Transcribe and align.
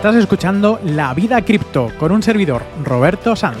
Estás 0.00 0.16
escuchando 0.16 0.80
La 0.82 1.12
Vida 1.12 1.44
Cripto 1.44 1.92
con 1.98 2.10
un 2.10 2.22
servidor, 2.22 2.62
Roberto 2.84 3.36
Sanz. 3.36 3.58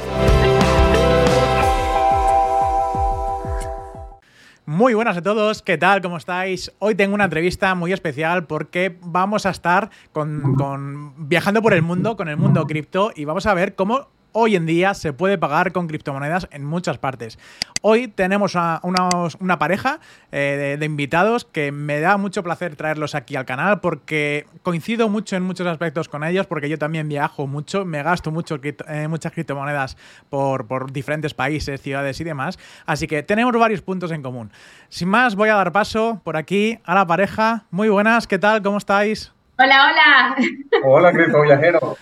Muy 4.64 4.94
buenas 4.94 5.18
a 5.18 5.22
todos, 5.22 5.60
¿qué 5.60 5.76
tal? 5.76 6.00
¿Cómo 6.00 6.16
estáis? 6.16 6.72
Hoy 6.78 6.94
tengo 6.94 7.14
una 7.14 7.24
entrevista 7.24 7.74
muy 7.74 7.92
especial 7.92 8.46
porque 8.46 8.98
vamos 9.02 9.44
a 9.44 9.50
estar 9.50 9.90
con, 10.12 11.12
viajando 11.28 11.60
por 11.60 11.74
el 11.74 11.82
mundo, 11.82 12.16
con 12.16 12.30
el 12.30 12.38
mundo 12.38 12.66
cripto, 12.66 13.12
y 13.14 13.26
vamos 13.26 13.44
a 13.44 13.52
ver 13.52 13.74
cómo 13.74 14.08
hoy 14.32 14.56
en 14.56 14.66
día 14.66 14.94
se 14.94 15.12
puede 15.12 15.38
pagar 15.38 15.72
con 15.72 15.86
criptomonedas 15.86 16.48
en 16.50 16.64
muchas 16.64 16.98
partes. 16.98 17.38
Hoy 17.82 18.08
tenemos 18.08 18.56
a 18.56 18.80
una 18.82 19.58
pareja 19.58 20.00
eh, 20.32 20.76
de, 20.78 20.86
invitados 20.86 21.44
que 21.44 21.72
me 21.72 22.00
da 22.00 22.16
mucho 22.18 22.42
placer 22.42 22.76
traerlos 22.76 23.14
aquí 23.14 23.36
al 23.36 23.46
canal 23.46 23.80
porque 23.80 24.46
coincido 24.62 25.08
mucho 25.08 25.36
en 25.36 25.42
muchos 25.42 25.66
aspectos 25.66 26.08
con 26.08 26.22
ellos 26.24 26.46
porque 26.46 26.68
yo 26.68 26.78
también 26.78 27.08
viajo 27.08 27.46
mucho, 27.46 27.84
me 27.84 28.02
gasto 28.02 28.30
mucho, 28.30 28.60
eh, 28.62 29.08
muchas 29.08 29.32
criptomonedas 29.32 29.96
por, 30.28 30.66
por 30.66 30.92
diferentes 30.92 31.32
países, 31.34 31.80
ciudades 31.80 32.20
y 32.20 32.24
demás. 32.24 32.58
Así 32.86 33.06
que 33.06 33.22
tenemos 33.22 33.52
varios 33.54 33.82
puntos 33.82 34.10
en 34.10 34.22
común. 34.22 34.50
Sin 34.88 35.08
más, 35.08 35.34
voy 35.34 35.48
a 35.48 35.54
dar 35.54 35.72
paso 35.72 36.20
por 36.22 36.36
aquí 36.36 36.78
a 36.84 36.94
la 36.94 37.06
pareja. 37.06 37.64
Muy 37.70 37.88
buenas, 37.88 38.26
¿qué 38.26 38.38
tal? 38.38 38.62
¿Cómo 38.62 38.78
estáis? 38.78 39.32
Hola, 39.62 39.90
hola. 39.90 40.36
Hola, 40.84 41.12
Cristo 41.12 41.42
Viajero. 41.42 41.96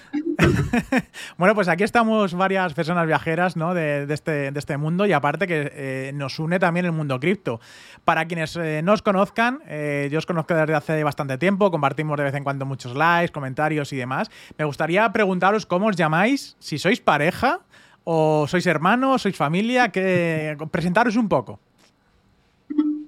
bueno, 1.38 1.56
pues 1.56 1.66
aquí 1.66 1.82
estamos 1.82 2.34
varias 2.34 2.72
personas 2.72 3.04
viajeras 3.04 3.56
¿no? 3.56 3.74
de, 3.74 4.06
este, 4.08 4.52
de, 4.52 4.58
este, 4.60 4.76
mundo 4.76 5.06
y 5.06 5.12
aparte 5.12 5.48
que 5.48 5.72
eh, 5.74 6.12
nos 6.14 6.38
une 6.38 6.60
también 6.60 6.86
el 6.86 6.92
mundo 6.92 7.18
cripto. 7.18 7.58
Para 8.04 8.26
quienes 8.26 8.54
eh, 8.54 8.80
no 8.84 8.92
os 8.92 9.02
conozcan, 9.02 9.58
eh, 9.66 10.08
yo 10.12 10.18
os 10.18 10.26
conozco 10.26 10.54
desde 10.54 10.72
hace 10.72 11.02
bastante 11.02 11.36
tiempo, 11.36 11.72
compartimos 11.72 12.16
de 12.16 12.24
vez 12.24 12.34
en 12.34 12.44
cuando 12.44 12.64
muchos 12.64 12.94
likes, 12.94 13.32
comentarios 13.32 13.92
y 13.92 13.96
demás. 13.96 14.30
Me 14.56 14.64
gustaría 14.64 15.10
preguntaros 15.12 15.66
cómo 15.66 15.88
os 15.88 15.96
llamáis, 15.96 16.54
si 16.60 16.78
sois 16.78 17.00
pareja 17.00 17.58
o 18.04 18.46
sois 18.46 18.66
hermanos, 18.68 19.22
sois 19.22 19.36
familia, 19.36 19.88
que 19.88 20.56
presentaros 20.70 21.16
un 21.16 21.28
poco. 21.28 21.58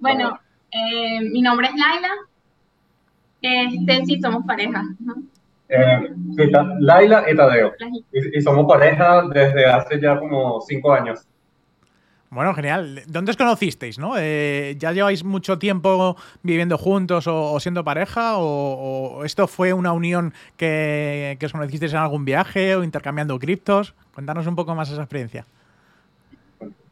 Bueno, 0.00 0.40
mi 1.32 1.40
nombre 1.40 1.68
es 1.68 1.74
Laila, 1.74 2.10
este, 3.42 4.06
sí, 4.06 4.20
somos 4.20 4.44
pareja. 4.44 4.82
Eh, 5.68 6.12
sí, 6.36 6.50
Laila 6.80 7.24
y 7.30 7.36
Tadeo. 7.36 7.72
Y, 8.12 8.40
somos 8.40 8.66
pareja 8.66 9.22
desde 9.32 9.66
hace 9.66 10.00
ya 10.00 10.18
como 10.18 10.60
cinco 10.62 10.92
años. 10.92 11.26
Bueno, 12.30 12.54
genial. 12.54 13.02
¿Dónde 13.08 13.30
os 13.30 13.36
conocisteis? 13.36 13.98
¿no? 13.98 14.14
Eh, 14.16 14.76
¿Ya 14.78 14.92
lleváis 14.92 15.24
mucho 15.24 15.58
tiempo 15.58 16.16
viviendo 16.42 16.78
juntos 16.78 17.26
o, 17.26 17.58
siendo 17.58 17.82
pareja? 17.82 18.34
O, 18.38 19.24
esto 19.24 19.48
fue 19.48 19.72
una 19.72 19.92
unión 19.92 20.32
que, 20.56 21.36
que, 21.40 21.46
os 21.46 21.52
conocisteis 21.52 21.92
en 21.92 21.98
algún 21.98 22.24
viaje 22.24 22.76
o 22.76 22.84
intercambiando 22.84 23.38
criptos? 23.38 23.94
Cuéntanos 24.14 24.46
un 24.46 24.54
poco 24.54 24.74
más 24.74 24.90
esa 24.90 25.02
experiencia. 25.02 25.44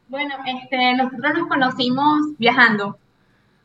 Bueno, 0.09 0.35
este, 0.45 0.95
nosotros 0.95 1.33
nos 1.37 1.47
conocimos 1.47 2.37
viajando. 2.37 2.97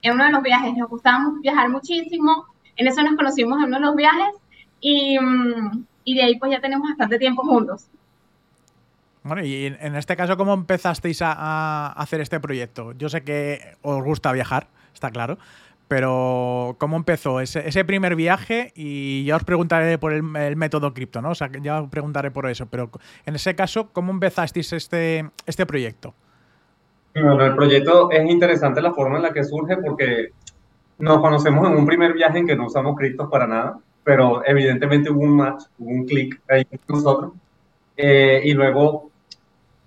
En 0.03 0.12
uno 0.12 0.25
de 0.25 0.33
los 0.33 0.43
viajes 0.43 0.77
nos 0.77 0.91
gustaba 0.91 1.33
viajar 1.41 1.71
muchísimo 1.71 2.54
en 2.77 2.87
eso 2.87 3.03
nos 3.03 3.17
conocimos 3.17 3.59
en 3.59 3.69
uno 3.69 3.79
de 3.79 3.87
los 3.87 3.97
viajes 3.97 4.35
y, 4.81 5.19
mm, 5.19 5.85
y 6.05 6.15
de 6.15 6.23
ahí 6.23 6.39
pues 6.39 6.53
ya 6.53 6.61
tenemos 6.61 6.89
bastante 6.89 7.19
tiempo 7.19 7.43
juntos. 7.43 7.87
Bueno, 9.25 9.43
y 9.43 9.65
en 9.67 9.97
este 9.97 10.17
caso, 10.17 10.37
¿cómo 10.37 10.53
empezasteis 10.53 11.23
a, 11.23 11.93
hacer 11.93 12.21
este 12.21 12.41
proyecto? 12.41 12.93
Yo 12.93 13.09
sé 13.09 13.23
que 13.25 13.59
os 13.81 14.05
gusta 14.05 14.31
viajar, 14.33 14.67
está 14.93 15.11
claro, 15.11 15.39
pero 15.89 16.77
¿cómo 16.79 16.99
empezó 16.99 17.41
ese, 17.41 17.67
ese 17.67 17.87
primer 17.87 18.17
viaje? 18.17 18.73
Y 18.77 19.25
ya 19.25 19.37
os 19.37 19.45
preguntaré 19.45 19.97
por 19.97 20.12
el, 20.12 20.23
método 20.23 20.93
cripto, 20.93 21.23
¿no? 21.23 21.31
O 21.31 21.35
sea, 21.35 21.51
ya 21.62 21.81
os 21.81 21.89
preguntaré 21.89 22.31
por 22.31 22.51
eso, 22.51 22.67
pero 22.67 22.91
en 23.25 23.35
ese 23.35 23.55
caso, 23.55 23.89
¿cómo 23.95 24.12
empezasteis 24.12 24.75
este, 24.75 25.31
este 25.47 25.65
proyecto? 25.65 26.12
Bueno, 27.15 27.47
el 27.47 27.55
proyecto 27.55 28.11
es 28.11 28.31
interesante 28.31 28.83
la 28.83 28.93
forma 28.93 29.17
en 29.17 29.23
la 29.23 29.33
que 29.33 29.43
surge 29.43 29.79
porque 29.79 30.33
nos 30.99 31.21
conocemos 31.21 31.69
en 31.69 31.77
un 31.77 31.87
primer 31.87 32.12
viaje 32.12 32.38
en 32.38 32.47
que 32.47 32.56
no 32.56 32.66
usamos 32.66 32.97
criptos 32.97 33.28
para 33.31 33.47
nada, 33.47 33.78
pero 34.03 34.43
evidentemente 34.47 35.10
hubo 35.10 35.22
un 35.22 35.37
match, 35.37 35.65
hubo 35.78 35.91
un 35.91 36.05
clic 36.05 36.41
ahí 36.49 36.65
con 36.65 36.97
nosotros. 36.97 37.32
Eh, 37.97 38.43
y 38.44 38.53
luego, 38.53 39.10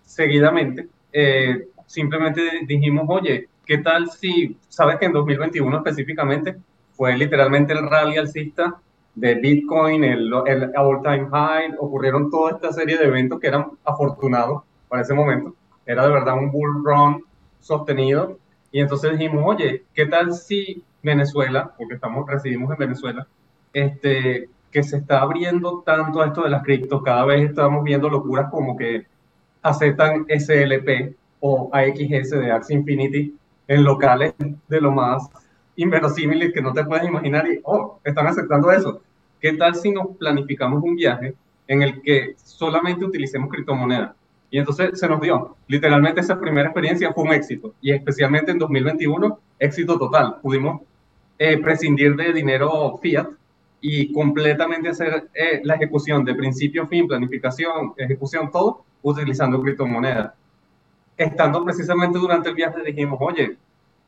seguidamente, 0.04 0.88
eh, 1.14 1.68
simplemente 1.86 2.42
dijimos, 2.66 3.06
oye, 3.08 3.50
¿qué 3.66 3.78
tal 3.80 4.10
si, 4.10 4.58
sabes 4.68 4.98
que 4.98 5.06
en 5.06 5.14
2021 5.14 5.78
específicamente 5.78 6.56
fue 6.94 7.18
literalmente 7.18 7.74
el 7.74 7.88
rally 7.90 8.18
alcista 8.18 8.80
de 9.14 9.36
Bitcoin, 9.36 10.04
el, 10.04 10.32
el 10.46 10.72
all-time 10.76 11.28
high, 11.32 11.74
ocurrieron 11.80 12.30
toda 12.30 12.52
esta 12.52 12.72
serie 12.72 12.98
de 12.98 13.06
eventos 13.06 13.40
que 13.40 13.48
eran 13.48 13.68
afortunados 13.84 14.64
para 14.88 15.02
ese 15.02 15.14
momento. 15.14 15.56
Era 15.86 16.06
de 16.06 16.14
verdad 16.14 16.38
un 16.38 16.52
bull 16.52 16.84
run 16.84 17.24
sostenido. 17.60 18.38
Y 18.72 18.80
entonces 18.82 19.12
dijimos, 19.18 19.44
oye, 19.46 19.86
¿qué 19.94 20.06
tal 20.06 20.34
si 20.34 20.84
Venezuela, 21.04 21.72
porque 21.78 21.96
estamos, 21.96 22.28
residimos 22.28 22.72
en 22.72 22.78
Venezuela, 22.78 23.28
este, 23.74 24.50
que 24.72 24.84
se 24.84 24.98
está 24.98 25.22
abriendo 25.22 25.84
tanto 25.86 26.22
a 26.22 26.28
esto 26.28 26.44
de 26.44 26.50
las 26.50 26.64
criptos, 26.64 27.04
cada 27.04 27.26
vez 27.26 27.50
estamos 27.50 27.84
viendo 27.84 28.10
locuras 28.10 28.50
como 28.50 28.76
que 28.76 29.06
aceptan 29.62 30.26
SLP 30.28 31.16
o 31.40 31.70
AXS 31.72 32.32
de 32.32 32.52
Axie 32.52 32.76
Infinity 32.76 33.36
en 33.68 33.84
locales 33.84 34.34
de 34.68 34.82
lo 34.82 34.92
más 34.92 35.30
inverosímiles 35.76 36.54
que 36.54 36.62
no 36.62 36.74
te 36.74 36.84
puedes 36.84 37.08
imaginar 37.08 37.48
y, 37.48 37.60
oh, 37.64 38.00
están 38.04 38.28
aceptando 38.28 38.72
eso. 38.72 39.02
¿Qué 39.40 39.54
tal 39.54 39.76
si 39.76 39.92
nos 39.92 40.18
planificamos 40.18 40.82
un 40.84 40.96
viaje 40.96 41.36
en 41.68 41.84
el 41.84 42.02
que 42.02 42.36
solamente 42.44 43.06
utilicemos 43.06 43.50
criptomonedas? 43.50 44.16
Y 44.50 44.60
entonces 44.60 45.00
se 45.00 45.08
nos 45.08 45.22
dio. 45.22 45.58
Literalmente 45.68 46.22
esa 46.22 46.40
primera 46.40 46.70
experiencia 46.70 47.12
fue 47.14 47.26
un 47.26 47.34
éxito. 47.34 47.74
Y 47.82 47.92
especialmente 47.92 48.52
en 48.52 48.60
2021, 48.60 49.40
éxito 49.60 49.98
total. 49.98 50.38
Pudimos 50.42 50.82
eh, 51.38 51.58
prescindir 51.58 52.16
de 52.16 52.34
dinero 52.34 52.98
fiat 53.02 53.28
y 53.82 54.12
completamente 54.12 54.90
hacer 54.90 55.30
eh, 55.34 55.62
la 55.64 55.76
ejecución 55.76 56.26
de 56.26 56.34
principio, 56.34 56.88
fin, 56.88 57.08
planificación, 57.08 57.94
ejecución, 57.98 58.52
todo 58.52 58.84
utilizando 59.02 59.62
criptomonedas. 59.62 60.34
Estando 61.16 61.64
precisamente 61.64 62.18
durante 62.18 62.50
el 62.50 62.56
viaje 62.56 62.84
dijimos, 62.84 63.20
oye, 63.22 63.58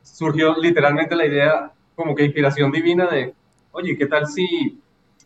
surgió 0.02 0.56
literalmente 0.56 1.14
la 1.14 1.26
idea 1.26 1.72
como 1.94 2.14
que 2.14 2.24
inspiración 2.24 2.72
divina 2.72 3.06
de, 3.06 3.34
oye, 3.72 3.96
¿qué 3.96 4.06
tal 4.06 4.26
si 4.26 4.80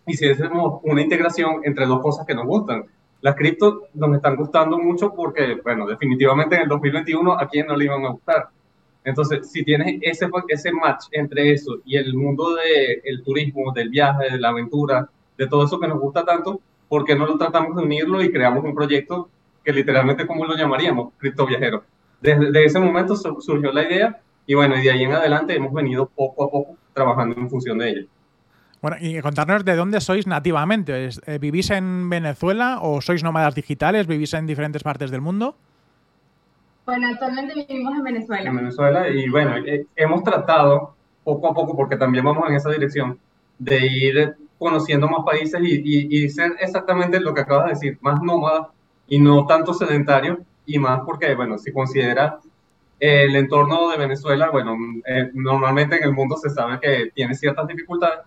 hiciésemos 0.07 0.81
una 0.83 1.01
integración 1.01 1.61
entre 1.65 1.87
dos 1.87 2.03
cosas 2.03 2.27
que 2.27 2.35
nos 2.35 2.47
gustan? 2.47 2.85
Las 3.25 3.35
criptos 3.35 3.85
nos 3.95 4.15
están 4.15 4.37
gustando 4.37 4.79
mucho 4.79 5.13
porque, 5.15 5.59
bueno, 5.65 5.87
definitivamente 5.87 6.57
en 6.57 6.63
el 6.63 6.69
2021 6.69 7.33
a 7.33 7.49
quién 7.49 7.67
no 7.67 7.75
le 7.75 7.87
iban 7.87 8.05
a 8.05 8.11
gustar 8.11 8.51
entonces, 9.05 9.51
si 9.51 9.63
tienes 9.63 9.99
ese, 10.01 10.29
ese 10.49 10.73
match 10.73 11.05
entre 11.13 11.53
eso 11.53 11.79
y 11.85 11.97
el 11.97 12.15
mundo 12.15 12.57
del 12.57 13.23
turismo, 13.23 13.71
del 13.73 13.91
viaje, 13.91 14.33
de 14.33 14.39
la 14.39 14.49
aventura, 14.49 15.09
de 15.37 15.47
todo 15.47 15.67
eso 15.67 15.79
que 15.79 15.87
nos 15.87 16.01
gusta 16.01 16.25
tanto, 16.25 16.61
¿por 16.89 17.05
qué 17.05 17.15
no 17.15 17.27
lo 17.27 17.37
tratamos 17.37 17.77
de 17.77 17.83
unirlo 17.83 18.23
y 18.23 18.33
creamos 18.33 18.65
un 18.65 18.75
proyecto 18.75 19.29
que 19.63 19.73
literalmente, 19.73 20.27
¿cómo 20.27 20.47
lo 20.47 20.57
llamaríamos? 20.57 21.13
Cripto 21.19 21.47
Viajero. 21.47 21.85
Desde, 22.21 22.65
ese 22.65 22.81
momento 22.81 23.15
surgió 23.15 23.73
la 23.73 23.83
idea 23.83 24.21
y 24.47 24.55
bueno, 24.55 24.77
y 24.79 24.83
de 24.83 24.91
ahí 24.91 25.03
en 25.03 25.13
adelante 25.13 25.55
hemos 25.55 25.73
venido 25.75 26.07
poco 26.07 26.45
a 26.45 26.51
poco 26.51 26.77
trabajando 26.95 27.39
en 27.39 27.51
función 27.51 27.79
de 27.79 27.91
ella. 27.91 28.07
Bueno, 28.85 28.99
y 29.01 29.19
contarnos 29.23 29.65
de 29.65 29.77
dónde 29.77 29.99
sois 30.03 30.27
nativamente. 30.27 31.09
Eh, 31.09 31.39
¿Vivís 31.39 31.71
en 31.71 32.11
Venezuela 32.11 32.81
o 32.83 33.01
sois 33.01 33.25
nómadas 33.25 33.55
digitales? 33.55 34.07
¿Vivís 34.07 34.35
en 34.35 34.47
diferentes 34.47 34.83
partes 34.83 35.11
del 35.11 35.23
mundo? 35.23 35.57
Bueno, 36.85 37.09
actualmente 37.09 37.55
vivimos 37.67 37.95
en 37.97 38.05
Venezuela. 38.05 38.51
En 38.51 38.57
Venezuela 38.57 39.09
y 39.09 39.31
bueno, 39.31 39.57
eh, 39.57 39.87
hemos 39.97 40.23
tratado 40.23 40.95
poco 41.25 41.49
a 41.49 41.55
poco, 41.55 41.75
porque 41.75 41.97
también 41.97 42.27
vamos 42.27 42.47
en 42.47 42.57
esa 42.57 42.69
dirección, 42.69 43.19
de 43.59 43.87
ir 43.87 44.35
conociendo 44.59 45.09
más 45.09 45.25
países 45.25 45.59
y, 45.65 46.29
ser 46.29 46.53
exactamente 46.61 47.21
lo 47.21 47.33
que 47.33 47.41
acabas 47.41 47.65
de 47.65 47.71
decir, 47.71 47.99
más 48.03 48.21
nómada 48.21 48.69
y 49.09 49.19
no 49.19 49.47
tanto 49.47 49.73
sedentario 49.73 50.41
y 50.67 50.79
más 50.79 51.01
porque, 51.07 51.35
bueno, 51.35 51.57
si 51.57 51.73
considera 51.73 52.39
el 53.01 53.35
entorno 53.35 53.89
de 53.89 53.97
Venezuela, 53.97 54.51
bueno, 54.51 54.77
eh, 55.07 55.31
normalmente 55.33 55.97
en 55.97 56.05
el 56.05 56.13
mundo 56.13 56.37
se 56.37 56.51
sabe 56.51 56.79
que 56.81 57.13
tiene 57.15 57.35
ciertas 57.35 57.67
dificultades, 57.67 58.19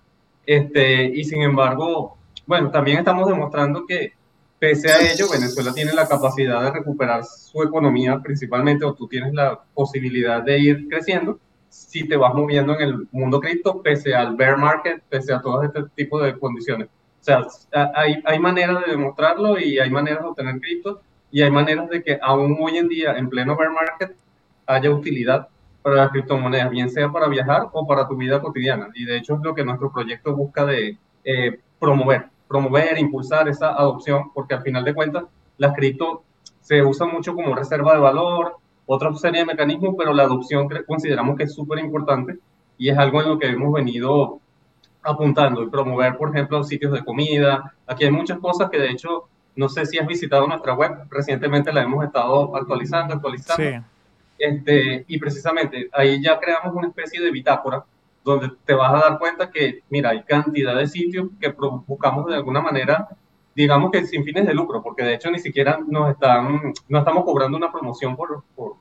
este, 0.47 1.03
y 1.03 1.25
sin 1.25 1.43
embargo, 1.43 2.17
bueno, 2.45 2.71
también 2.71 2.99
estamos 2.99 3.27
demostrando 3.27 3.85
que 3.85 4.13
pese 4.57 4.89
a 4.91 5.11
ello, 5.11 5.27
Venezuela 5.29 5.73
tiene 5.73 5.93
la 5.93 6.07
capacidad 6.07 6.63
de 6.63 6.71
recuperar 6.71 7.25
su 7.25 7.61
economía 7.61 8.19
principalmente, 8.19 8.85
o 8.85 8.93
tú 8.93 9.07
tienes 9.07 9.33
la 9.33 9.59
posibilidad 9.75 10.41
de 10.41 10.57
ir 10.57 10.87
creciendo 10.87 11.39
si 11.69 12.07
te 12.07 12.15
vas 12.15 12.33
moviendo 12.33 12.73
en 12.75 12.81
el 12.81 13.07
mundo 13.11 13.39
cripto, 13.41 13.81
pese 13.81 14.15
al 14.15 14.35
bear 14.35 14.57
market, 14.57 15.03
pese 15.09 15.33
a 15.33 15.41
todo 15.41 15.63
este 15.63 15.83
tipo 15.95 16.19
de 16.19 16.39
condiciones. 16.39 16.87
O 16.87 17.23
sea, 17.23 17.45
hay, 17.93 18.21
hay 18.23 18.39
maneras 18.39 18.85
de 18.85 18.91
demostrarlo 18.91 19.59
y 19.59 19.77
hay 19.79 19.89
maneras 19.89 20.23
de 20.23 20.29
obtener 20.29 20.61
cripto 20.61 21.01
y 21.29 21.41
hay 21.41 21.51
maneras 21.51 21.89
de 21.89 22.01
que 22.01 22.17
aún 22.21 22.57
hoy 22.59 22.77
en 22.77 22.87
día, 22.87 23.17
en 23.17 23.29
pleno 23.29 23.57
bear 23.57 23.71
market, 23.71 24.15
haya 24.65 24.89
utilidad 24.89 25.49
para 25.87 26.01
las 26.01 26.11
criptomonedas, 26.11 26.69
bien 26.69 26.89
sea 26.89 27.09
para 27.09 27.29
viajar 27.29 27.69
o 27.71 27.87
para 27.87 28.05
tu 28.05 28.17
vida 28.17 28.41
cotidiana. 28.41 28.89
Y 28.93 29.05
de 29.05 29.15
hecho 29.15 29.35
es 29.35 29.41
lo 29.41 29.55
que 29.55 29.63
nuestro 29.63 29.89
proyecto 29.89 30.35
busca 30.35 30.65
de 30.65 30.97
eh, 31.23 31.61
promover, 31.79 32.25
promover, 32.45 32.99
impulsar 32.99 33.47
esa 33.47 33.69
adopción, 33.69 34.33
porque 34.33 34.53
al 34.53 34.63
final 34.63 34.83
de 34.83 34.93
cuentas 34.93 35.23
las 35.57 35.73
cripto 35.73 36.23
se 36.59 36.83
usan 36.83 37.09
mucho 37.13 37.33
como 37.33 37.55
reserva 37.55 37.93
de 37.93 38.01
valor, 38.01 38.57
otra 38.85 39.13
serie 39.13 39.39
de 39.39 39.45
mecanismos, 39.45 39.95
pero 39.97 40.13
la 40.13 40.23
adopción 40.23 40.67
consideramos 40.85 41.37
que 41.37 41.43
es 41.43 41.55
súper 41.55 41.79
importante 41.79 42.37
y 42.77 42.89
es 42.89 42.97
algo 42.97 43.21
en 43.21 43.29
lo 43.29 43.39
que 43.39 43.47
hemos 43.47 43.71
venido 43.71 44.41
apuntando 45.01 45.63
y 45.63 45.69
promover, 45.69 46.17
por 46.17 46.35
ejemplo, 46.35 46.65
sitios 46.65 46.91
de 46.91 47.05
comida. 47.05 47.75
Aquí 47.87 48.03
hay 48.03 48.11
muchas 48.11 48.39
cosas 48.39 48.69
que 48.69 48.77
de 48.77 48.89
hecho, 48.89 49.29
no 49.55 49.69
sé 49.69 49.85
si 49.85 49.97
has 49.97 50.05
visitado 50.05 50.47
nuestra 50.47 50.73
web, 50.73 51.07
recientemente 51.09 51.71
la 51.71 51.83
hemos 51.83 52.03
estado 52.03 52.53
actualizando, 52.57 53.13
actualizando. 53.13 53.63
Sí. 53.63 53.96
Este, 54.37 55.05
y 55.07 55.19
precisamente 55.19 55.89
ahí 55.93 56.21
ya 56.21 56.39
creamos 56.39 56.75
una 56.75 56.87
especie 56.87 57.21
de 57.21 57.31
bitácora 57.31 57.83
donde 58.23 58.51
te 58.65 58.73
vas 58.73 58.93
a 58.93 59.09
dar 59.09 59.19
cuenta 59.19 59.49
que, 59.49 59.83
mira, 59.89 60.09
hay 60.09 60.23
cantidad 60.23 60.75
de 60.75 60.87
sitios 60.87 61.29
que 61.39 61.53
buscamos 61.87 62.27
de 62.27 62.35
alguna 62.35 62.61
manera, 62.61 63.07
digamos 63.55 63.89
que 63.89 64.05
sin 64.05 64.23
fines 64.23 64.45
de 64.45 64.53
lucro, 64.53 64.83
porque 64.83 65.03
de 65.03 65.15
hecho 65.15 65.31
ni 65.31 65.39
siquiera 65.39 65.79
nos 65.87 66.11
están, 66.11 66.73
no 66.89 66.99
estamos 66.99 67.23
cobrando 67.23 67.57
una 67.57 67.71
promoción 67.71 68.15
por, 68.15 68.43
por, 68.55 68.73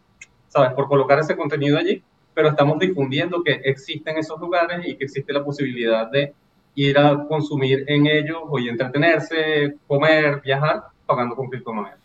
¿sabes? 0.48 0.72
por 0.72 0.88
colocar 0.88 1.20
ese 1.20 1.36
contenido 1.36 1.78
allí, 1.78 2.02
pero 2.34 2.48
estamos 2.48 2.78
difundiendo 2.78 3.42
que 3.42 3.52
existen 3.64 4.18
esos 4.18 4.38
lugares 4.40 4.86
y 4.86 4.96
que 4.96 5.04
existe 5.04 5.32
la 5.32 5.44
posibilidad 5.44 6.10
de 6.10 6.34
ir 6.74 6.98
a 6.98 7.26
consumir 7.26 7.84
en 7.86 8.06
ellos 8.06 8.38
o 8.46 8.58
y 8.58 8.68
entretenerse, 8.68 9.76
comer, 9.86 10.42
viajar, 10.42 10.84
pagando 11.06 11.34
con 11.34 11.48
criptomonedas. 11.48 11.98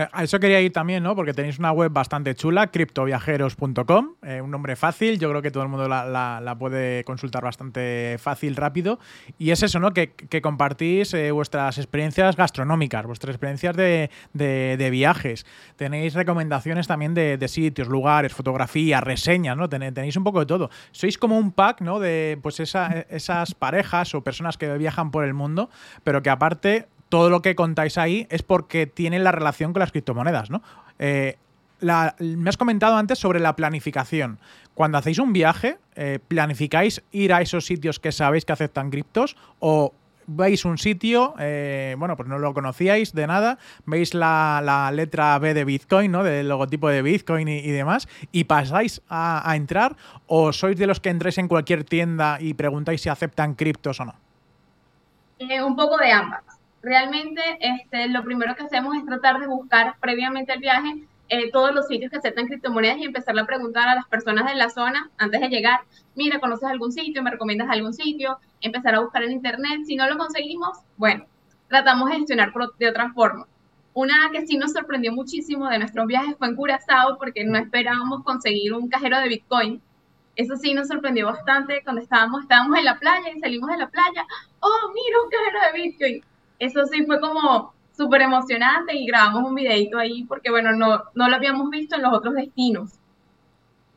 Eh, 0.00 0.08
a 0.10 0.24
eso 0.24 0.40
quería 0.40 0.60
ir 0.60 0.72
también, 0.72 1.02
¿no? 1.02 1.14
Porque 1.14 1.34
tenéis 1.34 1.58
una 1.58 1.72
web 1.72 1.92
bastante 1.92 2.34
chula, 2.34 2.68
criptoviajeros.com, 2.68 4.14
eh, 4.22 4.40
un 4.40 4.50
nombre 4.50 4.74
fácil, 4.74 5.18
yo 5.18 5.28
creo 5.28 5.42
que 5.42 5.50
todo 5.50 5.62
el 5.62 5.68
mundo 5.68 5.88
la, 5.88 6.56
puede 6.58 7.04
consultar 7.04 7.44
bastante 7.44 8.16
fácil, 8.18 8.56
rápido. 8.56 8.98
Y 9.38 9.50
es 9.50 9.62
eso, 9.62 9.78
¿no? 9.78 9.92
Que, 9.92 10.12
compartís 10.40 11.12
eh, 11.12 11.30
vuestras 11.32 11.76
experiencias 11.76 12.34
gastronómicas, 12.34 13.04
vuestras 13.04 13.34
experiencias 13.34 13.76
de, 13.76 14.88
viajes. 14.90 15.44
Tenéis 15.76 16.14
recomendaciones 16.14 16.86
también 16.86 17.12
de, 17.12 17.48
sitios, 17.48 17.88
lugares, 17.88 18.32
fotografías, 18.32 19.02
reseñas, 19.02 19.56
¿no? 19.56 19.68
tenéis 19.68 20.16
un 20.16 20.24
poco 20.24 20.40
de 20.40 20.46
todo. 20.46 20.70
Sois 20.92 21.18
como 21.18 21.36
un 21.36 21.52
pack, 21.52 21.82
¿no? 21.82 22.00
De 22.00 22.38
pues 22.42 22.60
esas 22.60 23.54
parejas 23.54 24.14
o 24.14 24.22
personas 24.22 24.56
que 24.56 24.78
viajan 24.78 25.10
por 25.10 25.24
el 25.24 25.34
mundo, 25.34 25.68
pero 26.04 26.22
que 26.22 26.30
aparte 26.30 26.88
todo 27.10 27.28
lo 27.28 27.42
que 27.42 27.54
contáis 27.54 27.98
ahí 27.98 28.26
es 28.30 28.42
porque 28.42 28.86
tienen 28.86 29.24
la 29.24 29.32
relación 29.32 29.74
con 29.74 29.80
las 29.80 29.92
criptomonedas, 29.92 30.48
¿no? 30.48 30.62
Eh, 30.98 31.36
me 31.82 32.48
has 32.48 32.56
comentado 32.56 32.96
antes 32.96 33.18
sobre 33.18 33.40
la 33.40 33.56
planificación. 33.56 34.38
Cuando 34.74 34.98
hacéis 34.98 35.18
un 35.18 35.32
viaje, 35.32 35.78
eh, 35.96 36.18
¿planificáis 36.26 37.02
ir 37.10 37.32
a 37.32 37.40
esos 37.40 37.66
sitios 37.66 37.98
que 37.98 38.12
sabéis 38.12 38.44
que 38.44 38.52
aceptan 38.52 38.90
criptos 38.90 39.36
o 39.58 39.92
veis 40.26 40.64
un 40.64 40.78
sitio, 40.78 41.34
eh, 41.40 41.96
bueno, 41.98 42.16
pues 42.16 42.28
no 42.28 42.38
lo 42.38 42.54
conocíais 42.54 43.12
de 43.12 43.26
nada, 43.26 43.58
veis 43.86 44.14
la, 44.14 44.90
letra 44.94 45.36
B 45.40 45.54
de 45.54 45.64
Bitcoin, 45.64 46.12
¿no? 46.12 46.22
Del 46.22 46.48
logotipo 46.48 46.88
de 46.88 47.02
Bitcoin 47.02 47.48
y, 47.48 47.70
demás, 47.70 48.06
y 48.30 48.44
pasáis 48.44 49.02
a, 49.08 49.52
entrar, 49.56 49.96
o 50.26 50.52
sois 50.52 50.76
de 50.76 50.86
los 50.86 51.00
que 51.00 51.08
entréis 51.08 51.38
en 51.38 51.48
cualquier 51.48 51.82
tienda 51.82 52.36
y 52.38 52.54
preguntáis 52.54 53.00
si 53.00 53.08
aceptan 53.08 53.54
criptos 53.54 53.98
o 54.00 54.04
no? 54.04 54.14
un 55.40 55.74
poco 55.74 55.96
de 55.96 56.12
ambas 56.12 56.59
realmente 56.82 57.40
este, 57.60 58.08
lo 58.08 58.24
primero 58.24 58.54
que 58.54 58.62
hacemos 58.62 58.96
es 58.96 59.04
tratar 59.04 59.38
de 59.40 59.46
buscar 59.46 59.94
previamente 60.00 60.52
el 60.52 60.60
viaje 60.60 61.06
eh, 61.32 61.48
todos 61.52 61.72
los 61.72 61.86
sitios 61.86 62.10
que 62.10 62.16
aceptan 62.16 62.48
criptomonedas 62.48 62.98
y 62.98 63.04
empezar 63.04 63.38
a 63.38 63.46
preguntar 63.46 63.88
a 63.88 63.94
las 63.94 64.06
personas 64.08 64.46
de 64.46 64.56
la 64.56 64.68
zona 64.68 65.10
antes 65.16 65.40
de 65.40 65.48
llegar, 65.48 65.80
mira, 66.16 66.40
¿conoces 66.40 66.68
algún 66.68 66.90
sitio? 66.90 67.22
¿Me 67.22 67.30
recomiendas 67.30 67.70
algún 67.70 67.94
sitio? 67.94 68.40
Empezar 68.60 68.96
a 68.96 69.00
buscar 69.00 69.22
en 69.22 69.30
internet. 69.30 69.82
Si 69.86 69.94
no 69.94 70.08
lo 70.08 70.18
conseguimos, 70.18 70.78
bueno, 70.96 71.26
tratamos 71.68 72.10
de 72.10 72.16
gestionar 72.16 72.52
de 72.80 72.88
otra 72.88 73.12
forma. 73.12 73.46
Una 73.94 74.30
que 74.32 74.44
sí 74.44 74.56
nos 74.56 74.72
sorprendió 74.72 75.12
muchísimo 75.12 75.68
de 75.68 75.78
nuestros 75.78 76.08
viajes 76.08 76.36
fue 76.36 76.48
en 76.48 76.56
Curazao 76.56 77.16
porque 77.16 77.44
no 77.44 77.58
esperábamos 77.58 78.24
conseguir 78.24 78.74
un 78.74 78.88
cajero 78.88 79.20
de 79.20 79.28
Bitcoin. 79.28 79.80
Eso 80.34 80.56
sí 80.56 80.74
nos 80.74 80.88
sorprendió 80.88 81.26
bastante 81.26 81.82
cuando 81.84 82.02
estábamos, 82.02 82.42
estábamos 82.42 82.76
en 82.76 82.84
la 82.86 82.98
playa 82.98 83.30
y 83.32 83.38
salimos 83.38 83.70
de 83.70 83.76
la 83.76 83.88
playa. 83.88 84.26
¡Oh, 84.58 84.92
mira 84.92 85.22
un 85.22 85.30
cajero 85.30 85.58
de 85.60 85.80
Bitcoin! 85.80 86.29
Eso 86.60 86.86
sí 86.86 87.04
fue 87.06 87.20
como 87.20 87.72
súper 87.96 88.22
emocionante 88.22 88.96
y 88.96 89.06
grabamos 89.06 89.42
un 89.42 89.54
videito 89.54 89.98
ahí 89.98 90.24
porque, 90.24 90.50
bueno, 90.50 90.72
no, 90.72 91.02
no 91.14 91.28
lo 91.28 91.36
habíamos 91.36 91.68
visto 91.70 91.96
en 91.96 92.02
los 92.02 92.12
otros 92.12 92.34
destinos. 92.34 92.92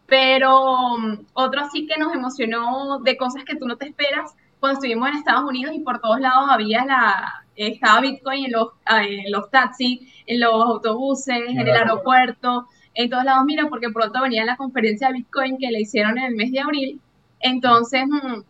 Pero 0.08 0.96
um, 0.96 1.26
otro 1.34 1.70
sí 1.72 1.88
que 1.88 2.00
nos 2.00 2.14
emocionó 2.14 3.00
de 3.00 3.16
cosas 3.18 3.44
que 3.46 3.56
tú 3.56 3.68
no 3.68 3.78
te 3.78 3.88
esperas 3.88 4.36
cuando 4.60 4.80
estuvimos 4.80 5.10
en 5.10 5.16
Estados 5.16 5.44
Unidos 5.44 5.76
y 5.76 5.80
por 5.80 6.00
todos 6.00 6.20
lados 6.20 6.50
había 6.50 6.86
la, 6.86 7.46
estaba 7.56 8.02
Bitcoin 8.02 8.46
en 8.46 8.52
los, 8.52 8.70
en 8.90 9.32
los 9.32 9.50
taxis, 9.50 10.02
en 10.26 10.40
los 10.40 10.54
autobuses, 10.54 11.36
en 11.48 11.60
el 11.60 11.70
aeropuerto, 11.70 12.68
en 12.94 13.10
todos 13.10 13.24
lados, 13.24 13.44
mira, 13.46 13.68
porque 13.70 13.90
pronto 13.90 14.22
venía 14.22 14.46
la 14.46 14.58
conferencia 14.58 15.08
de 15.08 15.14
Bitcoin 15.14 15.58
que 15.58 15.72
le 15.72 15.82
hicieron 15.82 16.18
en 16.18 16.26
el 16.26 16.36
mes 16.36 16.52
de 16.52 16.60
abril. 16.60 17.02
Entonces, 17.40 18.06
mm, 18.08 18.42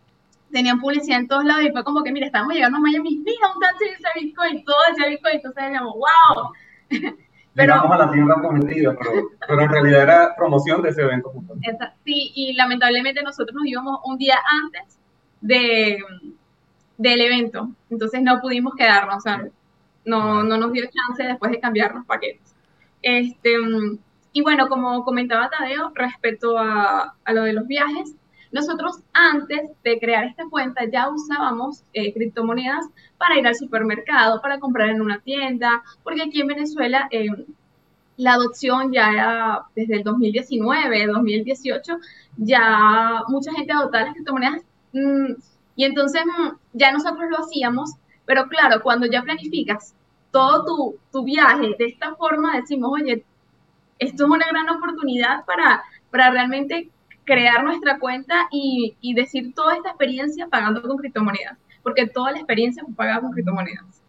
tenían 0.54 0.80
publicidad 0.80 1.20
en 1.20 1.28
todos 1.28 1.44
lados 1.44 1.66
y 1.66 1.72
fue 1.72 1.84
como 1.84 2.04
que, 2.04 2.12
mira, 2.12 2.28
estamos 2.28 2.54
llegando 2.54 2.78
a 2.78 2.82
Miami, 2.82 3.18
mira, 3.18 3.54
un 3.54 3.60
taxi 3.60 3.86
dice 3.86 4.08
Bitcoin, 4.16 4.64
todo 4.64 4.78
decía 4.90 5.10
Bitcoin, 5.10 5.36
entonces 5.36 5.64
decíamos, 5.64 5.94
wow. 5.96 6.54
pero, 7.56 7.74
Llegamos 7.74 7.92
a 7.92 8.06
la 8.06 8.12
tienda 8.12 8.36
prometida, 8.36 8.96
pero, 8.98 9.12
pero 9.46 9.62
en 9.62 9.70
realidad 9.70 10.04
era 10.04 10.36
promoción 10.38 10.82
de 10.82 10.90
ese 10.90 11.02
evento. 11.02 11.34
Sí, 12.06 12.32
y 12.36 12.54
lamentablemente 12.54 13.22
nosotros 13.24 13.56
nos 13.56 13.66
íbamos 13.66 14.00
un 14.06 14.18
día 14.18 14.36
antes 14.64 15.00
de, 15.42 16.00
del 16.98 17.22
evento, 17.22 17.70
entonces 17.90 18.22
no 18.22 18.40
pudimos 18.40 18.76
quedarnos, 18.76 19.18
o 19.18 19.22
sea, 19.22 19.44
no, 20.06 20.44
no 20.44 20.58
nos 20.58 20.72
dio 20.72 20.84
chance 20.86 21.24
después 21.24 21.52
de 21.52 21.60
cambiar 21.60 21.96
los 21.96 22.06
paquetes. 22.06 22.56
Este, 23.02 23.52
y 24.32 24.42
bueno, 24.42 24.70
como 24.70 25.04
comentaba 25.04 25.50
Tadeo, 25.50 25.92
respecto 25.96 26.58
a, 26.58 27.16
a 27.24 27.34
lo 27.34 27.44
de 27.44 27.54
los 27.54 27.68
viajes, 27.68 28.16
nosotros 28.54 29.00
antes 29.14 29.72
de 29.84 30.00
crear 30.00 30.26
esta 30.26 30.46
cuenta 30.48 30.86
ya 30.86 31.10
usábamos 31.10 31.84
eh, 31.92 32.14
criptomonedas 32.14 32.86
para 33.18 33.38
ir 33.38 33.48
al 33.48 33.56
supermercado, 33.56 34.42
para 34.42 34.60
comprar 34.60 34.90
en 34.90 35.02
una 35.02 35.20
tienda, 35.20 35.84
porque 36.04 36.22
aquí 36.22 36.40
en 36.40 36.48
Venezuela 36.48 37.08
eh, 37.10 37.28
la 38.16 38.34
adopción 38.34 38.94
ya 38.94 39.12
era 39.12 39.64
desde 39.76 39.96
el 39.98 40.04
2019, 40.04 41.08
2018, 41.08 41.98
ya 42.38 43.24
mucha 43.28 43.52
gente 43.54 43.74
adoptaba 43.74 44.06
las 44.06 44.14
criptomonedas 44.14 44.62
mm, 44.94 45.34
y 45.76 45.86
entonces 45.86 46.22
mm, 46.24 46.50
ya 46.74 46.92
nosotros 46.92 47.28
lo 47.32 47.40
hacíamos, 47.40 47.96
pero 48.26 48.48
claro, 48.50 48.84
cuando 48.84 49.08
ya 49.08 49.24
planificas 49.24 49.96
todo 50.30 50.64
tu, 50.64 51.00
tu 51.12 51.24
viaje 51.24 51.76
de 51.80 51.86
esta 51.86 52.14
forma, 52.16 52.56
decimos, 52.56 52.92
oye, 52.94 53.26
esto 53.98 54.26
es 54.26 54.30
una 54.30 54.48
gran 54.48 54.70
oportunidad 54.70 55.44
para, 55.46 55.84
para 56.12 56.30
realmente 56.30 56.92
crear 57.26 57.64
nuestra 57.64 58.00
cuenta 58.00 58.48
y, 58.52 58.96
decir 59.16 59.54
toda 59.54 59.76
esta 59.76 59.90
experiencia 59.90 60.48
pagando 60.48 60.82
con 60.82 60.98
criptomonedas, 60.98 61.58
porque 61.82 62.08
toda 62.08 62.32
la 62.32 62.38
experiencia 62.38 62.84
fue 62.84 62.94
pagada 62.94 63.22
con 63.22 63.32
criptomonedas. 63.32 64.02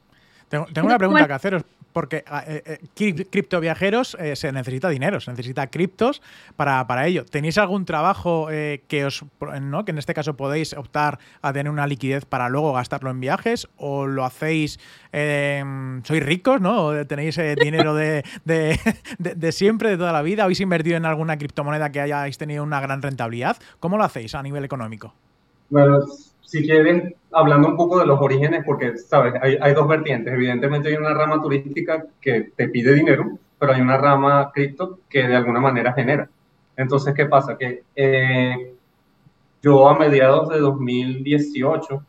Tengo, 0.49 0.67
una 0.83 0.99
pregunta 0.99 1.27
que 1.27 1.33
haceros, 1.33 1.65
porque 1.95 2.25
ah, 2.27 2.43
eh, 2.47 2.81
eh, 2.97 3.27
criptoviajeros 3.31 4.17
eh, 4.21 4.35
se 4.35 4.51
necesita 4.51 4.89
dinero, 4.89 5.21
se 5.21 5.31
necesita 5.31 5.69
criptos 5.69 6.21
para, 6.57 6.85
para 6.89 7.07
ello. 7.07 7.25
¿Tenéis 7.25 7.57
algún 7.57 7.85
trabajo 7.87 8.49
que 8.49 9.05
os, 9.07 9.25
¿no? 9.63 9.85
que 9.85 9.93
en 9.93 9.99
este 9.99 10.13
caso 10.13 10.37
podéis 10.37 10.75
optar 10.75 11.21
a 11.41 11.53
tener 11.53 11.71
una 11.71 11.87
liquidez 11.87 12.25
para 12.25 12.49
luego 12.49 12.73
gastarlo 12.73 13.11
en 13.11 13.21
viajes? 13.21 13.69
¿O 13.77 14.07
lo 14.07 14.25
hacéis, 14.25 14.81
em, 15.13 16.03
sois 16.03 16.23
ricos, 16.23 16.61
¿no? 16.61 16.87
¿O 16.87 17.07
tenéis 17.07 17.39
dinero 17.63 17.95
de, 17.95 18.25
de, 18.45 18.79
de, 19.19 19.53
siempre, 19.53 19.91
de 19.91 19.97
toda 19.97 20.13
la 20.13 20.23
vida? 20.23 20.43
¿Habéis 20.43 20.61
invertido 20.61 20.97
en 20.97 21.07
alguna 21.07 21.39
criptomoneda 21.39 21.93
que 21.93 22.01
hayáis 22.01 22.37
tenido 22.39 22.65
una 22.65 22.81
gran 22.81 23.03
rentabilidad? 23.03 23.57
¿Cómo 23.79 23.97
lo 23.97 24.03
hacéis 24.03 24.35
a 24.35 24.43
nivel 24.43 24.65
económico? 24.65 25.15
Bueno, 25.71 26.01
si 26.45 26.63
quieren, 26.63 27.15
hablando 27.33 27.69
un 27.69 27.77
poco 27.77 27.99
de 27.99 28.07
los 28.07 28.21
orígenes, 28.21 28.63
porque, 28.65 28.97
¿sabes? 28.99 29.35
Hay, 29.43 29.59
hay, 29.61 29.75
dos 29.75 29.89
vertientes. 29.89 30.33
Evidentemente 30.33 30.89
hay 30.89 30.95
una 30.95 31.15
rama 31.15 31.43
turística 31.43 32.05
que 32.21 32.53
te 32.57 32.69
pide 32.69 32.95
dinero, 32.95 33.39
pero 33.59 33.73
hay 33.73 33.81
una 33.81 33.97
rama 33.97 34.51
cripto 34.53 35.01
que 35.09 35.27
de 35.27 35.37
alguna 35.37 35.61
manera 35.61 35.93
genera. 35.93 36.29
Entonces, 36.77 37.15
¿qué 37.15 37.27
pasa? 37.27 37.57
Que 37.57 37.83
eh, 37.97 38.75
yo 39.63 39.89
a 39.89 39.99
mediados 39.99 40.49
de 40.51 40.61
2018 40.61 42.05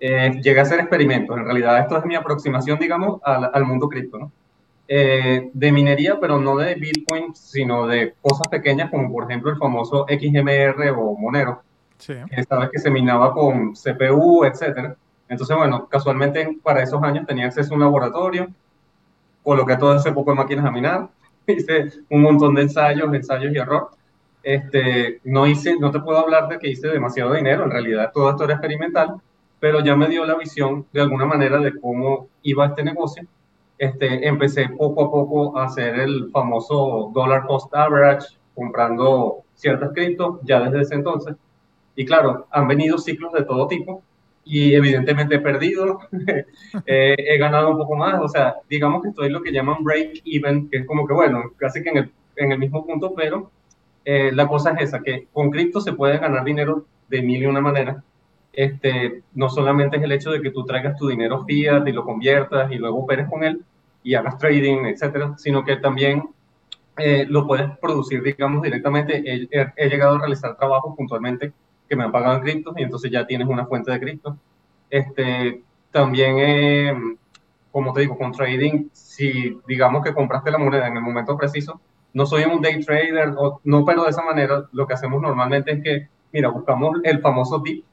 eh, 0.00 0.32
llegué 0.42 0.58
a 0.58 0.62
hacer 0.62 0.80
experimentos. 0.80 1.36
En 1.36 1.44
realidad, 1.44 1.80
esto 1.80 1.96
es 1.96 2.04
mi 2.04 2.14
aproximación, 2.14 2.78
digamos, 2.78 3.20
al, 3.24 3.50
al 3.52 3.64
mundo 3.64 3.88
cripto, 3.88 4.18
¿no? 4.18 4.32
Eh, 4.88 5.50
de 5.52 5.72
minería, 5.72 6.18
pero 6.20 6.38
no 6.38 6.56
de 6.56 6.76
Bitcoin, 6.76 7.34
sino 7.34 7.88
de 7.88 8.14
cosas 8.20 8.46
pequeñas, 8.48 8.88
como 8.90 9.10
por 9.10 9.24
ejemplo 9.24 9.50
el 9.50 9.58
famoso 9.58 10.06
XMR 10.08 10.90
o 10.96 11.16
Monero, 11.16 11.62
sí. 11.98 12.14
que 12.30 12.44
que 12.72 12.78
se 12.78 12.90
minaba 12.90 13.32
con 13.32 13.72
CPU, 13.74 14.44
etcétera. 14.44 14.96
Entonces, 15.28 15.56
bueno, 15.56 15.88
casualmente 15.88 16.58
para 16.62 16.82
esos 16.82 17.02
años 17.02 17.26
tenía 17.26 17.46
acceso 17.46 17.72
a 17.72 17.74
un 17.74 17.82
laboratorio, 17.82 18.48
coloqué 19.42 19.76
todo 19.76 19.96
ese 19.96 20.12
poco 20.12 20.30
de 20.30 20.36
máquinas 20.36 20.64
a 20.66 20.70
minar, 20.70 21.08
hice 21.46 21.90
un 22.10 22.22
montón 22.22 22.54
de 22.54 22.62
ensayos, 22.62 23.12
ensayos 23.12 23.52
y 23.52 23.58
error. 23.58 23.90
Este, 24.42 25.20
no 25.24 25.46
hice, 25.46 25.76
no 25.78 25.90
te 25.90 25.98
puedo 26.00 26.18
hablar 26.18 26.48
de 26.48 26.58
que 26.58 26.70
hice 26.70 26.88
demasiado 26.88 27.32
dinero, 27.32 27.64
en 27.64 27.70
realidad 27.72 28.12
todo 28.14 28.30
esto 28.30 28.44
era 28.44 28.54
experimental, 28.54 29.16
pero 29.58 29.80
ya 29.80 29.96
me 29.96 30.06
dio 30.06 30.24
la 30.24 30.36
visión 30.36 30.86
de 30.92 31.00
alguna 31.00 31.26
manera 31.26 31.58
de 31.58 31.78
cómo 31.80 32.28
iba 32.42 32.66
este 32.66 32.84
negocio. 32.84 33.26
Este, 33.78 34.26
empecé 34.26 34.68
poco 34.70 35.04
a 35.04 35.10
poco 35.10 35.58
a 35.58 35.64
hacer 35.64 35.98
el 35.98 36.30
famoso 36.30 37.10
dollar 37.12 37.44
cost 37.46 37.74
average, 37.74 38.38
comprando 38.54 39.42
ciertas 39.54 39.90
criptos 39.92 40.38
ya 40.42 40.60
desde 40.60 40.82
ese 40.82 40.94
entonces. 40.94 41.34
Y 41.96 42.04
claro, 42.04 42.46
han 42.50 42.68
venido 42.68 42.98
ciclos 42.98 43.32
de 43.32 43.44
todo 43.44 43.66
tipo 43.66 44.02
y 44.44 44.74
evidentemente 44.74 45.36
he 45.36 45.40
perdido, 45.40 46.00
eh, 46.86 47.16
he 47.18 47.38
ganado 47.38 47.70
un 47.70 47.78
poco 47.78 47.96
más, 47.96 48.20
o 48.20 48.28
sea, 48.28 48.56
digamos 48.68 49.02
que 49.02 49.08
estoy 49.08 49.30
lo 49.30 49.42
que 49.42 49.52
llaman 49.52 49.82
break 49.82 50.22
even, 50.24 50.68
que 50.70 50.78
es 50.78 50.86
como 50.86 51.06
que 51.06 51.14
bueno, 51.14 51.52
casi 51.56 51.82
que 51.82 51.90
en 51.90 51.96
el, 51.96 52.12
en 52.36 52.52
el 52.52 52.58
mismo 52.58 52.86
punto, 52.86 53.12
pero 53.14 53.50
eh, 54.04 54.30
la 54.32 54.46
cosa 54.46 54.72
es 54.72 54.90
esa, 54.90 55.00
que 55.00 55.26
con 55.32 55.50
cripto 55.50 55.80
se 55.80 55.94
puede 55.94 56.18
ganar 56.18 56.44
dinero 56.44 56.86
de 57.08 57.22
mil 57.22 57.42
y 57.42 57.46
una 57.46 57.60
maneras 57.60 57.96
este, 58.56 59.22
no 59.34 59.50
solamente 59.50 59.98
es 59.98 60.02
el 60.02 60.12
hecho 60.12 60.30
de 60.30 60.40
que 60.40 60.50
tú 60.50 60.64
traigas 60.64 60.96
tu 60.96 61.08
dinero 61.08 61.44
fiat 61.44 61.86
y 61.86 61.92
lo 61.92 62.04
conviertas 62.04 62.72
y 62.72 62.76
luego 62.76 63.00
operes 63.00 63.28
con 63.28 63.44
él 63.44 63.62
y 64.02 64.14
hagas 64.14 64.38
trading, 64.38 64.86
etcétera, 64.86 65.34
sino 65.36 65.62
que 65.62 65.76
también 65.76 66.24
eh, 66.96 67.26
lo 67.28 67.46
puedes 67.46 67.68
producir, 67.78 68.22
digamos, 68.22 68.62
directamente. 68.62 69.22
He, 69.26 69.88
llegado 69.88 70.16
a 70.16 70.20
realizar 70.20 70.56
trabajos 70.56 70.96
puntualmente 70.96 71.52
que 71.88 71.96
me 71.96 72.04
han 72.04 72.12
pagado 72.12 72.36
en 72.36 72.42
criptos 72.42 72.74
y 72.76 72.82
entonces 72.82 73.10
ya 73.10 73.26
tienes 73.26 73.48
una 73.48 73.66
fuente 73.66 73.90
de 73.90 74.00
cripto. 74.00 74.36
Este, 74.90 75.62
también, 75.90 77.18
como 77.72 77.92
te 77.92 78.00
digo, 78.00 78.16
con 78.16 78.32
trading, 78.32 78.88
si 78.92 79.58
digamos 79.66 80.04
que 80.04 80.14
compraste 80.14 80.50
la 80.50 80.58
moneda 80.58 80.86
en 80.88 80.96
el 80.96 81.02
momento 81.02 81.36
preciso, 81.36 81.80
no 82.12 82.24
soy 82.26 82.44
un 82.44 82.62
day 82.62 82.82
trader, 82.82 83.34
o, 83.36 83.60
no, 83.64 83.84
pero 83.84 84.04
de 84.04 84.10
esa 84.10 84.22
manera 84.22 84.66
lo 84.72 84.86
que 84.86 84.94
hacemos 84.94 85.20
normalmente 85.20 85.72
es 85.72 85.82
que, 85.82 86.08
mira, 86.32 86.48
buscamos 86.48 86.98
el 87.04 87.20
famoso 87.20 87.58
dip 87.58 87.84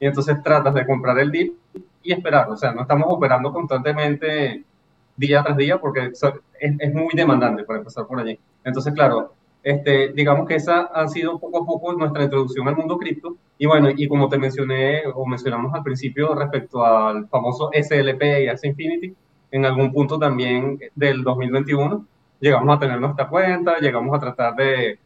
y 0.00 0.06
entonces 0.06 0.42
tratas 0.42 0.74
de 0.74 0.86
comprar 0.86 1.18
el 1.18 1.30
dip 1.30 1.54
y 2.02 2.12
esperar. 2.12 2.48
O 2.50 2.56
sea, 2.56 2.72
no 2.72 2.82
estamos 2.82 3.08
operando 3.10 3.52
constantemente 3.52 4.64
día 5.16 5.42
tras 5.42 5.56
día 5.56 5.78
porque 5.78 6.06
es, 6.06 6.22
es, 6.60 6.94
muy 6.94 7.10
demandante 7.14 7.64
para 7.64 7.80
empezar 7.80 8.06
por 8.06 8.20
allí. 8.20 8.38
Entonces, 8.64 8.92
claro, 8.94 9.34
este, 9.62 10.12
digamos 10.12 10.46
que 10.46 10.56
esa 10.56 10.82
ha 10.82 11.08
sido 11.08 11.38
poco 11.38 11.62
a 11.62 11.66
poco 11.66 11.92
nuestra 11.92 12.24
introducción 12.24 12.68
al 12.68 12.76
mundo 12.76 12.98
cripto. 12.98 13.36
Y 13.58 13.66
bueno, 13.66 13.90
y 13.94 14.08
como 14.08 14.28
te 14.28 14.38
mencioné 14.38 15.02
o 15.14 15.26
mencionamos 15.26 15.74
al 15.74 15.82
principio 15.82 16.34
respecto 16.34 16.84
al 16.84 17.28
famoso 17.28 17.70
SLP 17.72 18.22
y 18.44 18.48
Axie 18.48 18.70
Infinity, 18.70 19.14
en 19.50 19.64
algún 19.64 19.92
punto 19.92 20.18
también 20.18 20.78
del 20.94 21.22
2021 21.22 22.06
llegamos 22.40 22.76
a 22.76 22.78
tener 22.78 23.00
nuestra 23.00 23.28
cuenta, 23.28 23.78
llegamos 23.78 24.14
a 24.16 24.20
tratar 24.20 24.54
de 24.56 24.98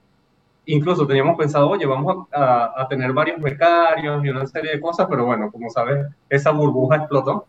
incluso 0.66 1.06
teníamos 1.06 1.37
pensado, 1.37 1.68
oye, 1.68 1.87
vamos 1.87 2.26
a, 2.32 2.82
a, 2.82 2.88
tener 2.88 3.12
varios 3.12 3.40
becarios 3.40 4.25
y 4.25 4.28
una 4.28 4.47
serie 4.47 4.73
de 4.73 4.80
cosas, 4.80 5.06
pero 5.11 5.25
bueno, 5.25 5.50
como 5.50 5.71
sabes, 5.71 6.06
esa 6.28 6.50
burbuja 6.52 6.97
explotó. 6.97 7.47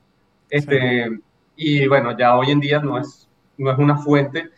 Este, 0.49 1.19
Y 1.55 1.87
bueno, 1.87 2.17
ya 2.17 2.35
hoy 2.37 2.51
en 2.51 2.59
día 2.59 2.79
no 2.79 2.97
es, 2.99 3.29
no 3.57 3.71
es 3.71 3.77
una 3.77 3.97
fuente 3.97 4.49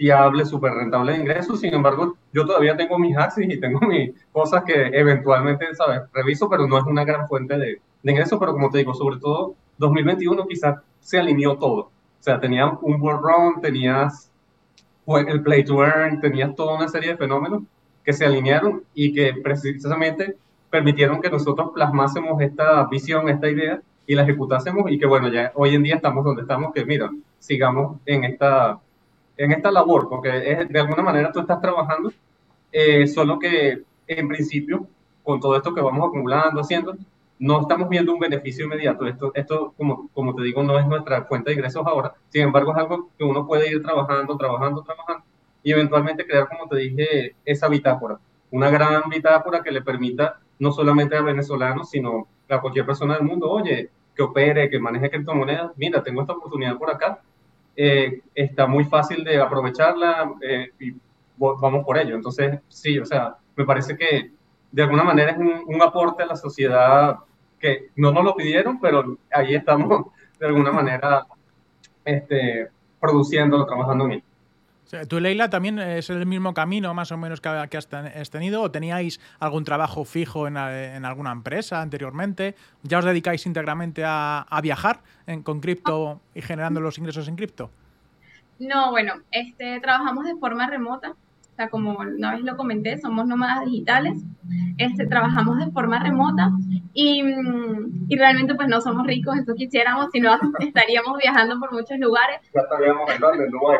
fiable, 0.00 0.46
súper 0.46 0.72
rentable 0.72 1.12
de 1.12 1.18
ingresos, 1.18 1.60
sin 1.60 1.74
embargo, 1.74 2.16
yo 2.32 2.46
todavía 2.46 2.74
tengo 2.74 2.98
mis 2.98 3.14
axis 3.18 3.46
y 3.50 3.60
tengo 3.60 3.80
mis 3.80 4.14
cosas 4.32 4.64
que 4.64 4.86
eventualmente, 4.94 5.74
¿sabes? 5.74 6.00
Reviso, 6.14 6.48
pero 6.48 6.66
no 6.66 6.78
es 6.78 6.84
una 6.84 7.04
gran 7.04 7.28
fuente 7.28 7.58
de, 7.58 7.82
de 8.02 8.10
ingresos, 8.10 8.38
pero 8.40 8.54
como 8.54 8.70
te 8.70 8.78
digo, 8.78 8.94
sobre 8.94 9.18
todo 9.18 9.56
2021 9.76 10.46
quizás 10.46 10.78
se 11.00 11.18
alineó 11.18 11.58
todo. 11.58 11.80
O 11.80 12.22
sea, 12.22 12.40
tenías 12.40 12.72
un 12.80 12.98
world 12.98 13.20
run, 13.22 13.60
tenías 13.60 14.30
el 15.06 15.42
play 15.42 15.64
to 15.64 15.84
earn, 15.84 16.18
tenías 16.18 16.54
toda 16.54 16.76
una 16.76 16.88
serie 16.88 17.10
de 17.10 17.16
fenómenos 17.18 17.64
que 18.02 18.14
se 18.14 18.24
alinearon 18.24 18.82
y 18.94 19.12
que 19.12 19.34
precisamente 19.44 20.34
permitieron 20.70 21.20
que 21.20 21.28
nosotros 21.28 21.72
plasmásemos 21.74 22.40
esta 22.40 22.86
visión, 22.86 23.28
esta 23.28 23.50
idea 23.50 23.82
y 24.06 24.14
la 24.14 24.22
ejecutásemos 24.22 24.90
y 24.90 24.98
que 24.98 25.04
bueno, 25.04 25.28
ya 25.28 25.52
hoy 25.56 25.74
en 25.74 25.82
día 25.82 25.96
estamos 25.96 26.24
donde 26.24 26.40
estamos, 26.40 26.72
que 26.72 26.86
mira, 26.86 27.10
sigamos 27.38 27.98
en 28.06 28.24
esta, 28.24 28.80
en 29.40 29.52
esta 29.52 29.70
labor, 29.70 30.06
porque 30.08 30.52
es, 30.52 30.68
de 30.68 30.80
alguna 30.80 31.02
manera 31.02 31.32
tú 31.32 31.40
estás 31.40 31.62
trabajando, 31.62 32.12
eh, 32.70 33.06
solo 33.06 33.38
que 33.38 33.82
en 34.06 34.28
principio, 34.28 34.86
con 35.22 35.40
todo 35.40 35.56
esto 35.56 35.74
que 35.74 35.80
vamos 35.80 36.06
acumulando, 36.06 36.60
haciendo, 36.60 36.94
no 37.38 37.62
estamos 37.62 37.88
viendo 37.88 38.12
un 38.12 38.18
beneficio 38.18 38.66
inmediato. 38.66 39.06
Esto, 39.06 39.32
esto 39.34 39.72
como, 39.78 40.10
como 40.12 40.34
te 40.34 40.42
digo, 40.42 40.62
no 40.62 40.78
es 40.78 40.86
nuestra 40.86 41.24
fuente 41.24 41.50
de 41.50 41.54
ingresos 41.54 41.86
ahora. 41.86 42.12
Sin 42.28 42.42
embargo, 42.42 42.72
es 42.72 42.78
algo 42.78 43.08
que 43.16 43.24
uno 43.24 43.46
puede 43.46 43.70
ir 43.70 43.82
trabajando, 43.82 44.36
trabajando, 44.36 44.82
trabajando 44.82 45.24
y 45.62 45.72
eventualmente 45.72 46.26
crear, 46.26 46.46
como 46.46 46.68
te 46.68 46.76
dije, 46.76 47.36
esa 47.46 47.68
bitácora, 47.68 48.18
una 48.50 48.68
gran 48.68 49.08
bitácora 49.08 49.62
que 49.62 49.70
le 49.70 49.80
permita 49.80 50.38
no 50.58 50.70
solamente 50.70 51.16
a 51.16 51.22
venezolanos, 51.22 51.88
sino 51.88 52.28
a 52.46 52.60
cualquier 52.60 52.84
persona 52.84 53.14
del 53.14 53.24
mundo, 53.24 53.50
oye, 53.50 53.88
que 54.14 54.22
opere, 54.22 54.68
que 54.68 54.78
maneje 54.78 55.08
criptomonedas, 55.08 55.72
mira, 55.76 56.02
tengo 56.02 56.20
esta 56.20 56.34
oportunidad 56.34 56.76
por 56.76 56.90
acá, 56.90 57.22
eh, 57.76 58.20
está 58.34 58.66
muy 58.66 58.84
fácil 58.84 59.24
de 59.24 59.40
aprovecharla 59.40 60.32
eh, 60.42 60.70
y 60.78 60.94
vamos 61.36 61.84
por 61.84 61.98
ello. 61.98 62.14
Entonces, 62.14 62.60
sí, 62.68 62.98
o 62.98 63.06
sea, 63.06 63.36
me 63.56 63.64
parece 63.64 63.96
que 63.96 64.32
de 64.70 64.82
alguna 64.82 65.02
manera 65.02 65.32
es 65.32 65.38
un, 65.38 65.82
aporte 65.82 66.22
a 66.22 66.26
la 66.26 66.36
sociedad 66.36 67.18
que 67.58 67.88
no 67.96 68.12
nos 68.12 68.24
lo 68.24 68.34
pidieron, 68.34 68.80
pero 68.80 69.18
ahí 69.32 69.54
estamos 69.54 70.06
de 70.38 70.46
alguna 70.46 70.72
manera 70.72 71.26
este, 72.04 72.68
produciéndolo, 73.00 73.66
trabajando 73.66 74.04
en 74.06 74.12
ello. 74.12 74.24
¿Tú, 75.08 75.20
Leila, 75.20 75.48
también 75.50 75.78
es 75.78 76.10
el 76.10 76.26
mismo 76.26 76.52
camino 76.52 76.92
más 76.94 77.12
o 77.12 77.16
menos 77.16 77.40
que, 77.40 77.48
has 77.48 78.30
tenido? 78.30 78.62
¿O 78.62 78.70
teníais 78.70 79.20
algún 79.38 79.64
trabajo 79.64 80.04
fijo 80.04 80.48
en, 80.48 80.56
alguna 80.56 81.30
empresa 81.32 81.80
anteriormente? 81.80 82.56
¿Ya 82.82 82.98
os 82.98 83.04
dedicáis 83.04 83.46
íntegramente 83.46 84.02
a, 84.04 84.46
viajar 84.62 85.00
con 85.44 85.60
cripto 85.60 86.20
y 86.34 86.42
generando 86.42 86.80
los 86.80 86.98
ingresos 86.98 87.28
en 87.28 87.36
cripto? 87.36 87.70
No, 88.58 88.90
bueno, 88.90 89.14
este, 89.30 89.80
trabajamos 89.80 90.24
de 90.26 90.34
forma 90.36 90.66
remota. 90.68 91.10
O 91.10 91.56
sea, 91.56 91.68
como 91.68 91.92
una 91.92 92.32
vez 92.32 92.42
lo 92.42 92.56
comenté, 92.56 92.98
somos 92.98 93.26
nómadas 93.26 93.64
digitales. 93.66 94.22
Este, 94.76 95.06
trabajamos 95.06 95.58
de 95.58 95.70
forma 95.70 95.98
remota 95.98 96.50
y, 96.94 97.22
y 98.08 98.16
realmente 98.16 98.54
pues 98.54 98.68
no 98.68 98.80
somos 98.80 99.06
ricos, 99.06 99.36
eso 99.38 99.54
quisiéramos, 99.54 100.08
sino 100.10 100.36
estaríamos 100.60 101.18
viajando 101.18 101.60
por 101.60 101.72
muchos 101.72 101.98
lugares. 101.98 102.40
Ya 102.54 102.62
estaríamos 102.62 103.10
en 103.10 103.50
Dubái, 103.50 103.78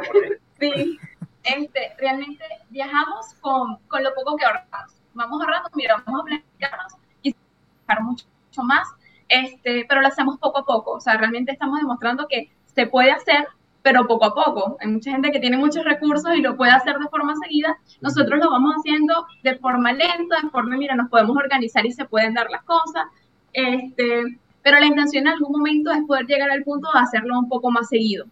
Sí, 0.60 0.98
este, 1.42 1.94
realmente 1.98 2.44
viajamos 2.68 3.34
con, 3.40 3.78
con, 3.88 4.04
lo 4.04 4.14
poco 4.14 4.36
que 4.36 4.44
ahorramos. 4.44 4.92
Vamos 5.14 5.40
ahorrando, 5.40 5.70
mira, 5.74 6.02
vamos 6.06 6.20
a 6.20 6.24
planificarnos 6.24 6.92
y 7.22 7.34
sacar 7.80 8.02
mucho, 8.02 8.26
mucho 8.46 8.62
más, 8.62 8.86
este, 9.28 9.86
pero 9.88 10.02
lo 10.02 10.08
hacemos 10.08 10.38
poco 10.38 10.58
a 10.58 10.64
poco. 10.66 10.92
O 10.92 11.00
sea, 11.00 11.16
realmente 11.16 11.52
estamos 11.52 11.78
demostrando 11.78 12.26
que 12.28 12.50
se 12.74 12.86
puede 12.86 13.10
hacer, 13.10 13.48
pero 13.82 14.06
poco 14.06 14.26
a 14.26 14.34
poco. 14.34 14.76
Hay 14.80 14.88
mucha 14.88 15.10
gente 15.12 15.32
que 15.32 15.40
tiene 15.40 15.56
muchos 15.56 15.84
recursos 15.84 16.30
y 16.36 16.42
lo 16.42 16.56
puede 16.56 16.72
hacer 16.72 16.98
de 16.98 17.08
forma 17.08 17.34
seguida. 17.36 17.78
Nosotros 18.00 18.38
lo 18.38 18.50
vamos 18.50 18.74
haciendo 18.76 19.26
de 19.42 19.56
forma 19.56 19.92
lenta, 19.92 20.40
de 20.42 20.50
forma, 20.50 20.76
mira, 20.76 20.94
nos 20.94 21.08
podemos 21.08 21.36
organizar 21.36 21.86
y 21.86 21.92
se 21.92 22.04
pueden 22.04 22.34
dar 22.34 22.50
las 22.50 22.62
cosas. 22.64 23.06
Este, 23.52 24.38
pero 24.62 24.78
la 24.78 24.86
intención 24.86 25.26
en 25.26 25.32
algún 25.32 25.52
momento 25.52 25.90
es 25.90 26.04
poder 26.06 26.26
llegar 26.26 26.50
al 26.50 26.62
punto 26.64 26.88
de 26.92 27.00
hacerlo 27.00 27.38
un 27.38 27.48
poco 27.48 27.70
más 27.70 27.88
seguido. 27.88 28.26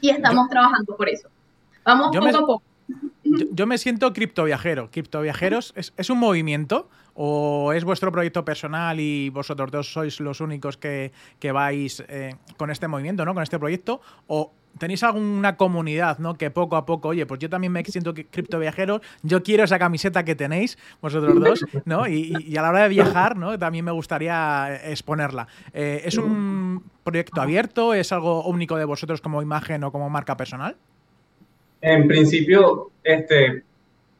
Y 0.00 0.10
estamos 0.10 0.48
trabajando 0.48 0.96
por 0.96 1.08
eso. 1.08 1.28
Vamos 1.86 2.10
yo 2.12 2.20
poco 2.20 2.32
me, 2.32 2.36
a 2.36 2.40
poco. 2.40 2.62
Yo, 3.52 3.66
me 3.66 3.78
siento 3.78 4.12
criptoviajero. 4.12 4.90
¿Criptoviajeros 4.90 5.72
es, 5.76 5.94
es 5.96 6.10
un 6.10 6.18
movimiento 6.18 6.88
o 7.14 7.72
es 7.72 7.84
vuestro 7.84 8.12
proyecto 8.12 8.44
personal 8.44 9.00
y 9.00 9.30
vosotros 9.30 9.70
dos 9.70 9.92
sois 9.92 10.20
los 10.20 10.40
únicos 10.40 10.76
que, 10.76 11.12
que 11.38 11.52
vais 11.52 12.04
eh, 12.08 12.34
con 12.56 12.70
este 12.70 12.88
movimiento, 12.88 13.24
¿no? 13.24 13.32
Con 13.32 13.42
este 13.42 13.58
proyecto? 13.58 14.00
¿O 14.26 14.52
tenéis 14.78 15.02
alguna 15.02 15.56
comunidad, 15.56 16.18
¿no? 16.18 16.34
Que 16.34 16.50
poco 16.50 16.76
a 16.76 16.84
poco, 16.84 17.08
oye, 17.08 17.24
pues 17.24 17.40
yo 17.40 17.48
también 17.48 17.72
me 17.72 17.82
siento 17.84 18.12
criptoviajero, 18.12 19.00
yo 19.22 19.42
quiero 19.42 19.64
esa 19.64 19.78
camiseta 19.78 20.24
que 20.24 20.34
tenéis 20.34 20.76
vosotros 21.00 21.40
dos, 21.40 21.64
¿no? 21.84 22.06
Y, 22.06 22.56
a 22.56 22.62
la 22.62 22.68
hora 22.68 22.82
de 22.82 22.88
viajar, 22.88 23.36
¿no? 23.36 23.58
También 23.58 23.84
me 23.84 23.92
gustaría 23.92 24.76
exponerla. 24.84 25.48
Eh, 25.72 26.02
¿Es 26.04 26.18
un 26.18 26.82
proyecto 27.02 27.40
abierto? 27.40 27.94
¿Es 27.94 28.12
algo 28.12 28.44
único 28.44 28.76
de 28.76 28.84
vosotros 28.84 29.20
como 29.20 29.40
imagen 29.40 29.84
o 29.84 29.92
como 29.92 30.10
marca 30.10 30.36
personal? 30.36 30.76
En 31.80 32.08
principio, 32.08 32.90
este, 33.02 33.62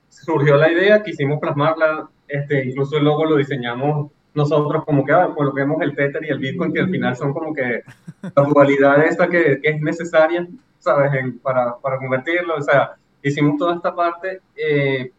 surgió 0.08 0.56
la 0.56 0.70
idea, 0.70 1.02
quisimos 1.02 1.40
plasmarla, 1.40 2.08
este, 2.28 2.64
incluso 2.64 2.96
el 2.96 3.04
logo 3.04 3.24
lo 3.24 3.36
diseñamos 3.36 4.10
nosotros 4.36 4.84
como 4.84 5.04
que 5.04 5.12
ah, 5.12 5.30
coloquemos 5.34 5.80
el 5.80 5.96
Tether 5.96 6.22
y 6.24 6.28
el 6.28 6.38
Bitcoin, 6.38 6.72
que 6.72 6.80
al 6.80 6.90
final 6.90 7.16
son 7.16 7.32
como 7.32 7.54
que 7.54 7.82
la 8.22 8.42
dualidad 8.42 9.02
esta 9.02 9.28
que, 9.28 9.58
que 9.62 9.70
es 9.70 9.80
necesaria, 9.80 10.46
¿sabes? 10.78 11.10
para, 11.42 11.76
para, 11.78 11.96
convertirlo, 11.96 12.56
o 12.56 12.62
sea, 12.62 12.96
hicimos 13.22 13.58
toda 13.58 13.76
esta 13.76 13.94
parte, 13.94 14.42
eh, 14.54 15.10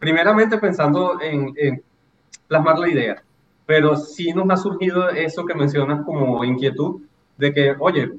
primeramente 0.00 0.58
pensando 0.58 1.20
en, 1.22 1.54
en, 1.56 1.82
plasmar 2.48 2.80
la 2.80 2.88
idea, 2.88 3.22
pero 3.64 3.96
sí 3.96 4.32
nos 4.32 4.50
ha 4.50 4.56
surgido 4.56 5.08
eso 5.10 5.46
que 5.46 5.54
mencionas 5.54 6.04
como 6.04 6.44
inquietud, 6.44 7.02
de 7.38 7.52
que, 7.52 7.76
oye, 7.78 8.10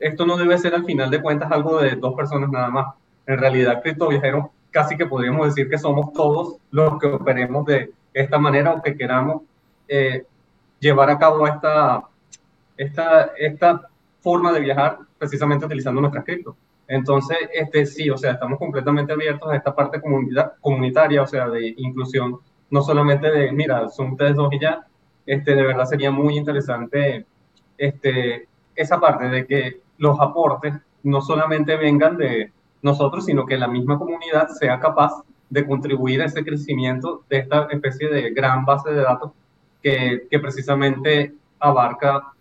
esto 0.00 0.26
no 0.26 0.36
debe 0.36 0.58
ser 0.58 0.74
al 0.74 0.84
final 0.84 1.10
de 1.10 1.22
cuentas 1.22 1.50
algo 1.50 1.80
de 1.80 1.96
dos 1.96 2.14
personas 2.14 2.50
nada 2.50 2.68
más. 2.68 2.94
En 3.26 3.38
realidad, 3.38 3.82
Cripto 3.82 4.08
Viajeros 4.08 4.46
casi 4.70 4.96
que 4.96 5.06
podríamos 5.06 5.46
decir 5.46 5.68
que 5.68 5.78
somos 5.78 6.12
todos 6.12 6.56
los 6.70 6.98
que 6.98 7.06
operemos 7.06 7.64
de 7.66 7.90
esta 8.12 8.38
manera 8.38 8.72
o 8.72 8.82
que 8.82 8.96
queramos 8.96 9.42
eh, 9.88 10.24
llevar 10.78 11.10
a 11.10 11.18
cabo 11.18 11.46
esta, 11.46 12.04
esta, 12.76 13.32
esta 13.36 13.88
forma 14.20 14.52
de 14.52 14.60
viajar 14.60 14.98
precisamente 15.18 15.66
utilizando 15.66 16.00
nuestras 16.00 16.24
cripto. 16.24 16.56
Entonces, 16.86 17.36
este, 17.52 17.84
sí, 17.84 18.08
o 18.08 18.16
sea, 18.16 18.32
estamos 18.32 18.58
completamente 18.58 19.12
abiertos 19.12 19.50
a 19.50 19.56
esta 19.56 19.74
parte 19.74 20.00
comunitaria, 20.60 21.22
o 21.22 21.26
sea, 21.26 21.48
de 21.48 21.74
inclusión, 21.76 22.38
no 22.70 22.82
solamente 22.82 23.30
de, 23.30 23.52
mira, 23.52 23.88
son 23.88 24.12
ustedes 24.12 24.34
dos 24.34 24.52
y 24.52 24.58
ya, 24.58 24.86
este, 25.26 25.54
de 25.54 25.62
verdad 25.62 25.84
sería 25.84 26.10
muy 26.10 26.36
interesante 26.38 27.26
este, 27.76 28.48
esa 28.74 28.98
parte 28.98 29.28
de 29.28 29.46
que 29.46 29.80
los 29.98 30.18
aportes 30.20 30.74
no 31.02 31.20
solamente 31.20 31.76
vengan 31.76 32.16
de 32.16 32.52
nosotros, 32.82 33.24
sino 33.24 33.46
que 33.46 33.58
la 33.58 33.68
misma 33.68 33.98
comunidad 33.98 34.48
sea 34.48 34.78
capaz 34.80 35.22
de 35.50 35.66
contribuir 35.66 36.22
a 36.22 36.26
ese 36.26 36.44
crecimiento 36.44 37.22
de 37.28 37.38
esta 37.38 37.68
especie 37.70 38.08
de 38.08 38.30
gran 38.30 38.64
base 38.64 38.90
de 38.90 39.02
datos 39.02 39.32
que, 39.82 40.26
que 40.30 40.38
precisamente 40.38 41.34
abarca 41.58 42.32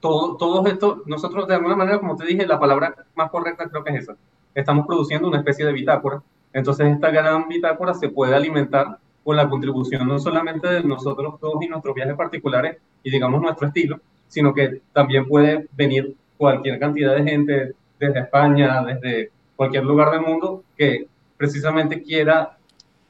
todo, 0.00 0.36
todo 0.36 0.66
esto. 0.66 1.02
Nosotros, 1.06 1.46
de 1.46 1.54
alguna 1.54 1.76
manera, 1.76 1.98
como 1.98 2.16
te 2.16 2.26
dije, 2.26 2.46
la 2.46 2.58
palabra 2.58 2.94
más 3.14 3.30
correcta 3.30 3.68
creo 3.68 3.84
que 3.84 3.90
es 3.92 4.02
esa. 4.02 4.16
Estamos 4.54 4.86
produciendo 4.86 5.28
una 5.28 5.38
especie 5.38 5.64
de 5.64 5.72
bitácora. 5.72 6.22
Entonces, 6.52 6.88
esta 6.88 7.10
gran 7.10 7.46
bitácora 7.48 7.94
se 7.94 8.08
puede 8.08 8.34
alimentar 8.34 8.98
con 9.22 9.36
la 9.36 9.48
contribución 9.48 10.08
no 10.08 10.18
solamente 10.18 10.66
de 10.66 10.82
nosotros 10.82 11.38
todos 11.38 11.62
y 11.62 11.68
nuestros 11.68 11.94
viajes 11.94 12.16
particulares 12.16 12.78
y, 13.02 13.10
digamos, 13.10 13.40
nuestro 13.40 13.68
estilo, 13.68 14.00
sino 14.26 14.54
que 14.54 14.80
también 14.92 15.28
puede 15.28 15.68
venir 15.76 16.16
cualquier 16.40 16.78
cantidad 16.78 17.14
de 17.14 17.30
gente 17.30 17.72
desde 17.98 18.20
España, 18.20 18.82
desde 18.82 19.30
cualquier 19.56 19.84
lugar 19.84 20.10
del 20.10 20.22
mundo 20.22 20.64
que 20.74 21.06
precisamente 21.36 22.02
quiera 22.02 22.56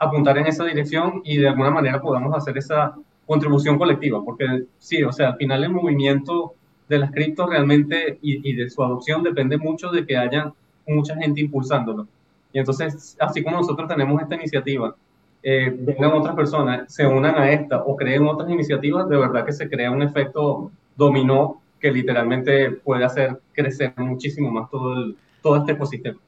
apuntar 0.01 0.37
en 0.39 0.49
esa 0.49 0.65
dirección 0.65 1.23
y 1.25 1.37
de 1.37 1.47
alguna 1.47 1.71
manera 1.71 2.03
podamos 2.03 2.37
hacer 2.37 2.59
esa 2.59 2.93
contribución 3.27 3.79
colectiva, 3.79 4.21
porque 4.25 4.65
sí, 4.79 5.05
o 5.05 5.13
sea, 5.13 5.29
al 5.29 5.37
final 5.37 5.63
el 5.63 5.71
movimiento 5.71 6.55
de 6.89 6.99
las 6.99 7.13
criptos 7.13 7.49
realmente 7.49 8.19
y, 8.21 8.53
de 8.53 8.69
su 8.69 8.83
adopción 8.83 9.23
depende 9.23 9.57
mucho 9.59 9.93
de 9.93 10.05
que 10.05 10.17
haya 10.17 10.53
mucha 10.89 11.15
gente 11.15 11.41
impulsándolo. 11.41 12.09
Y 12.53 12.59
entonces, 12.59 13.17
así 13.21 13.45
como 13.45 13.59
nosotros 13.59 13.89
tenemos 13.89 14.21
esta 14.21 14.35
iniciativa, 14.35 14.97
eh, 15.41 15.73
vengan 15.79 16.15
otras 16.15 16.35
personas, 16.35 16.93
se 16.93 17.07
unan 17.07 17.37
a 17.37 17.53
esta 17.53 17.85
o 17.85 17.95
creen 17.95 18.27
otras 18.27 18.51
iniciativas, 18.51 19.09
de 19.09 19.17
verdad 19.19 19.47
que 19.47 19.53
se 19.53 19.71
crea 19.71 19.93
un 19.93 20.03
efecto 20.03 20.73
dominó 20.97 21.61
que 21.81 21.91
literalmente 21.91 22.71
puede 22.71 23.05
hacer 23.05 23.41
crecer 23.53 23.95
muchísimo 23.97 24.51
más 24.51 24.71
todo, 24.71 24.93
el, 24.93 25.17
todo 25.43 25.57
este 25.57 25.73
ecosistema. 25.73 26.19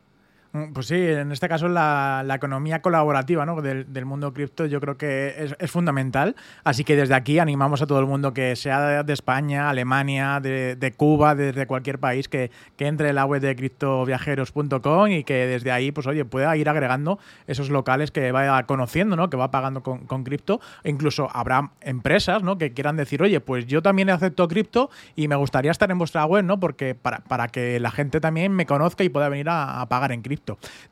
Mm, 0.54 0.74
pues 0.74 0.88
sí, 0.88 0.96
en 0.96 1.32
este 1.32 1.48
caso 1.48 1.66
la, 1.66 2.24
economía 2.34 2.82
colaborativa 2.82 3.46
¿no? 3.46 3.62
del, 3.62 4.04
mundo 4.04 4.34
cripto 4.34 4.66
yo 4.66 4.80
creo 4.80 4.98
que 4.98 5.54
es, 5.58 5.70
fundamental. 5.70 6.36
Así 6.62 6.84
que 6.84 6.94
desde 6.94 7.14
aquí 7.14 7.38
animamos 7.38 7.80
a 7.80 7.86
todo 7.86 8.00
el 8.00 8.06
mundo 8.06 8.34
que 8.34 8.54
sea 8.56 9.02
de, 9.02 9.12
España, 9.12 9.70
Alemania, 9.70 10.40
de, 10.40 10.94
Cuba, 10.96 11.34
desde 11.34 11.66
cualquier 11.66 11.98
país, 11.98 12.28
que, 12.28 12.50
entre 12.78 13.10
en 13.10 13.14
la 13.14 13.24
web 13.24 13.40
de 13.40 13.54
criptoviajeros.com 13.56 15.08
y 15.08 15.24
que 15.24 15.46
desde 15.46 15.70
ahí, 15.70 15.92
pues 15.92 16.06
oye, 16.06 16.24
pueda 16.24 16.54
ir 16.56 16.68
agregando 16.68 17.18
esos 17.46 17.70
locales 17.70 18.10
que 18.10 18.32
vaya 18.32 18.62
conociendo, 18.64 19.16
¿no? 19.16 19.30
que 19.30 19.36
va 19.36 19.50
pagando 19.50 19.82
con, 19.82 20.24
cripto. 20.24 20.60
incluso 20.84 21.28
habrá 21.32 21.70
empresas 21.80 22.42
¿no? 22.42 22.58
que 22.58 22.72
quieran 22.72 22.96
decir, 22.96 23.22
oye, 23.22 23.40
pues 23.40 23.66
yo 23.66 23.82
también 23.82 24.10
acepto 24.10 24.48
cripto 24.48 24.90
y 25.16 25.28
me 25.28 25.36
gustaría 25.36 25.70
estar 25.70 25.90
en 25.90 25.98
vuestra 25.98 26.24
web, 26.26 26.44
¿no? 26.44 26.60
Porque 26.60 26.94
para, 26.94 27.20
para 27.20 27.48
que 27.48 27.80
la 27.80 27.90
gente 27.90 28.20
también 28.20 28.52
me 28.52 28.66
conozca 28.66 29.04
y 29.04 29.08
pueda 29.08 29.28
venir 29.28 29.48
a 29.48 29.86
pagar 29.88 30.12
en 30.12 30.22
cripto. 30.22 30.41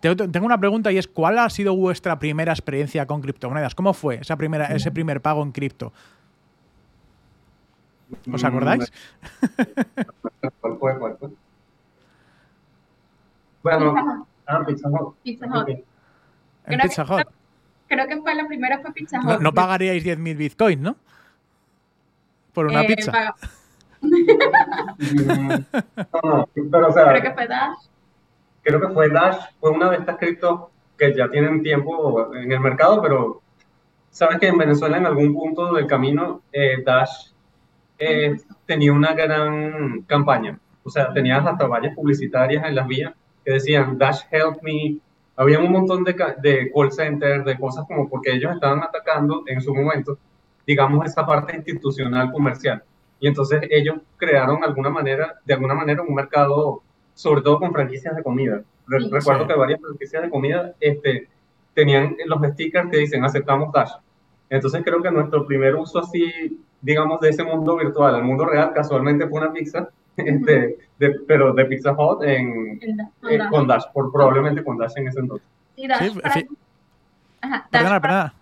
Tengo 0.00 0.46
una 0.46 0.58
pregunta 0.58 0.92
y 0.92 0.98
es, 0.98 1.08
¿cuál 1.08 1.38
ha 1.38 1.50
sido 1.50 1.74
vuestra 1.74 2.18
primera 2.18 2.52
experiencia 2.52 3.06
con 3.06 3.20
criptomonedas? 3.20 3.74
¿Cómo 3.74 3.92
fue 3.92 4.16
esa 4.16 4.36
primera, 4.36 4.66
ese 4.66 4.90
primer 4.90 5.20
pago 5.20 5.42
en 5.42 5.52
cripto? 5.52 5.92
¿Os 8.32 8.44
acordáis? 8.44 8.92
¿Cuál 10.60 10.78
fue? 10.78 10.98
¿Cuál 10.98 11.16
fue? 11.18 11.30
Bueno, 13.62 14.26
ah, 14.46 14.64
Pizza 14.66 14.88
Hut. 14.88 15.14
Pizza 15.22 15.46
Hut. 15.46 15.68
En 16.66 16.80
Pizza 16.80 17.04
Hut. 17.04 17.28
Creo 17.88 18.06
que 18.06 18.16
fue 18.20 18.34
la 18.34 18.46
primera 18.46 18.80
fue 18.80 18.92
Pizza 18.92 19.20
Hut. 19.20 19.40
No, 19.40 19.52
pagaríais 19.52 20.04
10.000 20.04 20.36
bitcoins, 20.36 20.80
¿no? 20.80 20.96
Por 22.52 22.66
una 22.66 22.82
eh, 22.82 22.86
pizza. 22.86 23.34
Mm, 24.00 24.10
no, 26.12 26.20
no, 26.22 26.48
pero 26.70 26.88
o 26.88 26.92
sea, 26.92 27.08
creo 27.10 27.22
que 27.22 27.32
fue 27.32 27.46
Dash 27.46 27.89
creo 28.62 28.80
que 28.80 28.88
fue 28.88 29.08
Dash, 29.08 29.38
fue 29.58 29.70
una 29.70 29.90
de 29.90 29.96
estas 29.96 30.16
criptos 30.18 30.68
que 30.96 31.14
ya 31.14 31.28
tienen 31.30 31.62
tiempo 31.62 32.34
en 32.34 32.52
el 32.52 32.60
mercado, 32.60 33.00
pero 33.00 33.42
sabes 34.10 34.38
que 34.38 34.48
en 34.48 34.58
Venezuela 34.58 34.98
en 34.98 35.06
algún 35.06 35.32
punto 35.32 35.72
del 35.72 35.86
camino 35.86 36.42
eh, 36.52 36.82
Dash 36.84 37.30
eh, 37.98 38.36
tenía 38.66 38.92
una 38.92 39.14
gran 39.14 40.02
campaña. 40.02 40.58
O 40.82 40.90
sea, 40.90 41.12
tenías 41.12 41.46
hasta 41.46 41.66
vallas 41.66 41.94
publicitarias 41.94 42.64
en 42.64 42.74
las 42.74 42.86
vías 42.86 43.12
que 43.44 43.52
decían 43.52 43.98
Dash 43.98 44.22
Help 44.30 44.62
Me. 44.62 44.98
Había 45.36 45.58
un 45.58 45.72
montón 45.72 46.04
de, 46.04 46.14
de 46.42 46.70
call 46.74 46.92
centers, 46.92 47.44
de 47.44 47.58
cosas 47.58 47.84
como 47.86 48.08
porque 48.08 48.32
ellos 48.32 48.52
estaban 48.54 48.82
atacando 48.82 49.42
en 49.46 49.60
su 49.60 49.74
momento, 49.74 50.18
digamos, 50.66 51.06
esa 51.06 51.24
parte 51.24 51.56
institucional 51.56 52.30
comercial. 52.32 52.82
Y 53.20 53.28
entonces 53.28 53.62
ellos 53.70 53.98
crearon 54.16 54.64
alguna 54.64 54.90
manera, 54.90 55.40
de 55.44 55.54
alguna 55.54 55.74
manera 55.74 56.02
un 56.02 56.14
mercado 56.14 56.82
sobre 57.20 57.42
todo 57.42 57.58
con 57.58 57.72
franquicias 57.72 58.16
de 58.16 58.22
comida. 58.22 58.62
Recuerdo 58.86 59.46
que 59.46 59.54
varias 59.54 59.78
franquicias 59.78 60.22
de 60.22 60.30
comida 60.30 60.72
este, 60.80 61.28
tenían 61.74 62.16
los 62.24 62.40
stickers 62.52 62.90
que 62.90 62.96
dicen 62.96 63.22
aceptamos 63.22 63.70
Dash. 63.72 63.92
Entonces 64.48 64.82
creo 64.82 65.02
que 65.02 65.10
nuestro 65.10 65.46
primer 65.46 65.76
uso 65.76 65.98
así, 65.98 66.58
digamos, 66.80 67.20
de 67.20 67.28
ese 67.28 67.44
mundo 67.44 67.76
virtual 67.76 68.14
al 68.14 68.24
mundo 68.24 68.46
real, 68.46 68.72
casualmente 68.72 69.28
fue 69.28 69.42
una 69.42 69.52
pizza, 69.52 69.90
este, 70.16 70.78
pero 71.26 71.52
de 71.52 71.66
Pizza 71.66 71.92
Hut 71.92 72.22
en, 72.22 72.80
eh, 73.28 73.38
con 73.50 73.66
Dash, 73.66 73.84
por, 73.92 74.10
probablemente 74.10 74.64
con 74.64 74.78
Dash 74.78 74.92
en 74.96 75.08
ese 75.08 75.20
entonces. 75.20 75.46
Sí, 75.76 75.86
Dash, 75.86 76.12
sí, 76.32 76.48
Ajá, 77.42 77.68
perdona, 77.70 78.00
perdona. 78.00 78.34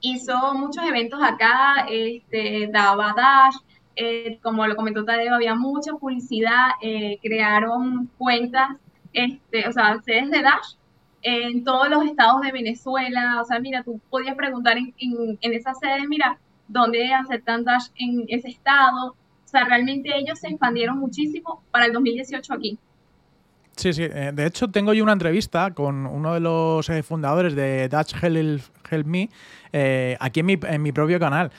hizo 0.00 0.54
muchos 0.54 0.84
eventos 0.84 1.20
acá, 1.22 1.86
este, 1.88 2.68
daba 2.72 3.14
Dash, 3.16 3.56
eh, 3.96 4.38
como 4.42 4.66
lo 4.66 4.76
comentó 4.76 5.04
Tadeo, 5.06 5.34
había 5.34 5.54
mucha 5.54 5.92
publicidad, 5.94 6.72
eh, 6.82 7.18
crearon 7.22 8.10
cuentas, 8.18 8.76
este, 9.14 9.66
o 9.66 9.72
sea, 9.72 9.98
sedes 10.04 10.30
de 10.30 10.42
Dash 10.42 10.74
en 11.22 11.64
todos 11.64 11.88
los 11.88 12.04
estados 12.04 12.42
de 12.42 12.52
Venezuela, 12.52 13.40
o 13.40 13.44
sea, 13.46 13.58
mira, 13.58 13.82
tú 13.82 13.98
podías 14.10 14.36
preguntar 14.36 14.76
en, 14.76 14.94
en, 14.98 15.52
esa 15.54 15.72
sede, 15.74 16.06
mira, 16.06 16.38
¿dónde 16.68 17.12
aceptan 17.14 17.64
Dash 17.64 17.86
en 17.96 18.26
ese 18.28 18.48
estado? 18.48 19.12
O 19.12 19.48
sea, 19.48 19.64
realmente 19.64 20.10
ellos 20.14 20.38
se 20.38 20.48
expandieron 20.48 20.98
muchísimo 20.98 21.62
para 21.70 21.86
el 21.86 21.92
2018 21.94 22.52
aquí. 22.52 22.78
Sí, 23.76 23.92
sí. 23.92 24.04
Eh, 24.04 24.30
de 24.34 24.46
hecho, 24.46 24.68
tengo 24.68 24.92
yo 24.92 25.02
una 25.02 25.12
entrevista 25.12 25.72
con 25.72 26.06
uno 26.06 26.34
de 26.34 26.40
los 26.40 26.90
fundadores 27.02 27.54
de 27.54 27.88
Dash 27.88 28.12
Help, 28.22 28.62
Help 28.90 29.06
Me 29.06 29.30
aquí 30.20 30.40
en 30.40 30.46
mi, 30.46 30.58
en 30.62 30.82
mi, 30.82 30.92
propio 30.92 31.18
canal. 31.18 31.50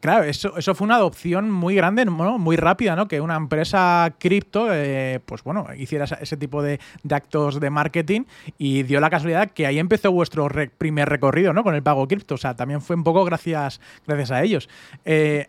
Claro, 0.00 0.24
eso, 0.24 0.56
eso 0.56 0.74
fue 0.74 0.84
una 0.84 0.96
adopción 0.96 1.50
muy 1.50 1.74
grande, 1.74 2.04
muy 2.06 2.56
rápida, 2.56 2.94
¿no? 2.94 3.08
Que 3.08 3.20
una 3.20 3.36
empresa 3.36 4.14
cripto, 4.18 4.68
eh, 4.70 5.20
pues 5.26 5.42
bueno, 5.42 5.66
hiciera 5.76 6.04
ese 6.20 6.36
tipo 6.36 6.62
de, 6.62 6.78
actos 7.10 7.58
de 7.58 7.70
marketing 7.70 8.22
y 8.58 8.84
dio 8.84 9.00
la 9.00 9.10
casualidad 9.10 9.50
que 9.50 9.66
ahí 9.66 9.78
empezó 9.78 10.12
vuestro 10.12 10.48
primer 10.78 11.08
recorrido, 11.08 11.52
¿no? 11.52 11.64
Con 11.64 11.74
el 11.74 11.82
pago 11.82 12.06
cripto. 12.06 12.36
O 12.36 12.38
sea, 12.38 12.54
también 12.54 12.80
fue 12.80 12.94
un 12.94 13.02
poco 13.02 13.24
gracias, 13.24 13.80
gracias 14.06 14.30
a 14.30 14.42
ellos. 14.42 14.68
Eh, 15.04 15.48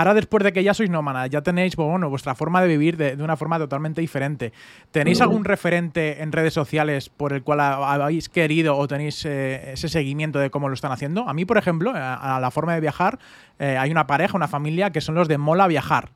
ahora 0.00 0.14
después 0.14 0.42
de 0.42 0.52
que 0.52 0.62
ya 0.62 0.72
sois 0.72 0.88
nómadas, 0.88 1.28
ya 1.30 1.42
tenéis 1.42 1.76
pues, 1.76 1.86
bueno, 1.86 2.08
vuestra 2.08 2.34
forma 2.34 2.62
de 2.62 2.68
vivir 2.68 2.96
de, 2.96 3.22
una 3.22 3.36
forma 3.36 3.58
totalmente 3.58 4.00
diferente. 4.00 4.52
¿Tenéis 4.90 5.20
algún 5.20 5.44
referente 5.44 6.22
en 6.22 6.32
redes 6.32 6.54
sociales 6.54 7.10
por 7.10 7.32
el 7.32 7.42
cual 7.42 7.60
habéis 7.60 8.28
querido 8.28 8.76
o 8.76 8.88
tenéis 8.88 9.24
eh, 9.26 9.72
ese 9.72 9.88
seguimiento 9.88 10.38
de 10.38 10.50
cómo 10.50 10.68
lo 10.68 10.74
están 10.74 10.92
haciendo? 10.92 11.28
A 11.28 11.34
mí, 11.34 11.44
por 11.44 11.58
ejemplo, 11.58 11.92
a, 11.94 12.38
la 12.40 12.50
forma 12.50 12.74
de 12.74 12.80
viajar, 12.80 13.18
eh, 13.58 13.76
hay 13.76 13.90
una 13.90 14.06
pareja, 14.06 14.36
una 14.36 14.48
familia 14.48 14.90
que 14.90 15.00
son 15.00 15.14
los 15.14 15.28
de 15.28 15.38
Mola 15.38 15.66
Viajar 15.66 16.10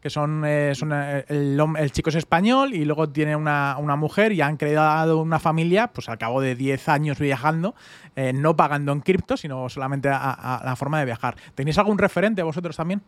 que 0.00 0.10
son, 0.10 0.44
eh, 0.44 0.72
eh, 0.72 1.24
el, 1.28 1.92
chico 1.92 2.10
es 2.10 2.16
español 2.16 2.74
y 2.74 2.84
luego 2.84 3.08
tiene 3.08 3.34
una, 3.36 3.74
mujer 3.96 4.32
y 4.32 4.42
han 4.42 4.58
creado 4.58 5.18
una 5.22 5.38
familia, 5.38 5.86
pues 5.94 6.10
al 6.10 6.18
cabo 6.18 6.42
de 6.42 6.54
10 6.54 6.90
años 6.90 7.18
viajando, 7.18 7.74
no 8.34 8.54
pagando 8.54 8.92
en 8.92 9.00
cripto, 9.00 9.38
sino 9.38 9.66
solamente 9.70 10.10
a, 10.12 10.60
la 10.62 10.76
forma 10.76 10.98
de 10.98 11.06
viajar. 11.06 11.36
¿Tenéis 11.54 11.78
algún 11.78 11.96
referente 11.96 12.42
vosotros 12.42 12.76
también? 12.76 13.00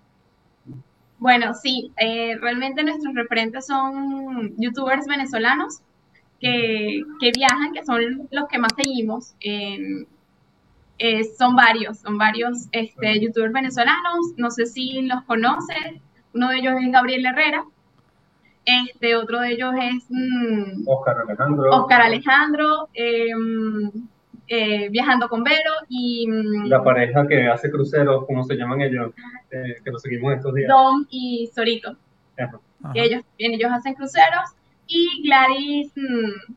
Bueno, 1.19 1.55
sí, 1.55 1.93
realmente 1.97 2.85
nuestros 2.85 3.15
referentes 3.15 3.67
son 3.67 4.55
youtubers 4.59 5.07
venezolanos 5.07 5.81
que, 6.41 7.03
viajan, 7.35 7.73
que 7.73 7.85
son 7.85 8.29
los 8.31 8.49
que 8.49 8.59
más 8.59 8.73
seguimos. 8.77 9.35
Eh, 10.99 11.25
son 11.37 11.55
varios, 11.55 11.99
son 11.99 12.17
varios 12.17 12.69
este, 12.73 13.21
youtubers 13.21 13.53
venezolanos, 13.53 14.33
no 14.39 14.51
sé 14.51 14.65
si 14.65 15.03
los 15.03 15.23
conoces, 15.25 16.01
uno 16.33 16.49
de 16.49 16.57
ellos 16.57 16.75
es 16.83 16.91
Gabriel 16.91 17.27
Herrera, 17.27 17.65
este, 18.65 19.15
otro 19.15 19.41
de 19.41 19.53
ellos 19.53 19.75
es 19.79 20.05
Oscar 20.87 21.17
mm, 21.17 21.21
Alejandro, 21.29 21.71
Oscar 21.71 22.01
Alejandro 22.01 22.89
em, 22.95 23.91
eh, 24.49 24.89
Viajando 24.91 25.29
con 25.29 25.43
Vero 25.43 25.73
y... 25.89 26.27
Mm, 26.29 26.67
La 26.67 26.83
pareja 26.83 27.27
que 27.27 27.47
hace 27.47 27.71
cruceros, 27.71 28.25
¿cómo 28.27 28.45
se 28.45 28.55
llaman 28.55 28.81
ellos? 28.83 29.13
Eh, 29.51 29.77
que 29.85 29.91
lo 29.91 29.99
seguimos 29.99 30.35
estos 30.35 30.55
días. 30.55 30.69
Dom 30.69 31.07
y 31.11 31.51
Sorito. 31.55 31.97
ellos, 32.95 33.23
ellos 33.39 33.71
hacen 33.73 33.95
cruceros 33.95 34.51
y 34.87 35.23
Gladys, 35.25 35.93
mm, 35.97 36.53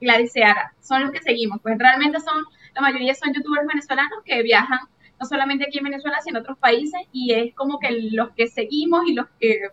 Gladys 0.00 0.32
Seara, 0.32 0.72
son 0.80 1.02
los 1.02 1.10
que 1.10 1.20
seguimos, 1.20 1.60
pues 1.62 1.78
realmente 1.78 2.20
son 2.20 2.44
la 2.74 2.80
mayoría 2.80 3.14
son 3.14 3.32
youtubers 3.32 3.66
venezolanos 3.66 4.22
que 4.24 4.42
viajan 4.42 4.78
no 5.18 5.26
solamente 5.26 5.64
aquí 5.66 5.78
en 5.78 5.84
Venezuela, 5.84 6.18
sino 6.22 6.38
en 6.38 6.42
otros 6.42 6.58
países, 6.58 7.00
y 7.12 7.32
es 7.32 7.54
como 7.54 7.78
que 7.78 7.90
los 8.12 8.30
que 8.30 8.46
seguimos 8.48 9.06
y 9.06 9.14
los 9.14 9.26
que 9.38 9.68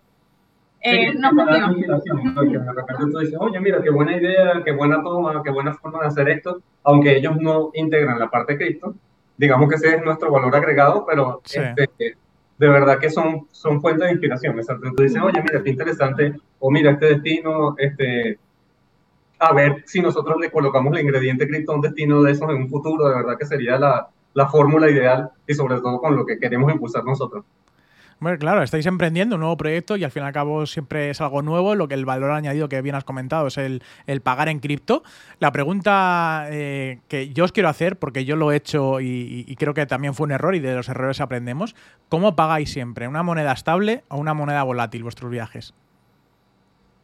eh. 0.82 1.14
De 1.14 2.74
repente 2.74 3.04
tú 3.12 3.20
dices, 3.20 3.38
oye, 3.40 3.60
mira, 3.60 3.82
qué 3.82 3.90
buena 3.90 4.16
idea, 4.16 4.62
qué 4.64 4.72
buena 4.72 5.02
toma, 5.02 5.42
qué 5.44 5.52
buena 5.52 5.74
forma 5.74 6.02
de 6.02 6.08
hacer 6.08 6.30
esto, 6.30 6.62
aunque 6.84 7.18
ellos 7.18 7.38
no 7.38 7.72
integran 7.74 8.20
la 8.20 8.30
parte 8.30 8.54
de 8.54 8.60
Cristo, 8.60 8.96
digamos 9.38 9.70
que 9.70 9.76
ese 9.76 9.96
es 9.96 10.04
nuestro 10.04 10.32
valor 10.32 10.56
agregado, 10.56 11.06
pero 11.06 11.42
este, 11.44 12.18
de 12.58 12.68
verdad 12.68 13.00
que 13.00 13.10
son, 13.10 13.48
son 13.52 13.82
fuentes 13.82 14.06
de 14.06 14.12
inspiración. 14.14 14.58
Exacto. 14.58 14.92
Tú 14.96 15.04
dices, 15.04 15.22
oye, 15.22 15.42
mira, 15.42 15.64
qué 15.64 15.70
interesante, 15.70 16.36
o 16.60 16.72
mira, 16.72 16.92
este 16.92 17.08
destino, 17.08 17.76
este, 17.78 18.40
a 19.40 19.54
ver 19.54 19.84
si 19.86 20.02
nosotros 20.02 20.38
le 20.40 20.52
colocamos 20.52 20.94
el 20.94 21.04
ingrediente 21.04 21.48
cripto 21.48 21.72
a 21.72 21.76
un 21.76 21.82
destino 21.82 22.22
de 22.22 22.32
esos 22.32 22.50
en 22.50 22.58
un 22.58 22.70
futuro, 22.70 23.08
de 23.08 23.16
verdad 23.16 23.38
que 23.38 23.46
sería 23.46 23.78
la, 23.78 24.10
la 24.34 24.48
fórmula 24.48 24.90
ideal 24.90 25.32
y 25.48 25.54
sobre 25.54 25.80
todo 25.80 26.00
con 26.00 26.16
lo 26.16 26.26
que 26.26 26.40
queremos 26.40 26.72
impulsar 26.72 27.04
nosotros. 27.04 27.44
Bueno, 28.20 28.40
claro, 28.40 28.64
estáis 28.64 28.88
emprendiendo 28.88 29.36
un 29.36 29.42
nuevo 29.42 29.58
proyecto 29.58 29.96
y 29.96 30.04
al 30.04 30.10
fin 30.10 30.24
y 30.24 30.26
al 30.26 30.34
cabo 30.34 30.66
siempre 30.66 31.12
es 31.12 31.22
algo 31.22 31.44
nuevo. 31.44 31.76
Lo 31.76 31.88
que 31.88 31.94
el 31.94 32.06
valor 32.06 32.32
añadido 32.32 32.68
que 32.68 32.82
bien 32.82 32.96
has 32.96 33.04
comentado 33.04 33.48
es 33.48 33.58
el, 33.58 33.84
el 34.08 34.22
pagar 34.22 34.50
en 34.50 34.60
cripto. 34.60 35.04
La 35.40 35.52
pregunta 35.52 36.48
eh, 36.50 37.00
que 37.08 37.30
yo 37.30 37.44
os 37.44 37.52
quiero 37.52 37.70
hacer, 37.70 37.98
porque 37.98 38.26
yo 38.26 38.36
lo 38.36 38.52
he 38.52 38.56
hecho 38.56 39.02
y, 39.02 39.46
y, 39.48 39.56
creo 39.56 39.76
que 39.76 39.86
también 39.86 40.16
fue 40.16 40.26
un 40.26 40.32
error 40.32 40.56
y 40.56 40.60
de 40.60 40.74
los 40.74 40.90
errores 40.90 41.22
aprendemos, 41.22 41.76
¿cómo 42.10 42.36
pagáis 42.36 42.72
siempre? 42.72 43.08
¿Una 43.08 43.22
moneda 43.22 43.52
estable 43.52 44.04
o 44.08 44.18
una 44.18 44.34
moneda 44.34 44.64
volátil 44.64 45.04
vuestros 45.04 45.30
viajes? 45.30 45.76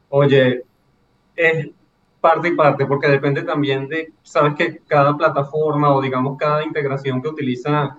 Oye, 0.09 0.63
es, 1.35 1.69
parte 2.23 2.47
y 2.47 2.55
parte, 2.55 2.85
porque 2.85 3.09
depende 3.09 3.43
también 3.43 3.89
de, 3.89 4.13
sabes 4.23 4.55
que 4.55 4.79
cada 4.87 5.17
plataforma 5.17 5.93
o 5.93 6.01
digamos 6.01 6.37
cada 6.37 6.63
integración 6.63 7.21
que 7.21 7.27
utiliza 7.27 7.97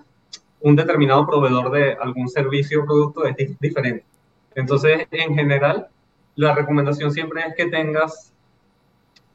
un 0.61 0.75
determinado 0.75 1.25
proveedor 1.27 1.71
de 1.71 1.93
algún 1.93 2.27
servicio 2.27 2.83
o 2.83 2.85
producto 2.85 3.25
es 3.25 3.59
diferente. 3.59 4.05
Entonces, 4.55 5.07
en 5.11 5.35
general, 5.35 5.87
la 6.35 6.55
recomendación 6.55 7.11
siempre 7.11 7.41
es 7.47 7.55
que 7.55 7.67
tengas, 7.67 8.33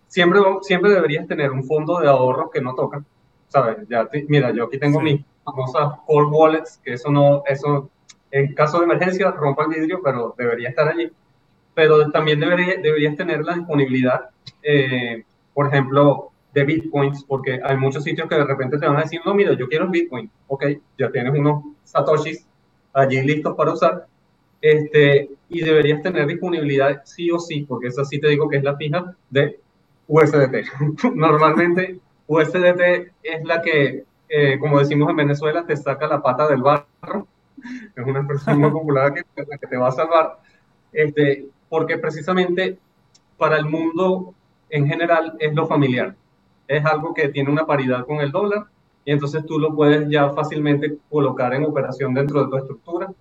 siempre, 0.06 0.40
siempre 0.62 0.90
deberías 0.90 1.26
tener 1.26 1.50
un 1.50 1.64
fondo 1.64 2.00
de 2.00 2.08
ahorro 2.08 2.50
que 2.50 2.60
no 2.60 2.74
toca. 2.74 3.04
¿Sabes? 3.48 3.78
Ya 3.88 4.08
mira, 4.28 4.52
yo 4.52 4.64
aquí 4.64 4.78
tengo 4.78 5.00
mis 5.00 5.24
famosas 5.44 5.98
cold 6.06 6.28
wallets, 6.32 6.80
que 6.84 6.94
eso 6.94 7.10
no, 7.10 7.42
eso 7.46 7.90
en 8.30 8.54
caso 8.54 8.78
de 8.78 8.84
emergencia 8.84 9.30
rompa 9.32 9.64
el 9.64 9.70
vidrio, 9.70 10.00
pero 10.02 10.34
debería 10.38 10.68
estar 10.68 10.88
allí 10.88 11.10
pero 11.74 12.10
también 12.10 12.40
deberías 12.40 13.16
tener 13.16 13.42
la 13.42 13.54
disponibilidad, 13.54 14.30
eh, 14.62 15.24
por 15.54 15.68
ejemplo, 15.68 16.29
de 16.52 16.64
bitcoins, 16.64 17.24
porque 17.24 17.60
hay 17.62 17.76
muchos 17.76 18.04
sitios 18.04 18.28
que 18.28 18.34
de 18.34 18.44
repente 18.44 18.78
te 18.78 18.86
van 18.86 18.96
a 18.96 19.02
decir, 19.02 19.20
no, 19.24 19.34
mira, 19.34 19.52
yo 19.54 19.68
quiero 19.68 19.88
bitcoin, 19.88 20.30
ok, 20.48 20.64
ya 20.98 21.10
tienes 21.10 21.32
unos 21.32 21.64
satoshis 21.84 22.46
allí 22.92 23.22
listos 23.22 23.54
para 23.56 23.72
usar, 23.72 24.06
este, 24.60 25.30
y 25.48 25.60
deberías 25.62 26.02
tener 26.02 26.26
disponibilidad 26.26 27.02
sí 27.04 27.30
o 27.30 27.38
sí, 27.38 27.62
porque 27.62 27.88
esa 27.88 28.04
sí 28.04 28.20
te 28.20 28.28
digo 28.28 28.48
que 28.48 28.58
es 28.58 28.64
la 28.64 28.76
fija 28.76 29.16
de 29.30 29.58
USDT. 30.06 31.04
Normalmente 31.14 31.98
USDT 32.26 33.12
es 33.22 33.44
la 33.44 33.62
que, 33.62 34.04
eh, 34.28 34.58
como 34.58 34.78
decimos 34.78 35.08
en 35.10 35.16
Venezuela, 35.16 35.64
te 35.64 35.76
saca 35.76 36.06
la 36.06 36.22
pata 36.22 36.46
del 36.48 36.62
barro, 36.62 37.26
es 37.94 38.06
una 38.06 38.20
expresión 38.20 38.58
muy 38.58 38.70
popular 38.70 39.14
que, 39.14 39.24
que 39.34 39.66
te 39.66 39.76
va 39.76 39.88
a 39.88 39.92
salvar. 39.92 40.38
Este, 40.92 41.46
porque 41.68 41.98
precisamente 41.98 42.78
para 43.36 43.56
el 43.56 43.66
mundo 43.66 44.34
en 44.68 44.86
general 44.86 45.36
es 45.38 45.54
lo 45.54 45.66
familiar. 45.66 46.14
Es 46.70 46.84
algo 46.84 47.14
que 47.14 47.28
tiene 47.28 47.50
una 47.50 47.66
paridad 47.66 48.06
con 48.06 48.20
el 48.20 48.30
dólar 48.30 48.64
y 49.04 49.12
entonces 49.12 49.44
tú 49.46 49.58
lo 49.58 49.74
puedes 49.74 50.08
ya 50.08 50.30
fácilmente 50.30 50.98
colocar 51.08 51.52
en 51.54 51.64
operación 51.64 52.14
dentro 52.14 52.44
de 52.44 52.50
tu 52.50 52.56
estructura. 52.56 53.12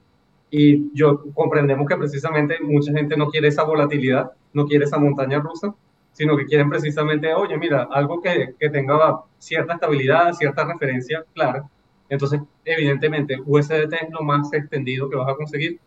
Y 0.51 0.91
yo 0.95 1.23
comprendemos 1.33 1.87
que 1.87 1.95
precisamente 1.95 2.57
mucha 2.61 2.91
gente 2.91 3.15
no 3.17 3.29
quiere 3.29 3.47
esa 3.49 3.63
volatilidad, 3.63 4.31
no 4.53 4.65
quiere 4.65 4.85
esa 4.85 4.97
montaña 4.97 5.39
rusa, 5.39 5.73
sino 6.11 6.35
que 6.35 6.45
quieren 6.45 6.69
precisamente, 6.69 7.33
oye, 7.33 7.57
mira, 7.57 7.87
algo 7.91 8.21
que, 8.21 8.55
que 8.59 8.69
tenga 8.69 9.21
cierta 9.37 9.73
estabilidad, 9.75 10.33
cierta 10.33 10.65
referencia 10.65 11.23
clara. 11.33 11.69
Entonces, 12.09 12.41
evidentemente, 12.65 13.37
USDT 13.45 13.93
es 13.93 14.09
lo 14.11 14.21
más 14.23 14.51
extendido 14.53 15.09
que 15.09 15.15
vas 15.15 15.29
a 15.29 15.35
conseguir 15.35 15.79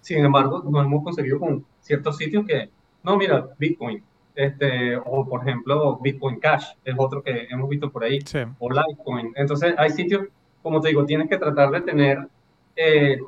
sin 0.00 0.24
embargo, 0.24 0.62
nos 0.64 0.84
hemos 0.84 1.04
conseguido 1.04 1.38
con 1.38 1.66
ciertos 1.80 2.16
sitios 2.16 2.46
que, 2.46 2.70
no, 3.02 3.16
mira, 3.16 3.48
Bitcoin, 3.58 4.02
este, 4.38 4.96
o 4.96 5.28
por 5.28 5.40
ejemplo, 5.40 5.98
Bitcoin 6.00 6.38
Cash 6.38 6.66
es 6.84 6.94
otro 6.96 7.24
que 7.24 7.48
hemos 7.50 7.68
visto 7.68 7.90
por 7.90 8.04
ahí, 8.04 8.20
o 8.60 8.70
Litecoin. 8.70 9.32
Entonces, 9.34 9.74
hay 9.76 9.90
sitios, 9.90 10.28
como 10.62 10.80
te 10.80 10.90
digo, 10.90 11.04
tienes 11.04 11.28
que 11.28 11.38
tratar 11.38 11.72
de 11.72 11.80
tener 11.80 12.28
eh, 12.76 13.18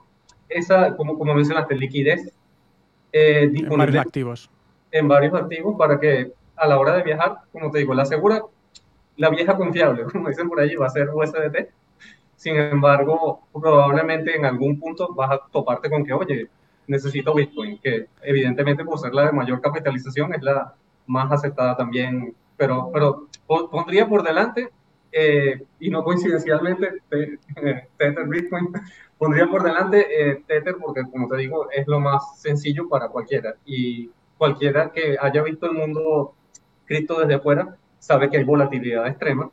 esa, 0.49 0.97
como, 0.97 1.19
como 1.19 1.35
mencionaste, 1.35 1.75
liquidez 1.75 2.33
eh, 3.13 3.49
disponible 3.51 3.73
en 3.73 3.79
varios 3.79 4.07
activos. 4.07 4.51
En 4.93 5.09
varios 5.09 5.35
activos 5.35 5.75
para 5.77 5.99
que 5.99 6.33
a 6.55 6.69
la 6.69 6.79
hora 6.79 6.95
de 6.95 7.03
viajar, 7.03 7.39
como 7.51 7.73
te 7.73 7.81
digo, 7.81 7.93
la 7.93 8.05
segura, 8.05 8.45
la 9.17 9.31
vieja 9.31 9.57
confiable, 9.57 10.05
como 10.13 10.29
dicen 10.29 10.49
por 10.49 10.61
ahí, 10.61 10.77
va 10.77 10.87
a 10.87 10.91
ser 10.91 11.11
USDT. 11.13 11.71
Sin 12.37 12.55
embargo, 12.55 13.49
probablemente 13.53 14.37
en 14.37 14.45
algún 14.45 14.79
punto 14.79 15.13
vas 15.13 15.33
a 15.33 15.41
toparte 15.51 15.91
con 15.91 16.05
que, 16.05 16.13
oye, 16.13 16.49
necesito 16.87 17.35
Bitcoin, 17.35 17.79
que 17.79 18.07
evidentemente 18.23 18.85
por 18.85 19.01
ser 19.01 19.13
la 19.13 19.27
de 19.27 19.33
mayor 19.33 19.61
capitalización 19.61 20.35
es 20.35 20.43
la 20.43 20.77
más 21.07 21.31
aceptada 21.33 21.77
también, 21.77 22.35
pero, 22.57 22.91
pero 22.93 23.27
pondría 23.47 24.09
por 24.09 24.23
delante, 24.23 24.71
eh, 25.13 25.63
y 25.81 25.91
no 25.91 26.05
coincidencialmente, 26.05 27.03
Tether 27.97 28.29
Bitcoin, 28.29 28.69
pondría 29.19 29.47
por 29.47 29.63
delante 29.63 30.07
eh, 30.11 30.43
Tether 30.47 30.77
porque, 30.81 31.03
como 31.11 31.29
te 31.29 31.37
digo, 31.37 31.69
es 31.71 31.87
lo 31.87 32.01
más 32.01 32.41
sencillo 32.41 32.89
para 32.89 33.09
cualquiera. 33.09 33.55
Y 33.65 34.11
cualquiera 34.39 34.93
que 34.93 35.17
haya 35.21 35.43
visto 35.43 35.67
el 35.67 35.73
mundo 35.73 36.35
cripto 36.87 37.21
desde 37.21 37.35
afuera 37.35 37.77
sabe 37.99 38.31
que 38.31 38.39
hay 38.39 38.45
volatilidad 38.45 39.07
extrema. 39.07 39.51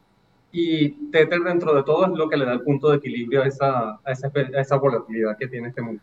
Y 0.52 1.12
Tether, 1.12 1.42
dentro 1.42 1.74
de 1.74 1.84
todo, 1.84 2.06
es 2.06 2.12
lo 2.12 2.30
que 2.30 2.38
le 2.38 2.46
da 2.46 2.54
el 2.54 2.62
punto 2.62 2.90
de 2.90 2.98
equilibrio 2.98 3.44
a 3.44 3.48
esa, 3.48 4.00
a 4.04 4.12
esa, 4.12 4.28
a 4.28 4.62
esa 4.62 4.78
volatilidad 4.78 5.38
que 5.38 5.48
tiene 5.48 5.70
este 5.70 5.82
mundo 5.82 6.02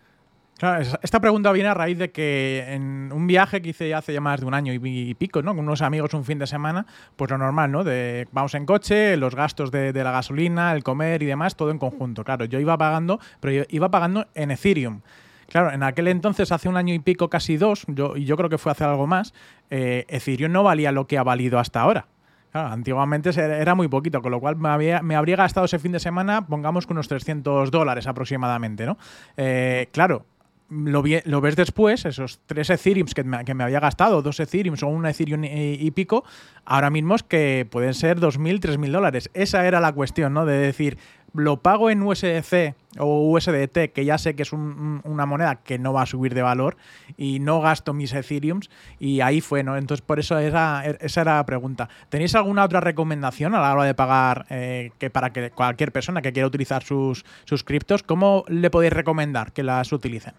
esta 1.02 1.20
pregunta 1.20 1.50
viene 1.50 1.68
a 1.68 1.74
raíz 1.74 1.98
de 1.98 2.12
que 2.12 2.64
en 2.68 3.10
un 3.12 3.26
viaje 3.26 3.60
que 3.60 3.70
hice 3.70 3.92
hace 3.92 4.12
ya 4.12 4.20
más 4.20 4.40
de 4.40 4.46
un 4.46 4.54
año 4.54 4.72
y, 4.72 5.14
pico, 5.14 5.42
¿no? 5.42 5.54
Con 5.54 5.64
unos 5.64 5.82
amigos 5.82 6.14
un 6.14 6.24
fin 6.24 6.38
de 6.38 6.46
semana, 6.46 6.86
pues 7.16 7.30
lo 7.30 7.38
normal, 7.38 7.72
¿no? 7.72 7.82
De, 7.82 8.28
vamos 8.30 8.54
en 8.54 8.64
coche, 8.64 9.16
los 9.16 9.34
gastos 9.34 9.72
de, 9.72 9.92
la 9.92 10.12
gasolina, 10.12 10.72
el 10.72 10.84
comer 10.84 11.22
y 11.22 11.26
demás, 11.26 11.56
todo 11.56 11.70
en 11.70 11.78
conjunto. 11.78 12.22
Claro, 12.22 12.44
yo 12.44 12.60
iba 12.60 12.78
pagando, 12.78 13.18
pero 13.40 13.52
yo 13.52 13.62
iba 13.68 13.90
pagando 13.90 14.28
en 14.34 14.52
Ethereum. 14.52 15.00
Claro, 15.48 15.72
en 15.72 15.82
aquel 15.82 16.08
entonces, 16.08 16.52
hace 16.52 16.68
un 16.68 16.76
año 16.76 16.94
y 16.94 17.00
pico, 17.00 17.28
casi 17.28 17.56
dos, 17.56 17.84
yo, 17.88 18.16
yo 18.16 18.36
creo 18.36 18.48
que 18.48 18.58
fue 18.58 18.72
hace 18.72 18.84
algo 18.84 19.06
más, 19.06 19.34
eh, 19.70 20.04
Ethereum 20.08 20.52
no 20.52 20.62
valía 20.62 20.92
lo 20.92 21.06
que 21.06 21.18
ha 21.18 21.22
valido 21.22 21.58
hasta 21.58 21.80
ahora. 21.80 22.06
antiguamente 22.52 23.30
era 23.38 23.74
muy 23.74 23.88
poquito, 23.88 24.22
con 24.22 24.30
lo 24.30 24.40
cual 24.40 24.56
me, 24.56 25.02
me, 25.02 25.16
habría 25.16 25.36
gastado 25.36 25.66
ese 25.66 25.80
fin 25.80 25.92
de 25.92 26.00
semana, 26.00 26.46
pongamos 26.46 26.86
que 26.86 26.92
unos 26.92 27.08
300 27.08 27.70
dólares 27.70 28.06
aproximadamente, 28.06 28.86
¿no? 28.86 28.96
Eh, 29.36 29.88
claro, 29.92 30.24
lo, 30.70 31.02
ves 31.02 31.56
después, 31.56 32.04
esos 32.04 32.40
tres 32.46 32.70
Ethereum 32.70 33.06
que 33.06 33.22
me, 33.22 33.44
que 33.44 33.54
me 33.54 33.64
había 33.64 33.80
gastado, 33.80 34.22
dos 34.22 34.40
Ethereum 34.40 34.76
o 34.82 34.86
un 34.86 35.06
Ethereum 35.06 35.44
y, 35.44 35.90
pico, 35.90 36.24
ahora 36.64 36.90
mismo 36.90 37.14
es 37.14 37.22
que 37.22 37.66
pueden 37.70 37.94
ser 37.94 38.18
2.000, 38.18 38.60
3.000 38.60 38.90
dólares. 38.90 39.30
Esa 39.34 39.66
era 39.66 39.80
la 39.80 39.92
cuestión, 39.92 40.32
¿no? 40.32 40.46
De 40.46 40.54
decir, 40.54 40.98
lo 41.34 41.60
pago 41.60 41.90
en 41.90 42.02
USDC 42.02 42.74
o 42.98 43.30
USDT, 43.32 43.92
que 43.92 44.04
ya 44.04 44.18
sé 44.18 44.36
que 44.36 44.42
es 44.42 44.52
una 44.52 45.26
moneda 45.26 45.56
que 45.56 45.78
no 45.78 45.92
va 45.92 46.02
a 46.02 46.06
subir 46.06 46.32
de 46.32 46.42
valor 46.42 46.76
y 47.16 47.40
no 47.40 47.60
gasto 47.60 47.92
mis 47.92 48.14
Ethereums 48.14 48.70
y 49.00 49.20
ahí 49.20 49.40
fue, 49.40 49.64
¿no? 49.64 49.76
Entonces 49.76 50.04
por 50.04 50.20
eso 50.20 50.38
esa, 50.38 50.84
esa 50.84 51.20
era 51.20 51.36
la 51.36 51.46
pregunta. 51.46 51.88
¿Tenéis 52.08 52.34
alguna 52.36 52.64
otra 52.64 52.80
recomendación 52.80 53.54
a 53.54 53.60
la 53.60 53.72
hora 53.74 53.84
de 53.84 53.94
pagar 53.94 54.46
eh, 54.48 54.92
que 54.98 55.10
para 55.10 55.32
que 55.32 55.50
cualquier 55.50 55.90
persona 55.90 56.22
que 56.22 56.32
quiera 56.32 56.46
utilizar 56.46 56.84
sus, 56.84 57.24
sus 57.44 57.64
criptos, 57.64 58.04
cómo 58.04 58.44
le 58.48 58.70
podéis 58.70 58.92
recomendar 58.92 59.52
que 59.52 59.64
las 59.64 59.92
utilicen? 59.92 60.34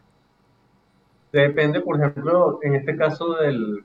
Depende, 1.36 1.82
por 1.82 2.00
ejemplo, 2.00 2.60
en 2.62 2.76
este 2.76 2.96
caso 2.96 3.34
del, 3.34 3.84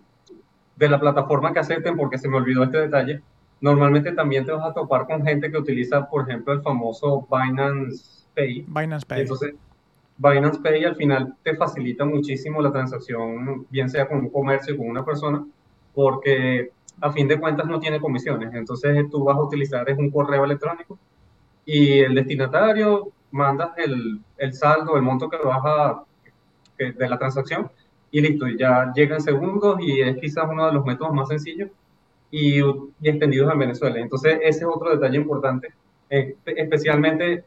de 0.76 0.88
la 0.88 1.00
plataforma 1.00 1.52
que 1.52 1.58
acepten, 1.58 1.96
porque 1.96 2.16
se 2.16 2.28
me 2.28 2.36
olvidó 2.36 2.62
este 2.62 2.78
detalle. 2.78 3.22
Normalmente 3.60 4.12
también 4.12 4.46
te 4.46 4.52
vas 4.52 4.70
a 4.70 4.72
topar 4.72 5.04
con 5.06 5.24
gente 5.24 5.50
que 5.50 5.58
utiliza, 5.58 6.08
por 6.08 6.22
ejemplo, 6.22 6.52
el 6.52 6.62
famoso 6.62 7.26
Binance 7.28 8.24
Pay. 8.36 8.66
Binance 8.68 9.04
Pay. 9.04 9.22
Entonces, 9.22 9.54
Binance 10.16 10.60
Pay 10.60 10.84
al 10.84 10.94
final 10.94 11.34
te 11.42 11.56
facilita 11.56 12.04
muchísimo 12.04 12.62
la 12.62 12.70
transacción, 12.70 13.66
bien 13.68 13.90
sea 13.90 14.06
con 14.06 14.18
un 14.18 14.30
comercio, 14.30 14.76
con 14.76 14.88
una 14.88 15.04
persona, 15.04 15.44
porque 15.92 16.70
a 17.00 17.10
fin 17.10 17.26
de 17.26 17.40
cuentas 17.40 17.66
no 17.66 17.80
tiene 17.80 17.98
comisiones. 17.98 18.54
Entonces 18.54 19.10
tú 19.10 19.24
vas 19.24 19.36
a 19.36 19.42
utilizar 19.42 19.90
es 19.90 19.98
un 19.98 20.12
correo 20.12 20.44
electrónico 20.44 20.96
y 21.64 21.98
el 21.98 22.14
destinatario 22.14 23.10
mandas 23.32 23.70
el, 23.76 24.20
el 24.38 24.54
saldo, 24.54 24.96
el 24.96 25.02
monto 25.02 25.28
que 25.28 25.38
vas 25.38 25.62
a 25.64 26.04
de 26.84 27.08
la 27.08 27.18
transacción 27.18 27.70
y 28.10 28.20
listo, 28.20 28.48
ya 28.48 28.92
llega 28.94 29.16
en 29.16 29.22
segundos 29.22 29.78
y 29.80 30.00
es 30.00 30.16
quizás 30.18 30.44
uno 30.50 30.66
de 30.66 30.72
los 30.72 30.84
métodos 30.84 31.12
más 31.14 31.28
sencillos 31.28 31.70
y, 32.30 32.60
y 32.60 33.08
extendidos 33.08 33.52
en 33.52 33.58
Venezuela. 33.58 34.00
Entonces, 34.00 34.38
ese 34.42 34.60
es 34.60 34.66
otro 34.66 34.90
detalle 34.90 35.16
importante, 35.16 35.72
eh, 36.08 36.36
especialmente, 36.44 37.44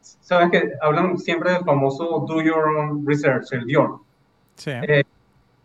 sabes 0.00 0.50
que 0.50 0.72
hablan 0.80 1.18
siempre 1.18 1.52
del 1.52 1.64
famoso 1.64 2.24
do 2.26 2.42
your 2.42 2.76
own 2.76 3.06
research, 3.06 3.52
el 3.52 3.64
DIOR. 3.64 4.00
Sí. 4.56 4.70
Eh, 4.70 5.04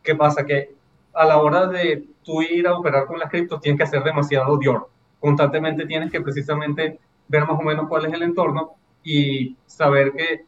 ¿Qué 0.04 0.15
pasa? 0.15 0.46
Que 0.46 0.76
a 1.13 1.26
la 1.26 1.38
hora 1.39 1.67
de 1.67 2.06
tú 2.24 2.41
ir 2.41 2.67
a 2.67 2.78
operar 2.78 3.08
con 3.08 3.17
las 3.20 3.30
criptos 3.30 3.60
tienes 3.60 3.80
que 3.80 3.84
hacer 3.84 4.04
demasiado 4.04 4.58
DIOR. 4.58 4.88
Constantemente 5.20 5.86
tienes 5.88 6.12
que 6.12 6.22
precisamente 6.22 7.00
ver 7.28 7.41
más 7.48 7.60
o 7.60 7.63
menos 7.63 7.88
cuál 7.88 8.06
es 8.06 8.13
el 8.13 8.22
entorno 8.22 8.76
y 9.04 9.56
saber 9.65 10.13
que 10.13 10.46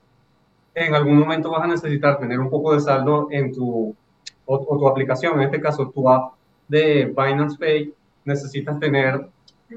en 0.86 0.96
algún 0.96 1.20
momento 1.20 1.52
vas 1.52 1.64
a 1.64 1.68
necesitar 1.68 2.20
tener 2.20 2.40
un 2.40 2.50
poco 2.50 2.74
de 2.74 2.80
saldo 2.80 3.28
en 3.32 3.54
tu, 3.54 3.96
o, 4.46 4.78
tu 4.78 4.88
aplicación, 4.88 5.36
en 5.36 5.46
este 5.46 5.62
caso 5.62 5.90
tu 5.90 6.10
app 6.10 6.34
de 6.68 7.06
Binance 7.06 7.58
Pay, 7.58 7.94
necesitas 8.26 8.80
tener, 8.80 9.28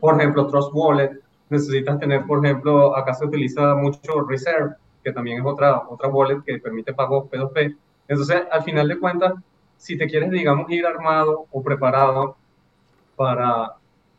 por 0.01 0.19
ejemplo, 0.19 0.47
Trust 0.47 0.71
Wallet, 0.73 1.19
necesitas 1.49 1.99
tener, 1.99 2.25
por 2.25 2.45
ejemplo, 2.45 2.97
acá 2.97 3.15
se 3.15 3.27
utiliza 3.27 3.75
mucho 3.75 4.23
Reserve, 4.29 4.75
que 5.03 5.13
también 5.13 5.41
es 5.41 5.47
otra, 5.47 5.83
otra 5.89 6.09
wallet 6.09 6.43
que 6.45 6.59
permite 6.59 6.95
pagos 6.95 7.29
P2P. 7.31 7.77
Entonces, 8.09 8.43
al 8.51 8.63
final 8.63 8.89
de 8.89 8.99
cuentas, 8.99 9.35
si 9.77 9.99
te 9.99 10.07
quieres, 10.07 10.31
digamos, 10.31 10.71
ir 10.71 10.87
armado 10.87 11.47
o 11.51 11.63
preparado 11.63 12.37
para 13.17 13.73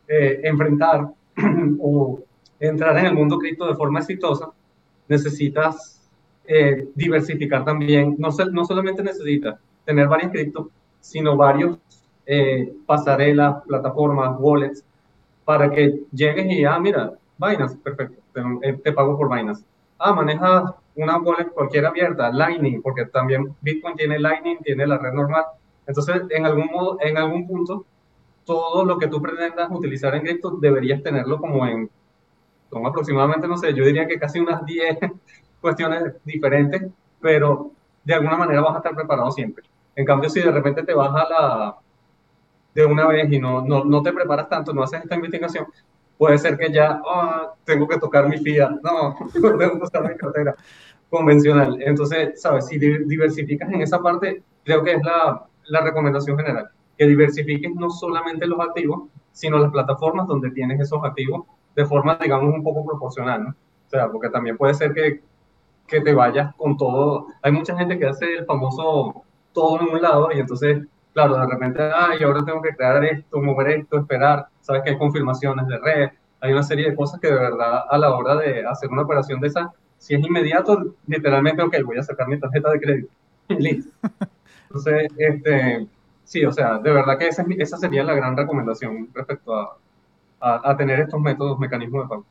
eh, 0.08 0.42
enfrentar 0.44 1.08
o 1.80 2.20
entrar 2.60 2.98
en 2.98 3.06
el 3.06 3.14
mundo 3.14 3.38
cripto 3.38 3.66
de 3.66 3.76
forma 3.76 4.00
exitosa, 4.00 4.50
necesitas 5.08 5.93
eh, 6.46 6.90
diversificar 6.96 7.66
también. 7.66 8.16
No, 8.18 8.30
no 8.52 8.66
solamente 8.66 9.04
necesita 9.04 9.60
tener 9.86 10.08
varias 10.08 10.32
criptos, 10.32 10.68
sino 11.00 11.36
varios 11.36 11.78
eh, 12.26 12.74
pasarelas, 12.86 13.64
plataformas, 13.68 14.36
wallets, 14.40 14.84
para 15.46 15.70
que 15.70 16.04
llegues 16.12 16.46
y, 16.48 16.64
ah, 16.64 16.80
mira, 16.80 17.14
Binance, 17.38 17.78
perfecto, 17.78 18.22
te, 18.34 18.42
eh, 18.90 18.94
pago 18.94 19.18
por 19.18 19.34
Binance. 19.34 19.66
Ah, 20.00 20.14
manejas 20.14 20.74
una 20.96 21.18
wallet 21.18 21.50
cualquiera 21.50 21.90
abierta, 21.90 22.32
Lightning, 22.32 22.82
porque 22.82 23.06
también 23.06 23.56
Bitcoin 23.62 23.96
tiene 23.96 24.20
Lightning, 24.20 24.58
tiene 24.64 24.88
la 24.88 24.98
red 24.98 25.14
normal. 25.14 25.46
Entonces, 25.88 26.22
en 26.30 26.46
algún 26.46 26.68
modo, 26.68 26.98
en 27.02 27.18
algún 27.18 27.48
punto, 27.48 27.86
todo 28.46 28.86
lo 28.86 28.98
que 28.98 29.08
tú 29.08 29.22
pretendas 29.22 29.70
utilizar 29.72 30.16
en 30.16 30.22
cripto 30.22 30.52
deberías 30.52 31.02
tenerlo 31.02 31.40
como 31.40 31.66
en, 31.66 31.90
como 32.70 32.88
aproximadamente, 32.88 33.48
no 33.48 33.58
sé, 33.58 33.74
yo 33.74 33.86
diría 33.86 34.08
que 34.08 34.20
casi 34.20 34.40
unas 34.40 34.66
10 34.66 34.98
cuestiones 35.64 36.14
diferentes, 36.26 36.84
pero 37.22 37.72
de 38.04 38.14
alguna 38.14 38.36
manera 38.36 38.62
vas 38.62 38.76
a 38.76 38.78
estar 38.80 38.94
preparado 38.94 39.32
siempre. 39.32 39.64
En 39.96 40.06
cambio, 40.06 40.30
si 40.30 40.42
de 40.42 40.52
repente 40.52 40.84
te 40.84 40.94
vas 40.94 41.10
a 41.16 41.30
la 41.30 41.76
de 42.76 42.86
una 42.86 43.08
vez 43.08 43.32
y 43.32 43.40
no, 43.40 43.62
no, 43.62 43.86
no 43.86 44.02
te 44.02 44.12
preparas 44.12 44.50
tanto, 44.50 44.74
no 44.74 44.84
haces 44.84 45.04
esta 45.04 45.16
investigación, 45.16 45.68
puede 46.18 46.38
ser 46.38 46.58
que 46.58 46.72
ya 46.72 47.02
oh, 47.06 47.54
tengo 47.64 47.88
que 47.88 47.98
tocar 47.98 48.28
mi 48.28 48.38
FIA, 48.40 48.78
no, 48.84 49.16
tengo 49.34 49.58
que 49.58 49.84
usar 49.84 50.04
mi 50.10 50.18
cartera 50.18 50.54
convencional. 51.10 51.82
Entonces, 51.82 52.42
sabes, 52.42 52.68
si 52.68 52.78
diversificas 52.78 53.72
en 53.72 53.82
esa 53.82 54.02
parte, 54.02 54.44
creo 54.66 54.84
que 54.84 54.94
es 54.94 55.04
la, 55.04 55.46
la 55.68 55.82
recomendación 55.82 56.36
general, 56.36 56.70
que 56.98 57.08
diversifiques 57.08 57.74
no 57.74 57.90
solamente 57.90 58.48
los 58.48 58.60
activos, 58.60 59.04
sino 59.32 59.60
las 59.60 59.72
plataformas 59.72 60.28
donde 60.28 60.52
tienes 60.52 60.82
esos 60.82 61.00
activos 61.06 61.46
de 61.76 61.86
forma, 61.86 62.18
digamos, 62.22 62.54
un 62.54 62.64
poco 62.64 62.86
proporcional, 62.86 63.44
¿no? 63.46 63.50
O 63.50 63.90
sea, 63.90 64.12
porque 64.12 64.30
también 64.30 64.58
puede 64.58 64.74
ser 64.74 64.94
que 64.94 65.22
que 65.88 66.02
te 66.02 66.14
vayas 66.14 66.54
con 66.56 66.78
todo. 66.78 67.28
Hay 67.42 67.52
mucha 67.52 67.78
gente 67.78 67.98
que 68.00 68.08
hace 68.08 68.26
el 68.38 68.46
famoso 68.46 69.24
todo 69.54 69.82
en 69.82 69.90
un 69.90 70.02
lado 70.02 70.30
y 70.34 70.40
entonces, 70.40 70.86
claro, 71.14 71.38
de 71.38 71.46
repente, 71.48 71.82
ay, 71.96 72.24
ahora 72.24 72.44
tengo 72.46 72.62
que 72.62 72.76
crear 72.76 73.04
esto, 73.06 73.42
mover 73.42 73.70
esto, 73.72 74.00
esperar. 74.00 74.48
Sabes 74.62 74.84
que 74.84 74.92
hay 74.92 74.98
confirmaciones 74.98 75.68
de 75.68 75.78
red, 75.80 76.10
hay 76.42 76.52
una 76.54 76.64
serie 76.64 76.90
de 76.90 76.96
cosas 76.96 77.20
que 77.20 77.28
de 77.28 77.36
verdad 77.36 77.84
a 77.90 77.98
la 77.98 78.14
hora 78.16 78.36
de 78.36 78.66
hacer 78.66 78.90
una 78.90 79.04
operación 79.04 79.40
de 79.40 79.48
esa, 79.48 79.72
si 79.98 80.16
es 80.16 80.24
inmediato, 80.26 80.96
literalmente, 81.08 81.62
ok, 81.64 81.76
voy 81.86 81.98
a 81.98 82.04
sacar 82.04 82.28
mi 82.28 82.40
tarjeta 82.40 82.72
de 82.72 82.80
crédito. 82.80 83.14
Listo. 83.50 83.92
Entonces, 84.70 85.12
este, 85.18 85.88
sí, 86.24 86.46
o 86.46 86.52
sea, 86.52 86.80
de 86.80 86.92
verdad 86.92 87.18
que 87.18 87.28
esa, 87.28 87.46
esa 87.60 87.78
sería 87.78 88.04
la 88.04 88.14
gran 88.16 88.36
recomendación 88.38 89.10
respecto 89.14 89.56
a, 89.56 89.78
a, 90.42 90.72
a 90.72 90.78
tener 90.78 91.00
estos 91.02 91.22
métodos, 91.22 91.60
mecanismos 91.60 92.04
de 92.04 92.10
pago. 92.10 92.26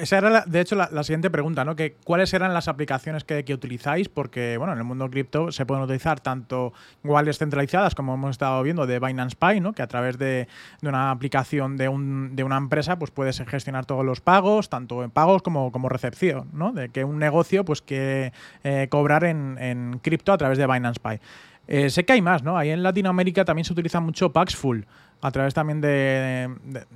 Esa 0.00 0.18
era, 0.18 0.44
de 0.44 0.60
hecho, 0.60 0.74
la, 0.74 1.02
siguiente 1.04 1.30
pregunta, 1.30 1.64
¿no? 1.64 1.76
Que, 1.76 1.94
¿Cuáles 2.02 2.34
eran 2.34 2.52
las 2.52 2.66
aplicaciones 2.66 3.22
que, 3.22 3.44
utilizáis? 3.54 4.08
Porque, 4.08 4.56
bueno, 4.56 4.72
en 4.72 4.78
el 4.78 4.84
mundo 4.84 5.08
cripto 5.08 5.52
se 5.52 5.66
pueden 5.66 5.84
utilizar 5.84 6.18
tanto 6.18 6.72
wallets 7.04 7.38
centralizadas, 7.38 7.94
como 7.94 8.14
hemos 8.14 8.32
estado 8.32 8.60
viendo, 8.64 8.86
de 8.86 8.98
Binance 8.98 9.36
Pay, 9.36 9.60
¿no? 9.60 9.72
Que 9.72 9.82
a 9.82 9.86
través 9.86 10.18
de, 10.18 10.48
una 10.82 11.12
aplicación 11.12 11.76
de, 11.76 11.88
un, 11.88 12.34
de, 12.34 12.42
una 12.42 12.56
empresa, 12.56 12.98
pues 12.98 13.12
puedes 13.12 13.38
gestionar 13.46 13.86
todos 13.86 14.04
los 14.04 14.20
pagos, 14.20 14.68
tanto 14.68 15.04
en 15.04 15.10
pagos 15.10 15.42
como, 15.42 15.70
como 15.70 15.88
recepción, 15.88 16.48
¿no? 16.52 16.72
De 16.72 16.88
que 16.88 17.04
un 17.04 17.18
negocio, 17.18 17.64
pues, 17.64 17.80
que 17.80 18.32
eh, 18.64 18.88
cobrar 18.90 19.22
en, 19.22 19.58
en 19.60 20.00
cripto 20.02 20.32
a 20.32 20.38
través 20.38 20.58
de 20.58 20.66
Binance 20.66 20.98
Pay. 20.98 21.20
Eh, 21.68 21.90
sé 21.90 22.04
que 22.04 22.14
hay 22.14 22.22
más, 22.22 22.42
¿no? 22.42 22.56
Ahí 22.56 22.70
en 22.70 22.82
Latinoamérica 22.82 23.44
también 23.44 23.66
se 23.66 23.74
utiliza 23.74 24.00
mucho 24.00 24.32
Paxful 24.32 24.86
a 25.20 25.30
través 25.30 25.54
también 25.54 25.80
de, 25.80 26.48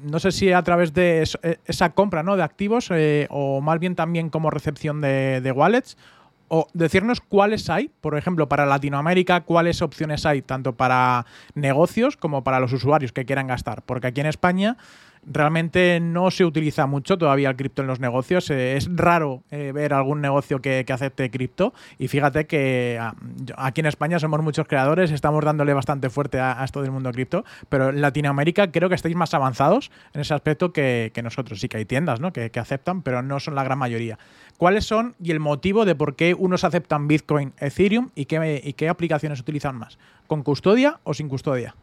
no 0.02 0.18
sé 0.20 0.32
si 0.32 0.52
a 0.52 0.62
través 0.62 0.92
de 0.92 1.24
e, 1.42 1.58
esa 1.66 1.90
compra 1.90 2.22
¿no? 2.22 2.36
de 2.36 2.42
activos 2.42 2.88
eh, 2.90 3.26
o 3.30 3.60
más 3.60 3.78
bien 3.78 3.94
también 3.94 4.30
como 4.30 4.50
recepción 4.50 5.00
de, 5.00 5.40
de, 5.40 5.52
wallets 5.52 5.96
o 6.48 6.68
decirnos 6.74 7.20
cuáles 7.20 7.70
hay, 7.70 7.90
por 8.00 8.16
ejemplo, 8.16 8.48
para 8.48 8.66
Latinoamérica, 8.66 9.40
cuáles 9.40 9.80
opciones 9.80 10.26
hay 10.26 10.42
tanto 10.42 10.74
para 10.74 11.24
negocios 11.54 12.16
como 12.16 12.44
para 12.44 12.60
los 12.60 12.72
usuarios 12.72 13.12
que 13.12 13.24
quieran 13.24 13.46
gastar, 13.46 13.82
porque 13.82 14.08
aquí 14.08 14.20
en 14.20 14.26
España 14.26 14.76
realmente 15.24 16.00
no 16.00 16.30
se 16.30 16.44
utiliza 16.44 16.86
mucho 16.86 17.16
todavía 17.16 17.50
el 17.50 17.56
cripto 17.56 17.82
en 17.82 17.88
los 17.88 18.00
negocios. 18.00 18.50
Eh, 18.50 18.76
es 18.76 18.88
raro 18.94 19.42
eh, 19.50 19.72
ver 19.72 19.94
algún 19.94 20.20
negocio 20.20 20.60
que, 20.60 20.84
acepte 20.92 21.30
cripto. 21.30 21.72
Y 21.98 22.08
fíjate 22.08 22.46
que 22.46 22.98
ah, 23.00 23.14
aquí 23.56 23.80
en 23.80 23.86
España 23.86 24.18
somos 24.18 24.42
muchos 24.42 24.66
creadores, 24.66 25.10
estamos 25.10 25.44
dándole 25.44 25.72
bastante 25.72 26.10
fuerte 26.10 26.38
a, 26.38 26.62
esto 26.64 26.82
del 26.82 26.90
mundo 26.90 27.10
cripto. 27.12 27.44
Pero 27.68 27.90
en 27.90 28.00
Latinoamérica 28.00 28.70
creo 28.70 28.88
que 28.88 28.94
estáis 28.94 29.16
más 29.16 29.32
avanzados 29.34 29.90
en 30.12 30.20
ese 30.20 30.34
aspecto 30.34 30.72
que, 30.72 31.12
nosotros. 31.22 31.60
Sí 31.60 31.68
que 31.68 31.76
hay 31.76 31.84
tiendas 31.84 32.20
¿no? 32.20 32.32
que, 32.32 32.50
aceptan, 32.56 33.02
pero 33.02 33.22
no 33.22 33.38
son 33.40 33.54
la 33.54 33.64
gran 33.64 33.78
mayoría. 33.78 34.18
¿Cuáles 34.58 34.84
son 34.84 35.14
y 35.22 35.30
el 35.30 35.40
motivo 35.40 35.84
de 35.84 35.94
por 35.94 36.16
qué 36.16 36.34
unos 36.34 36.64
aceptan 36.64 37.08
Bitcoin, 37.08 37.52
Ethereum 37.58 38.10
y 38.14 38.26
qué, 38.26 38.60
y 38.62 38.72
qué 38.74 38.88
aplicaciones 38.88 39.40
utilizan 39.40 39.76
más? 39.76 39.98
¿Con 40.26 40.42
custodia 40.42 41.00
o 41.04 41.14
sin 41.14 41.28
custodia? 41.28 41.74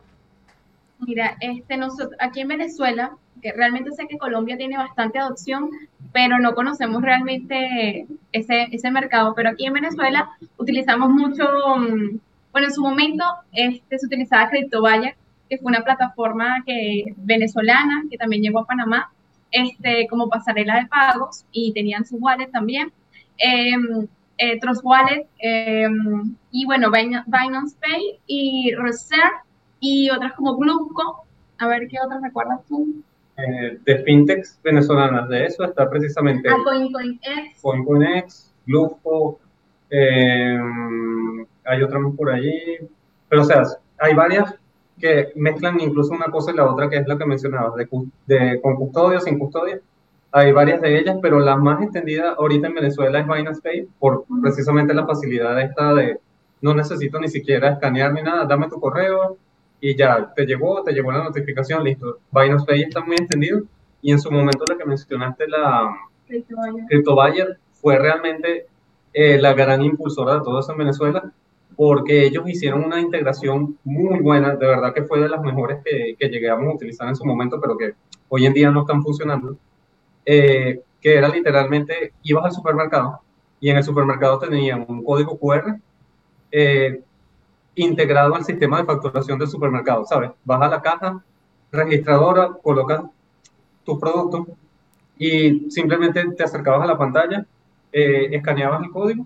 Mira, 1.00 1.38
este, 1.40 1.78
nosotros, 1.78 2.12
aquí 2.20 2.42
en 2.42 2.50
Venezuela, 2.50 3.16
que 3.42 3.54
realmente 3.54 3.92
sé 3.92 4.08
que 4.08 4.18
Colombia 4.18 4.58
tiene 4.58 4.78
bastante 4.78 5.18
adopción, 5.20 5.70
pero 6.12 6.40
no 6.40 6.54
conocemos 6.56 7.02
realmente 7.02 8.06
ese, 8.32 8.68
ese 8.72 8.92
mercado. 8.92 9.34
Pero 9.36 9.50
aquí 9.50 9.66
en 9.66 9.74
Venezuela 9.74 10.30
utilizamos 10.58 11.10
mucho, 11.10 11.46
mm, 11.78 12.20
bueno, 12.52 12.68
en 12.68 12.74
su 12.74 12.82
momento 12.82 13.24
este, 13.54 13.98
se 13.98 14.06
utilizaba 14.06 14.50
CryptoVaya, 14.50 15.16
que 15.50 15.58
fue 15.58 15.70
una 15.72 15.84
plataforma 15.84 16.64
que, 16.66 17.14
venezolana 17.18 18.04
que 18.10 18.18
también 18.18 18.44
llegó 18.44 18.60
a 18.60 18.68
Panamá 18.68 19.12
este, 19.52 20.08
como 20.10 20.30
pasarela 20.30 20.80
de 20.80 20.88
pagos 20.88 21.46
y 21.52 21.74
tenían 21.74 22.06
su 22.06 22.18
wallet 22.18 22.52
también. 22.52 22.92
Em, 23.38 24.08
eh, 24.38 24.60
em, 25.40 26.36
y 26.52 26.66
bueno, 26.66 26.92
Binance 26.92 27.76
Pay 27.82 28.20
y 28.28 28.74
Reserve 28.76 29.49
y 29.80 30.10
otras 30.10 30.34
como 30.34 30.58
Gluco. 30.58 31.26
A 31.58 31.68
ver 31.68 31.88
qué 31.88 31.98
otras 32.04 32.22
recuerdas 32.22 32.60
tú. 32.68 33.04
eh, 33.40 33.80
de 33.86 33.98
fintechs 34.04 34.60
venezolanas. 34.64 35.30
De 35.30 35.46
eso 35.46 35.64
está 35.64 35.90
precisamente 35.90 36.50
ah, 36.50 36.56
CoinCoinX, 36.64 37.62
CoinCoinX, 37.62 38.54
Lufo, 38.66 39.40
eh, 39.90 40.58
hay 41.66 41.82
otra 41.84 42.00
más 42.00 42.16
por 42.16 42.30
allí. 42.32 42.78
Pero, 43.28 43.42
o 43.42 43.46
sea, 43.46 43.64
hay 44.00 44.14
varias 44.14 44.56
que 45.00 45.32
mezclan 45.36 45.80
incluso 45.80 46.14
una 46.14 46.26
cosa 46.26 46.52
y 46.52 46.56
la 46.56 46.66
otra, 46.66 46.90
que 46.90 46.98
es 46.98 47.08
lo 47.08 47.18
que 47.18 47.26
mencionabas, 47.26 47.76
de, 47.76 47.88
de, 48.26 48.62
con 48.62 48.76
custodia, 48.76 49.20
sin 49.22 49.40
custodia. 49.40 49.80
Hay 50.32 50.52
varias 50.52 50.82
de 50.82 51.00
ellas, 51.00 51.18
pero 51.22 51.40
la 51.40 51.56
más 51.56 51.82
extendida 51.82 52.34
ahorita 52.38 52.68
en 52.68 52.76
Venezuela 52.76 53.20
es 53.20 53.28
Binance 53.28 53.62
Pay, 53.62 53.88
por 53.98 54.26
precisamente 54.42 54.94
la 54.94 55.06
facilidad 55.08 55.60
esta 55.62 55.94
de 55.94 56.20
no 56.62 56.76
necesito 56.76 57.20
ni 57.20 57.30
siquiera 57.30 57.70
escanear 57.70 58.14
ni 58.14 58.22
nada, 58.22 58.46
dame 58.46 58.68
tu 58.70 58.80
correo 58.80 59.38
y 59.82 59.96
ya 59.96 60.34
te 60.36 60.46
llegó, 60.46 60.84
te 60.84 60.94
llegó 60.94 61.12
la 61.12 61.24
notificación, 61.24 61.84
listo. 61.84 62.20
Binance 62.32 62.66
Pay 62.66 62.82
está 62.84 63.02
muy 63.02 63.16
extendido 63.16 63.62
y 64.02 64.12
en 64.12 64.20
su 64.20 64.32
momento 64.32 64.66
la 64.68 64.78
que 64.78 64.86
mencionaste, 64.86 65.48
la 65.48 65.96
CryptoBuyer, 66.88 67.58
fue 67.74 67.98
realmente 67.98 68.68
eh, 69.14 69.40
la 69.40 69.54
gran 69.54 69.82
impulsora 69.82 70.36
de 70.36 70.42
todo 70.42 70.60
eso 70.60 70.72
en 70.74 70.78
Venezuela 70.78 71.32
porque 71.76 72.26
ellos 72.26 72.44
hicieron 72.50 72.84
una 72.84 73.00
integración 73.00 73.78
muy 73.86 74.20
buena, 74.20 74.56
de 74.56 74.68
verdad 74.68 74.94
que 74.94 75.04
fue 75.04 75.22
de 75.22 75.30
las 75.30 75.42
mejores 75.42 75.80
que, 75.84 76.16
que 76.20 76.28
llegamos 76.28 76.68
a 76.68 76.76
utilizar 76.76 77.08
en 77.08 77.16
su 77.16 77.24
momento, 77.24 77.60
pero 77.62 77.78
que 77.78 77.94
hoy 78.28 78.46
en 78.46 78.54
día 78.54 78.70
no 78.70 78.82
están 78.82 79.02
funcionando, 79.02 79.56
eh, 80.26 80.82
que 81.00 81.16
era 81.16 81.30
literalmente, 81.30 82.12
ibas 82.24 82.44
al 82.44 82.52
supermercado 82.52 83.22
y 83.62 83.70
en 83.70 83.78
el 83.78 83.84
supermercado 83.84 84.40
tenían 84.40 84.86
un 84.90 85.04
código 85.06 85.38
QR 85.40 85.80
eh, 86.52 87.02
integrado 87.84 88.36
al 88.36 88.46
sistema 88.46 88.80
de 88.80 88.86
facturación 88.86 89.40
del 89.40 89.48
supermercado, 89.48 90.06
¿sabes? 90.06 90.32
Vas 90.44 90.62
a 90.62 90.68
la 90.68 90.82
caja 90.82 91.24
registradora, 91.72 92.50
colocas 92.64 93.04
tus 93.84 94.00
productos 94.00 94.48
y 95.18 95.70
simplemente 95.70 96.24
te 96.32 96.44
acercabas 96.44 96.84
a 96.84 96.88
la 96.88 96.98
pantalla, 96.98 97.46
eh, 97.92 98.30
escaneabas 98.32 98.84
el 98.84 98.92
código 98.92 99.26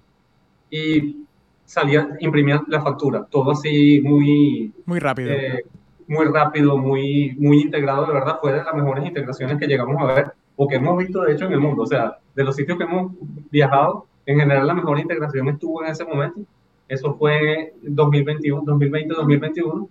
y 0.69 1.25
salía, 1.65 2.09
imprimía 2.19 2.63
la 2.67 2.81
factura, 2.81 3.25
todo 3.29 3.51
así 3.51 4.01
muy... 4.03 4.73
Muy 4.85 4.99
rápido. 4.99 5.31
Eh, 5.31 5.63
muy 6.07 6.25
rápido, 6.25 6.77
muy, 6.77 7.35
muy 7.39 7.61
integrado, 7.61 8.05
de 8.05 8.13
verdad, 8.13 8.39
fue 8.41 8.51
de 8.51 8.63
las 8.63 8.73
mejores 8.73 9.05
integraciones 9.05 9.57
que 9.57 9.67
llegamos 9.67 10.01
a 10.01 10.05
ver 10.05 10.33
o 10.55 10.67
que 10.67 10.75
hemos 10.75 10.97
visto, 10.97 11.21
de 11.21 11.33
hecho, 11.33 11.45
en 11.45 11.53
el 11.53 11.59
mundo. 11.59 11.83
O 11.83 11.87
sea, 11.87 12.17
de 12.35 12.43
los 12.43 12.55
sitios 12.55 12.77
que 12.77 12.83
hemos 12.83 13.13
viajado, 13.51 14.05
en 14.25 14.39
general 14.39 14.67
la 14.67 14.73
mejor 14.73 14.99
integración 14.99 15.49
estuvo 15.49 15.83
en 15.83 15.91
ese 15.91 16.05
momento. 16.05 16.41
Eso 16.87 17.15
fue 17.15 17.73
2021, 17.81 18.63
2020, 18.65 19.13
2021. 19.15 19.89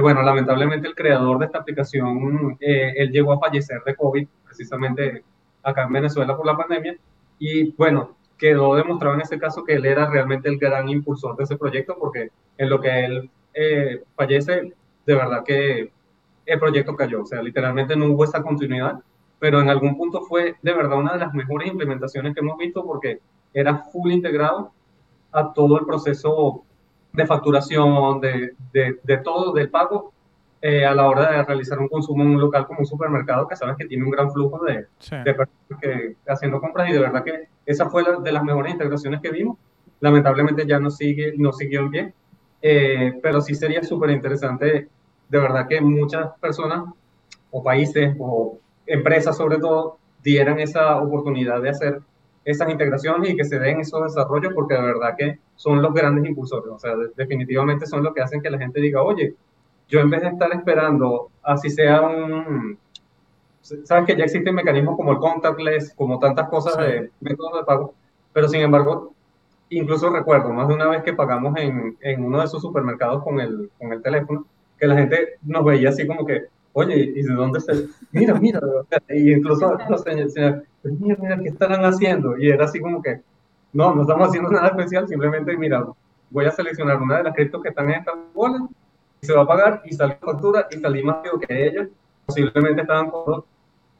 bueno, 0.00 0.22
lamentablemente 0.22 0.88
el 0.88 0.94
creador 0.94 1.38
de 1.38 1.46
esta 1.46 1.58
aplicación, 1.58 2.56
eh, 2.60 2.94
él 2.96 3.10
llegó 3.10 3.32
a 3.32 3.40
fallecer 3.40 3.82
de 3.84 3.96
COVID, 3.96 4.26
precisamente 4.44 5.24
acá 5.62 5.84
en 5.84 5.92
Venezuela 5.92 6.36
por 6.36 6.46
la 6.46 6.56
pandemia. 6.56 6.96
Y 7.38 7.72
bueno, 7.72 8.16
quedó 8.38 8.74
demostrado 8.74 9.14
en 9.14 9.22
este 9.22 9.38
caso 9.38 9.64
que 9.64 9.74
él 9.74 9.84
era 9.84 10.08
realmente 10.08 10.48
el 10.48 10.58
gran 10.58 10.88
impulsor 10.88 11.36
de 11.36 11.44
ese 11.44 11.56
proyecto, 11.56 11.96
porque 11.98 12.30
en 12.58 12.70
lo 12.70 12.80
que 12.80 13.04
él 13.04 13.30
eh, 13.54 14.02
fallece, 14.16 14.72
de 15.06 15.14
verdad 15.14 15.44
que 15.44 15.92
el 16.46 16.58
proyecto 16.58 16.96
cayó, 16.96 17.22
o 17.22 17.26
sea, 17.26 17.42
literalmente 17.42 17.96
no 17.96 18.06
hubo 18.06 18.24
esa 18.24 18.42
continuidad, 18.42 19.00
pero 19.38 19.60
en 19.60 19.68
algún 19.68 19.96
punto 19.96 20.22
fue 20.22 20.56
de 20.62 20.72
verdad 20.72 20.98
una 20.98 21.12
de 21.14 21.20
las 21.20 21.34
mejores 21.34 21.68
implementaciones 21.68 22.34
que 22.34 22.40
hemos 22.40 22.58
visto 22.58 22.84
porque 22.84 23.20
era 23.52 23.76
full 23.76 24.10
integrado 24.10 24.72
a 25.32 25.52
todo 25.52 25.78
el 25.78 25.86
proceso 25.86 26.62
de 27.12 27.26
facturación, 27.26 28.20
de, 28.20 28.54
de, 28.72 28.98
de 29.02 29.16
todo, 29.18 29.52
del 29.52 29.70
pago, 29.70 30.12
eh, 30.60 30.84
a 30.86 30.94
la 30.94 31.08
hora 31.08 31.32
de 31.32 31.42
realizar 31.42 31.78
un 31.80 31.88
consumo 31.88 32.22
en 32.22 32.30
un 32.30 32.40
local 32.40 32.66
como 32.66 32.80
un 32.80 32.86
supermercado 32.86 33.48
que 33.48 33.56
sabes 33.56 33.76
que 33.76 33.86
tiene 33.86 34.04
un 34.04 34.10
gran 34.10 34.30
flujo 34.30 34.64
de, 34.64 34.86
de 35.24 35.34
personas 35.34 35.80
que 35.80 36.16
haciendo 36.28 36.60
compras 36.60 36.88
y 36.88 36.92
de 36.92 37.00
verdad 37.00 37.24
que 37.24 37.48
esa 37.66 37.90
fue 37.90 38.04
la, 38.04 38.20
de 38.20 38.30
las 38.30 38.44
mejores 38.44 38.72
integraciones 38.72 39.20
que 39.20 39.30
vimos. 39.30 39.58
Lamentablemente 39.98 40.64
ya 40.64 40.78
no, 40.78 40.90
sigue, 40.90 41.34
no 41.36 41.52
siguió 41.52 41.80
en 41.80 41.90
pie, 41.90 42.14
eh, 42.62 43.18
pero 43.22 43.40
sí 43.40 43.54
sería 43.56 43.82
súper 43.82 44.10
interesante, 44.10 44.88
de 45.28 45.38
verdad 45.38 45.66
que 45.68 45.80
muchas 45.80 46.28
personas 46.38 46.84
o 47.50 47.62
países 47.62 48.14
o 48.20 48.58
empresas 48.86 49.36
sobre 49.36 49.58
todo 49.58 49.98
dieran 50.22 50.60
esa 50.60 50.96
oportunidad 51.00 51.60
de 51.60 51.70
hacer 51.70 52.00
esas 52.44 52.68
integraciones 52.70 53.30
y 53.30 53.36
que 53.36 53.44
se 53.44 53.58
den 53.58 53.80
esos 53.80 54.02
desarrollos 54.02 54.52
porque 54.54 54.74
de 54.74 54.82
verdad 54.82 55.14
que 55.16 55.38
son 55.54 55.80
los 55.80 55.94
grandes 55.94 56.24
impulsores, 56.26 56.72
o 56.72 56.78
sea, 56.78 56.94
definitivamente 57.16 57.86
son 57.86 58.02
los 58.02 58.12
que 58.14 58.20
hacen 58.20 58.42
que 58.42 58.50
la 58.50 58.58
gente 58.58 58.80
diga, 58.80 59.02
oye, 59.02 59.34
yo 59.88 60.00
en 60.00 60.10
vez 60.10 60.22
de 60.22 60.28
estar 60.28 60.52
esperando, 60.52 61.30
así 61.42 61.70
sea 61.70 62.00
un... 62.00 62.78
Sabes 63.60 64.06
que 64.06 64.16
ya 64.16 64.24
existen 64.24 64.54
mecanismos 64.54 64.96
como 64.96 65.12
el 65.12 65.18
contactless, 65.18 65.94
como 65.94 66.18
tantas 66.18 66.48
cosas 66.48 66.76
de 66.78 67.10
métodos 67.20 67.60
de 67.60 67.64
pago, 67.64 67.94
pero 68.32 68.48
sin 68.48 68.60
embargo, 68.60 69.14
incluso 69.68 70.10
recuerdo 70.10 70.52
más 70.52 70.66
de 70.66 70.74
una 70.74 70.88
vez 70.88 71.02
que 71.04 71.12
pagamos 71.12 71.56
en, 71.56 71.96
en 72.00 72.24
uno 72.24 72.40
de 72.40 72.46
esos 72.46 72.60
supermercados 72.60 73.22
con 73.22 73.38
el, 73.38 73.70
con 73.78 73.92
el 73.92 74.02
teléfono, 74.02 74.46
que 74.78 74.86
la 74.88 74.96
gente 74.96 75.34
nos 75.42 75.64
veía 75.64 75.90
así 75.90 76.06
como 76.06 76.26
que, 76.26 76.46
oye, 76.72 76.96
¿y 76.96 77.22
de 77.22 77.34
dónde 77.34 77.60
se...? 77.60 77.86
Mira, 78.10 78.34
mira, 78.34 78.60
y 79.10 79.32
incluso 79.32 79.78
los 79.88 80.02
señores 80.02 80.34
mira, 80.84 81.16
mira, 81.20 81.38
¿qué 81.38 81.48
estarán 81.48 81.84
haciendo? 81.84 82.36
Y 82.38 82.50
era 82.50 82.64
así 82.64 82.80
como 82.80 83.02
que, 83.02 83.20
no, 83.72 83.94
no 83.94 84.02
estamos 84.02 84.28
haciendo 84.28 84.50
nada 84.50 84.68
especial, 84.68 85.08
simplemente, 85.08 85.56
mira, 85.56 85.86
voy 86.30 86.44
a 86.46 86.50
seleccionar 86.50 87.00
una 87.00 87.18
de 87.18 87.24
las 87.24 87.34
criptos 87.34 87.62
que 87.62 87.68
están 87.68 87.90
en 87.90 88.00
esta 88.00 88.12
bola 88.34 88.68
se 89.22 89.32
va 89.32 89.42
a 89.42 89.46
pagar 89.46 89.82
y 89.84 89.92
salió 89.92 90.16
factura 90.20 90.66
y 90.70 90.78
salí 90.78 91.02
más 91.04 91.16
rápido 91.16 91.38
que 91.38 91.66
ellos. 91.68 91.88
Posiblemente 92.26 92.82
estaban 92.82 93.10
todos, 93.10 93.44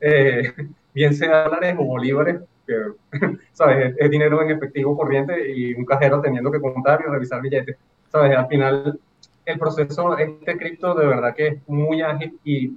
eh, 0.01 0.53
bien 0.95 1.15
sea 1.15 1.45
dólares 1.45 1.77
o 1.79 1.85
bolívares, 1.85 2.41
que, 2.67 2.75
¿sabes? 3.53 3.95
Es, 3.99 4.11
dinero 4.11 4.43
en 4.43 4.51
efectivo 4.51 4.97
corriente 4.97 5.57
y 5.57 5.75
un 5.75 5.85
cajero 5.85 6.21
teniendo 6.21 6.51
que 6.51 6.61
contar 6.61 7.05
y 7.07 7.11
revisar 7.11 7.41
billetes. 7.41 7.77
¿Sabes? 8.09 8.37
Al 8.37 8.49
final, 8.49 8.99
el 9.47 9.59
proceso, 9.59 10.19
este 10.19 10.57
cripto, 10.57 10.95
de 10.95 11.07
verdad 11.07 11.35
que 11.35 11.47
es 11.47 11.69
muy 11.69 12.03
ágil 12.03 12.39
y 12.43 12.77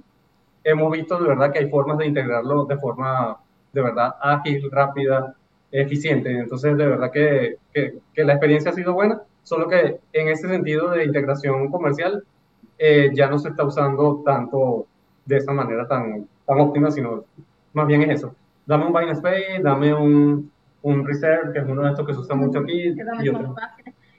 hemos 0.62 0.92
visto 0.92 1.18
de 1.20 1.28
verdad 1.28 1.52
que 1.52 1.58
hay 1.58 1.68
formas 1.68 1.98
de 1.98 2.06
integrarlo 2.06 2.64
de 2.64 2.76
forma 2.78 3.38
de 3.76 3.82
verdad 3.82 4.16
ágil, 4.20 4.70
rápida, 4.72 5.34
eficiente. 5.70 6.30
Entonces, 6.30 6.76
de 6.76 6.86
verdad 6.86 7.10
que, 7.12 7.56
que, 7.72 7.98
que 8.14 8.24
la 8.24 8.32
experiencia 8.32 8.70
ha 8.70 8.74
sido 8.74 8.94
buena, 8.94 9.20
solo 9.42 9.68
que 9.68 10.00
en 10.14 10.28
ese 10.28 10.48
sentido 10.48 10.90
de 10.90 11.04
integración 11.04 11.70
comercial, 11.70 12.24
eh, 12.78 13.10
ya 13.14 13.28
no 13.28 13.38
se 13.38 13.50
está 13.50 13.64
usando 13.64 14.22
tanto 14.24 14.86
de 15.26 15.36
esa 15.36 15.52
manera 15.52 15.86
tan, 15.86 16.26
tan 16.46 16.58
óptima, 16.58 16.90
sino 16.90 17.24
más 17.74 17.86
bien 17.86 18.02
es 18.02 18.20
eso. 18.20 18.34
Dame 18.64 18.86
un 18.86 18.94
Binance 18.94 19.20
Pay, 19.20 19.62
dame 19.62 19.92
un, 19.92 20.50
un 20.82 21.06
Reserve, 21.06 21.52
que 21.52 21.58
es 21.58 21.66
uno 21.66 21.82
de 21.82 21.90
estos 21.90 22.06
que 22.06 22.14
se 22.14 22.20
usa 22.20 22.34
mucho 22.34 22.60
aquí. 22.60 22.88
Y 22.88 22.94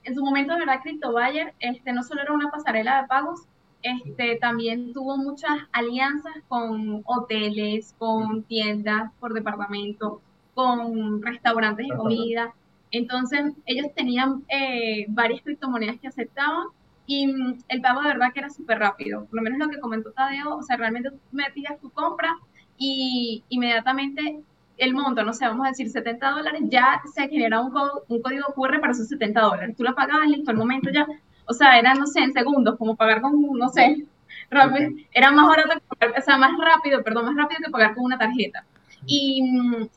En 0.04 0.16
su 0.16 0.24
momento, 0.24 0.54
de 0.54 0.60
verdad, 0.60 0.82
CryptoBuyer 0.84 1.54
este, 1.60 1.92
no 1.94 2.04
solo 2.04 2.22
era 2.22 2.32
una 2.32 2.52
pasarela 2.52 3.02
de 3.02 3.08
pagos, 3.08 3.48
este, 3.82 4.38
también 4.38 4.94
tuvo 4.94 5.18
muchas 5.18 5.58
alianzas 5.72 6.34
con 6.48 7.04
hoteles, 7.06 7.96
con 7.98 8.44
tiendas 8.44 9.12
por 9.20 9.34
departamento, 9.34 10.22
con 10.54 11.22
restaurantes 11.22 11.88
de 11.88 11.96
comida. 11.96 12.54
Entonces, 12.92 13.54
ellos 13.66 13.88
tenían 13.96 14.44
eh, 14.50 15.06
varias 15.10 15.42
criptomonedas 15.42 16.00
que 16.00 16.08
aceptaban 16.08 16.68
y 17.06 17.28
mm, 17.28 17.60
el 17.70 17.82
pago 17.82 18.02
de 18.02 18.10
verdad 18.10 18.34
que 18.34 18.40
era 18.40 18.50
súper 18.50 18.80
rápido. 18.80 19.26
Por 19.26 19.36
lo 19.38 19.42
menos 19.42 19.60
lo 19.60 19.70
que 19.70 19.80
comentó 19.80 20.12
Tadeo, 20.12 20.58
o 20.58 20.64
sea, 20.64 20.78
realmente 20.78 21.12
tú 21.12 21.18
metías 21.32 21.80
tu 21.80 21.90
compra 21.90 22.38
y 22.78 23.44
inmediatamente 23.50 24.42
el 24.78 24.94
monto, 24.94 25.24
no 25.24 25.34
sé, 25.34 25.46
vamos 25.48 25.66
a 25.66 25.70
decir 25.70 25.90
70 25.90 26.30
dólares, 26.32 26.62
ya 26.66 27.02
se 27.14 27.28
genera 27.28 27.62
un, 27.62 27.74
un 28.08 28.22
código 28.22 28.54
QR 28.56 28.80
para 28.80 28.92
esos 28.92 29.08
70 29.08 29.42
dólares. 29.42 29.76
Tú 29.76 29.84
lo 29.84 29.96
pagabas, 29.96 30.30
listo, 30.30 30.52
el 30.52 30.58
momento 30.58 30.90
ya. 30.92 31.08
O 31.48 31.54
sea, 31.54 31.80
era, 31.80 31.94
no 31.94 32.08
sé, 32.08 32.20
en 32.20 32.34
segundos, 32.34 32.78
como 32.78 32.96
pagar 32.96 33.22
con, 33.22 33.42
no 33.42 33.70
sé, 33.70 34.06
rápido. 34.50 34.92
Era 35.14 35.32
más 35.32 35.48
barato, 35.48 35.82
o 36.18 36.22
sea, 36.22 36.38
más 36.38 36.52
rápido, 36.60 37.04
perdón, 37.04 37.26
más 37.26 37.36
rápido 37.36 37.62
que 37.66 37.72
pagar 37.72 37.96
con 37.96 38.06
una 38.06 38.18
tarjeta. 38.18 38.66
Y, 39.06 39.42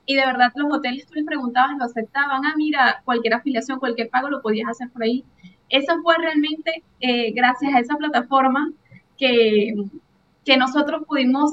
y, 0.06 0.14
de 0.14 0.26
verdad 0.26 0.52
los 0.54 0.72
hoteles 0.72 1.06
tú 1.06 1.14
les 1.14 1.24
preguntabas, 1.24 1.76
lo 1.78 1.84
aceptaban, 1.84 2.44
ah, 2.44 2.54
mira, 2.56 3.02
cualquier 3.04 3.34
afiliación, 3.34 3.80
cualquier 3.80 4.08
pago 4.08 4.28
lo 4.28 4.40
podías 4.40 4.68
hacer 4.68 4.88
por 4.90 5.02
ahí 5.02 5.24
eso 5.70 6.02
fue 6.02 6.16
realmente 6.18 6.82
eh, 7.00 7.32
gracias 7.32 7.72
a 7.72 7.78
esa 7.78 7.96
plataforma 7.96 8.72
que, 9.16 9.74
que 10.44 10.56
nosotros 10.56 11.04
pudimos 11.06 11.52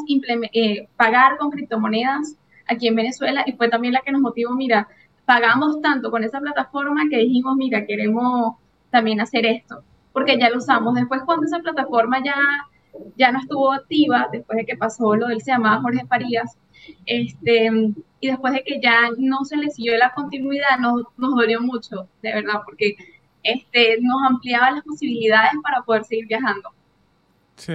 eh, 0.54 0.88
pagar 0.98 1.38
con 1.38 1.52
criptomonedas 1.52 2.36
aquí 2.68 2.88
en 2.88 2.96
Venezuela 2.96 3.44
y 3.46 3.54
fue 3.54 3.70
también 3.70 3.94
la 3.94 4.02
que 4.02 4.12
nos 4.12 4.22
motivó, 4.22 4.56
mira, 4.56 4.88
pagamos 5.26 5.82
tanto 5.82 6.10
con 6.10 6.24
esa 6.24 6.40
plataforma 6.40 7.04
que 7.10 7.18
dijimos, 7.18 7.56
mira, 7.56 7.86
queremos 7.86 8.56
también 8.90 9.22
hacer 9.22 9.46
esto, 9.46 9.84
porque 10.14 10.38
ya 10.40 10.50
lo 10.50 10.58
usamos. 10.58 10.96
Después 10.96 11.22
cuando 11.26 11.46
esa 11.46 11.60
plataforma 11.60 12.24
ya, 12.24 12.36
ya 13.16 13.32
no 13.32 13.40
estuvo 13.40 13.74
activa, 13.74 14.28
después 14.32 14.58
de 14.58 14.66
que 14.66 14.78
pasó 14.78 15.16
lo 15.16 15.28
del 15.28 15.42
se 15.42 15.52
llamaba 15.52 15.82
Jorge 15.82 16.06
Farías, 16.06 16.58
este, 17.06 17.70
y 18.20 18.28
después 18.28 18.54
de 18.54 18.64
que 18.64 18.80
ya 18.82 19.10
no 19.18 19.44
se 19.46 19.58
le 19.58 19.70
siguió 19.70 19.98
la 19.98 20.14
continuidad, 20.14 20.80
nos, 20.80 21.04
nos 21.18 21.36
dolió 21.36 21.62
mucho, 21.62 22.08
de 22.22 22.34
verdad, 22.34 22.62
porque 22.66 22.96
este, 23.44 23.98
nos 24.02 24.18
ampliaba 24.28 24.72
las 24.72 24.84
posibilidades 24.84 25.54
para 25.64 25.82
poder 25.84 26.04
seguir 26.04 26.28
viajando. 26.28 26.70
Sí. 27.58 27.74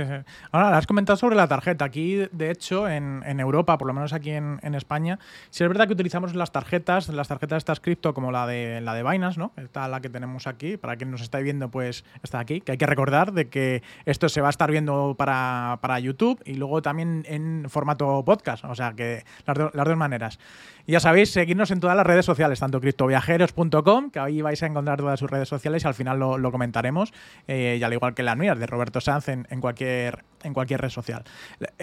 Ahora, 0.52 0.78
has 0.78 0.86
comentado 0.86 1.16
sobre 1.16 1.34
la 1.34 1.48
tarjeta. 1.48 1.84
Aquí, 1.84 2.22
de 2.30 2.50
hecho, 2.50 2.88
en, 2.88 3.22
Europa, 3.40 3.76
por 3.78 3.88
lo 3.88 3.94
menos 3.94 4.12
aquí 4.12 4.30
en, 4.30 4.74
España, 4.74 5.18
sí 5.50 5.64
es 5.64 5.68
verdad 5.68 5.86
que 5.86 5.92
utilizamos 5.92 6.34
las 6.34 6.52
tarjetas, 6.52 7.08
las 7.08 7.28
tarjetas 7.28 7.58
estas 7.58 7.80
cripto 7.80 8.14
como 8.14 8.30
la 8.32 8.46
de 8.46 8.80
la 8.80 8.94
de 8.94 9.02
Binance, 9.02 9.38
¿no? 9.38 9.52
Esta 9.56 9.88
la 9.88 10.00
que 10.00 10.08
tenemos 10.08 10.46
aquí. 10.46 10.76
Para 10.76 10.96
quien 10.96 11.10
nos 11.10 11.20
está 11.20 11.38
viendo, 11.38 11.70
pues 11.70 12.04
está 12.22 12.38
aquí. 12.38 12.60
Que 12.60 12.72
hay 12.72 12.78
que 12.78 12.86
recordar 12.86 13.32
de 13.32 13.48
que 13.48 13.82
esto 14.06 14.28
se 14.28 14.40
va 14.40 14.46
a 14.48 14.50
estar 14.50 14.70
viendo 14.70 15.16
para, 15.18 15.78
YouTube 16.00 16.40
y 16.44 16.54
luego 16.54 16.80
también 16.80 17.24
en 17.26 17.66
formato 17.68 18.24
podcast. 18.24 18.64
O 18.64 18.74
sea 18.74 18.92
que 18.92 19.24
las, 19.46 19.58
las 19.74 19.86
dos 19.86 19.96
maneras. 19.96 20.38
Y 20.86 20.92
ya 20.92 21.00
sabéis, 21.00 21.30
seguirnos 21.30 21.70
en 21.70 21.80
todas 21.80 21.96
las 21.96 22.06
redes 22.06 22.24
sociales, 22.24 22.58
tanto 22.58 22.80
criptoviajeros.com, 22.80 24.10
que 24.10 24.18
ahí 24.18 24.42
vais 24.42 24.62
a 24.62 24.66
encontrar 24.66 24.98
todas 24.98 25.18
sus 25.18 25.30
redes 25.30 25.48
sociales 25.48 25.84
y 25.84 25.86
al 25.86 25.94
final 25.94 26.18
lo, 26.18 26.52
comentaremos, 26.52 27.12
eh, 27.46 27.76
y 27.80 27.82
al 27.82 27.92
igual 27.92 28.14
que 28.14 28.22
las 28.22 28.36
mías, 28.36 28.58
de 28.58 28.66
Roberto 28.66 29.00
Sanz 29.00 29.28
en, 29.28 29.60
cualquier, 29.60 30.24
en 30.42 30.52
cualquier 30.52 30.80
red 30.80 30.90
social. 30.90 31.24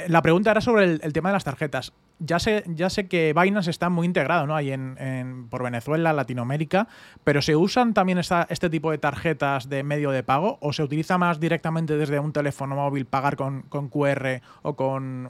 La 0.08 0.22
pregunta 0.22 0.52
era 0.52 0.62
sobre 0.62 0.86
el, 0.86 1.14
tema 1.14 1.30
de 1.30 1.34
las 1.34 1.44
tarjetas. 1.44 1.94
Ya 2.20 2.40
sé, 2.40 2.64
ya 2.68 2.90
sé 2.90 3.08
que 3.08 3.34
Binance 3.34 3.70
está 3.70 3.90
muy 3.90 4.06
integrado 4.06 4.46
¿no? 4.46 4.56
ahí 4.56 4.72
en, 4.72 5.48
por 5.50 5.64
Venezuela, 5.64 6.12
Latinoamérica, 6.12 6.90
pero 7.24 7.42
¿se 7.42 7.56
usan 7.56 7.94
también 7.94 8.20
este 8.20 8.70
tipo 8.70 8.92
de 8.92 8.98
tarjetas 8.98 9.70
de 9.70 9.84
medio 9.84 10.12
de 10.12 10.24
pago 10.24 10.58
o 10.60 10.74
se 10.74 10.84
utiliza 10.84 11.18
más 11.18 11.40
directamente 11.40 11.96
desde 11.96 12.20
un 12.20 12.34
teléfono 12.34 12.76
móvil 12.76 13.06
pagar 13.06 13.38
con, 13.38 13.62
con 13.64 13.88
QR 13.88 14.42
o 14.64 14.76
con 14.76 15.30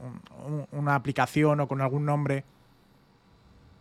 una 0.72 0.96
aplicación 0.96 1.60
o 1.60 1.68
con 1.68 1.82
algún 1.82 2.06
nombre? 2.06 2.44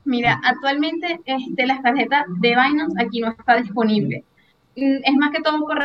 Mira, 0.09 0.40
actualmente 0.42 1.20
este, 1.26 1.66
las 1.66 1.82
tarjetas 1.82 2.24
de 2.40 2.48
Binance 2.48 2.94
aquí 2.98 3.20
no 3.20 3.28
está 3.28 3.56
disponible. 3.56 4.24
Mm, 4.74 5.00
es 5.04 5.14
más 5.16 5.30
que 5.32 5.42
todo 5.42 5.61
por 5.61 5.78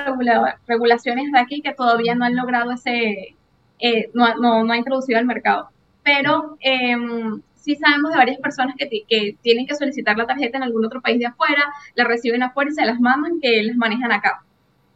regulaciones 0.65 1.29
de 1.29 1.39
aquí 1.39 1.61
que 1.61 1.73
todavía 1.73 2.15
no 2.15 2.23
han 2.23 2.37
logrado 2.37 2.71
ese, 2.71 3.35
eh, 3.79 4.09
no, 4.13 4.63
no, 4.63 4.71
ha 4.71 4.77
introducido 4.77 5.19
al 5.19 5.25
mercado. 5.25 5.67
Pero 6.03 6.57
em, 6.61 7.41
sí 7.55 7.75
sabemos 7.75 8.11
de 8.11 8.17
varias 8.17 8.39
personas 8.39 8.75
que, 8.77 8.87
que, 9.09 9.35
tienen 9.41 9.67
que 9.67 9.75
solicitar 9.75 10.15
la 10.17 10.25
tarjeta 10.25 10.55
en 10.57 10.63
algún 10.63 10.85
otro 10.85 11.01
país 11.01 11.19
de 11.19 11.25
afuera, 11.25 11.65
la 11.95 12.05
reciben 12.05 12.43
afuera 12.43 12.71
y 12.71 12.75
se 12.75 12.85
las 12.85 13.01
mandan, 13.01 13.41
que 13.41 13.61
las 13.63 13.75
manejan 13.75 14.13
acá. 14.13 14.41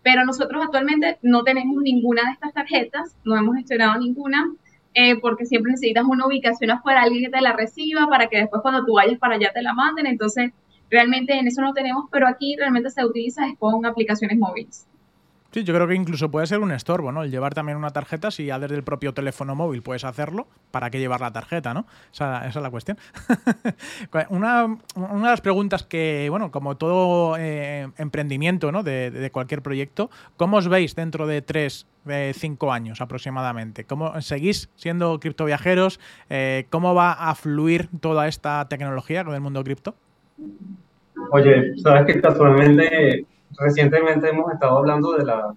Pero 0.03 0.23
nosotros 0.23 0.63
actualmente 0.63 1.17
no 1.21 1.43
tenemos 1.43 1.81
ninguna 1.83 2.23
de 2.23 2.31
estas 2.31 2.53
tarjetas, 2.53 3.13
no 3.25 3.35
hemos 3.35 3.57
gestionado 3.57 3.99
ninguna. 3.99 4.53
Eh, 4.99 5.15
porque 5.21 5.45
siempre 5.45 5.73
necesitas 5.73 6.05
una 6.05 6.25
ubicación 6.25 6.71
afuera, 6.71 7.03
alguien 7.03 7.25
que 7.25 7.29
te 7.29 7.39
la 7.39 7.53
reciba 7.53 8.07
para 8.07 8.29
que 8.29 8.37
después 8.39 8.63
cuando 8.63 8.83
tú 8.83 8.93
vayas 8.93 9.19
para 9.19 9.35
allá 9.35 9.51
te 9.53 9.61
la 9.61 9.73
manden. 9.73 10.07
Entonces, 10.07 10.53
realmente 10.89 11.37
en 11.37 11.45
eso 11.45 11.61
no 11.61 11.71
tenemos, 11.73 12.05
pero 12.11 12.27
aquí 12.27 12.55
realmente 12.57 12.89
se 12.89 13.05
utiliza 13.05 13.43
con 13.59 13.85
aplicaciones 13.85 14.39
móviles. 14.39 14.87
Yo 15.63 15.73
creo 15.73 15.87
que 15.87 15.95
incluso 15.95 16.29
puede 16.29 16.47
ser 16.47 16.59
un 16.59 16.71
estorbo, 16.71 17.11
¿no? 17.11 17.23
El 17.23 17.31
llevar 17.31 17.53
también 17.53 17.77
una 17.77 17.91
tarjeta, 17.91 18.31
si 18.31 18.45
ya 18.45 18.59
desde 18.59 18.75
el 18.75 18.83
propio 18.83 19.13
teléfono 19.13 19.55
móvil 19.55 19.81
puedes 19.81 20.03
hacerlo, 20.03 20.47
¿para 20.71 20.89
qué 20.89 20.99
llevar 20.99 21.21
la 21.21 21.31
tarjeta, 21.31 21.73
no? 21.73 21.85
Esa, 22.11 22.47
es 22.47 22.55
la 22.55 22.69
cuestión. 22.69 22.97
una, 24.29 24.67
de 24.95 25.21
las 25.21 25.41
preguntas 25.41 25.83
que, 25.83 26.27
bueno, 26.29 26.51
como 26.51 26.77
todo 26.77 27.35
eh, 27.37 27.87
emprendimiento, 27.97 28.71
¿no? 28.71 28.83
De, 28.83 29.29
cualquier 29.31 29.61
proyecto, 29.61 30.09
¿cómo 30.37 30.57
os 30.57 30.67
veis 30.67 30.95
dentro 30.95 31.27
de 31.27 31.41
tres, 31.41 31.85
de 32.05 32.33
cinco 32.33 32.71
años 32.71 33.01
aproximadamente? 33.01 33.83
¿Cómo 33.83 34.19
seguís 34.21 34.69
siendo 34.75 35.19
criptoviajeros? 35.19 35.99
Eh, 36.29 36.65
¿Cómo 36.69 36.95
va 36.95 37.13
a 37.13 37.35
fluir 37.35 37.89
toda 37.99 38.27
esta 38.27 38.67
tecnología 38.69 39.23
con 39.23 39.33
el 39.33 39.41
mundo 39.41 39.63
cripto? 39.63 39.95
Oye, 41.31 41.73
sabes 41.77 42.05
que 42.05 42.21
casualmente 42.21 43.25
recientemente 43.59 44.29
hemos 44.29 44.51
estado 44.51 44.77
hablando 44.77 45.13
de 45.13 45.25
la, 45.25 45.53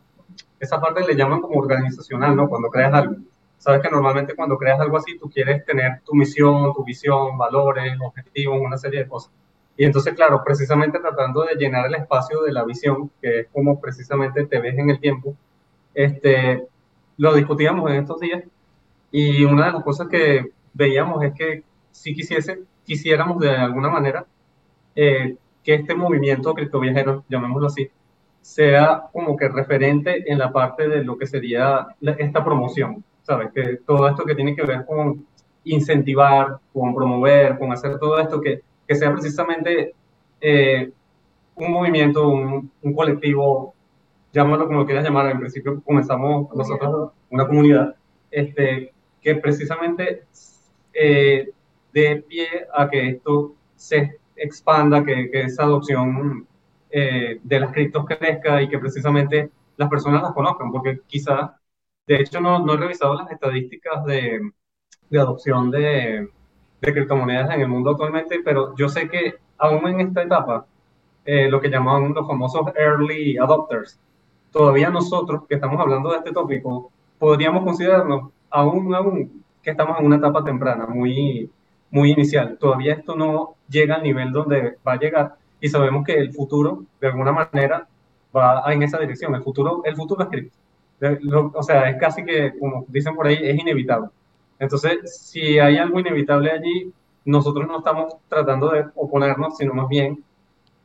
esa 0.59 0.81
parte 0.81 1.07
le 1.07 1.17
llaman 1.17 1.41
como 1.41 1.61
organizacional, 1.61 2.37
¿no? 2.37 2.49
Cuando 2.49 2.69
creas 2.69 2.93
algo. 2.93 3.17
Sabes 3.59 3.83
que 3.83 3.91
normalmente 3.91 4.35
cuando 4.35 4.57
creas 4.57 4.81
algo 4.81 4.97
así, 4.97 5.19
tú 5.19 5.29
quieres 5.31 5.65
tener 5.65 6.01
tu 6.03 6.15
misión, 6.15 6.73
tu 6.75 6.85
visión, 6.85 7.37
valores, 7.37 7.95
objetivos, 8.01 8.59
una 8.61 8.79
serie 8.79 9.01
de 9.01 9.09
cosas. 9.09 9.33
Y 9.77 9.85
entonces, 9.85 10.15
claro, 10.15 10.43
precisamente 10.45 10.99
tratando 10.99 11.45
de 11.45 11.55
llenar 11.57 11.87
el 11.87 11.95
espacio 11.95 12.43
de 12.43 12.53
la 12.53 12.65
visión, 12.65 13.11
que 13.21 13.41
es 13.41 13.47
como 13.53 13.81
precisamente 13.81 14.47
te 14.47 14.61
ves 14.61 14.79
en 14.79 14.91
el 14.91 15.01
tiempo, 15.01 15.35
este, 15.95 16.67
lo 17.17 17.35
discutíamos 17.35 17.91
en 17.91 17.97
estos 17.97 18.21
días 18.21 18.43
y 19.11 19.45
una 19.45 19.67
de 19.67 19.73
las 19.73 19.85
cosas 19.85 20.09
que 20.09 20.53
veíamos 20.73 21.23
es 21.25 21.35
que 21.35 21.63
si 21.91 22.15
quisiese, 22.15 22.61
quisiéramos 22.85 23.41
de 23.41 23.51
alguna 23.51 23.89
manera 23.89 24.27
eh, 24.95 25.37
que 25.63 25.75
este 25.75 25.95
movimiento 25.95 26.55
criptoviajero, 26.55 27.25
llamémoslo 27.29 27.67
así, 27.67 27.91
sea 28.41 29.05
como 29.13 29.37
que 29.37 29.49
referente 29.49 30.31
en 30.31 30.39
la 30.39 30.53
parte 30.53 30.89
de 30.89 31.05
lo 31.05 31.19
que 31.19 31.27
sería 31.27 31.89
esta 32.19 32.45
promoción, 32.45 33.05
¿sabes? 33.23 33.51
Que 33.53 33.79
todo 33.87 34.09
esto 34.09 34.25
que 34.25 34.35
tiene 34.35 34.57
que 34.57 34.65
ver 34.65 34.87
con 34.87 35.27
incentivar, 35.65 36.59
con 36.73 36.95
promover, 36.95 37.59
con 37.59 37.73
hacer 37.73 37.99
todo 37.99 38.19
esto, 38.19 38.41
que, 38.41 38.63
que 38.89 38.95
sea 38.95 39.13
precisamente 39.13 39.95
eh, 40.41 40.91
un 41.57 41.73
movimiento, 41.73 42.29
un, 42.29 42.71
un, 42.83 42.95
colectivo, 42.95 43.75
llámalo 44.33 44.67
como 44.67 44.81
lo 44.81 44.87
quieras 44.87 45.05
llamar, 45.05 45.31
en 45.31 45.41
principio 45.41 45.83
comenzamos 45.83 46.55
nosotros 46.55 47.11
una 47.29 47.47
comunidad, 47.47 47.95
este, 48.31 48.93
que 49.21 49.35
precisamente 49.37 50.25
eh, 50.95 51.51
dé 51.93 52.25
pie 52.27 52.67
a 52.75 52.89
que 52.89 53.11
esto 53.11 53.55
se 53.77 54.19
expanda, 54.41 55.05
que, 55.05 55.31
esa 55.33 55.65
adopción 55.65 56.47
eh, 56.91 57.41
de 57.43 57.61
las 57.61 57.73
criptos 57.73 58.07
crezca 58.07 58.63
y 58.63 58.69
que 58.69 58.79
precisamente 58.79 59.51
las 59.77 59.89
personas 59.89 60.23
las 60.23 60.33
conozcan, 60.33 60.73
porque 60.73 61.01
quizá, 61.07 61.59
de 62.07 62.17
hecho 62.17 62.41
no, 62.41 62.59
no 62.61 62.75
he 62.75 62.77
revisado 62.77 63.15
las 63.15 63.31
estadísticas 63.31 64.05
de, 64.05 64.41
de 65.11 65.19
adopción 65.19 65.71
de, 65.71 66.29
de, 66.81 66.93
criptomonedas 66.93 67.55
en 67.55 67.61
el 67.63 67.69
mundo 67.69 67.91
actualmente, 67.91 68.41
pero 68.45 68.75
yo 68.77 68.89
sé 68.89 69.09
que 69.09 69.37
aún 69.59 69.87
en 69.89 70.01
esta 70.01 70.23
etapa, 70.23 70.67
eh, 71.25 71.49
lo 71.51 71.61
que 71.61 71.71
llaman 71.71 72.15
los 72.15 72.27
famosos 72.27 72.63
early 72.77 73.37
adopters, 73.39 74.01
todavía 74.51 74.91
nosotros 74.91 75.43
que 75.49 75.57
estamos 75.57 75.81
hablando 75.81 76.11
de 76.11 76.19
este 76.19 76.33
tópico, 76.33 76.91
podríamos 77.19 77.65
considerarnos 77.65 78.33
aún, 78.51 78.95
aún 78.95 79.45
que 79.63 79.71
estamos 79.71 79.99
en 80.01 80.07
una 80.07 80.17
etapa 80.17 80.43
temprana, 80.45 80.87
muy, 80.87 81.51
muy 81.91 82.13
inicial. 82.13 82.57
Todavía 82.59 82.95
esto 82.95 83.17
no 83.17 83.55
llega 83.69 83.97
al 83.97 84.03
nivel 84.03 84.33
donde 84.33 84.79
va 84.87 84.93
a 84.93 84.99
llegar 84.99 85.35
y 85.61 85.69
sabemos 85.69 86.05
que 86.05 86.15
el 86.15 86.33
futuro, 86.33 86.85
de 87.01 87.09
alguna 87.09 87.33
manera, 87.33 87.87
va 88.35 88.63
en 88.73 88.83
esa 88.83 88.99
dirección. 88.99 89.35
El 89.35 89.43
futuro, 89.43 89.83
el 89.85 89.97
futuro 89.97 90.23
es 90.25 90.29
cripto. 90.31 90.57
O 91.55 91.63
sea, 91.63 91.89
es 91.91 91.99
casi 91.99 92.25
que, 92.25 92.59
como 92.59 92.85
dicen 92.89 93.15
por 93.15 93.27
ahí, 93.27 93.39
es 93.43 93.59
inevitable. 93.59 94.09
Entonces, 94.59 95.21
si 95.21 95.59
hay 95.59 95.79
algo 95.79 95.99
inevitable 95.99 96.51
allí, 96.51 96.93
nosotros 97.25 97.67
no 97.67 97.79
estamos 97.79 98.15
tratando 98.29 98.71
de 98.71 98.87
oponernos, 98.95 99.57
sino 99.57 99.75
más 99.75 99.89
bien 99.89 100.23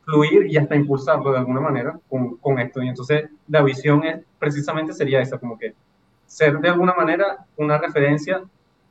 fluir 0.04 0.46
y 0.46 0.56
hasta 0.56 0.76
impulsarlo 0.76 1.32
de 1.32 1.38
alguna 1.38 1.60
manera 1.60 1.98
con, 2.08 2.36
con 2.36 2.58
esto. 2.58 2.82
Y 2.82 2.88
entonces 2.88 3.28
la 3.48 3.62
visión 3.62 4.04
es 4.04 4.20
precisamente 4.38 4.92
sería 4.92 5.20
esa, 5.20 5.38
como 5.38 5.58
que 5.58 5.74
ser 6.26 6.58
de 6.58 6.68
alguna 6.68 6.94
manera 6.94 7.46
una 7.56 7.78
referencia 7.78 8.42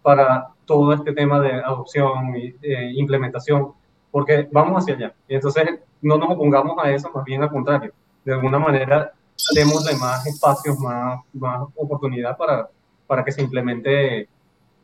para 0.06 0.50
todo 0.66 0.94
este 0.94 1.14
tema 1.14 1.40
de 1.40 1.52
adopción 1.52 2.36
y 2.36 2.54
implementación, 3.00 3.72
porque 4.12 4.48
vamos 4.52 4.84
hacia 4.84 4.94
allá. 4.94 5.16
Y 5.28 5.34
entonces 5.34 5.80
no 6.00 6.20
nos 6.20 6.30
opongamos 6.30 6.78
a 6.78 6.92
eso, 6.92 7.10
más 7.12 7.26
bien 7.26 7.42
al 7.42 7.50
contrario. 7.50 7.92
De 8.24 8.34
alguna 8.34 8.60
manera, 8.60 9.14
démosle 9.56 9.98
más 9.98 10.24
espacios, 10.28 10.78
más, 10.78 11.22
más 11.34 11.64
oportunidad 11.76 12.38
para, 12.38 12.70
para 13.08 13.26
que 13.26 13.32
se 13.32 13.42
implemente 13.42 14.30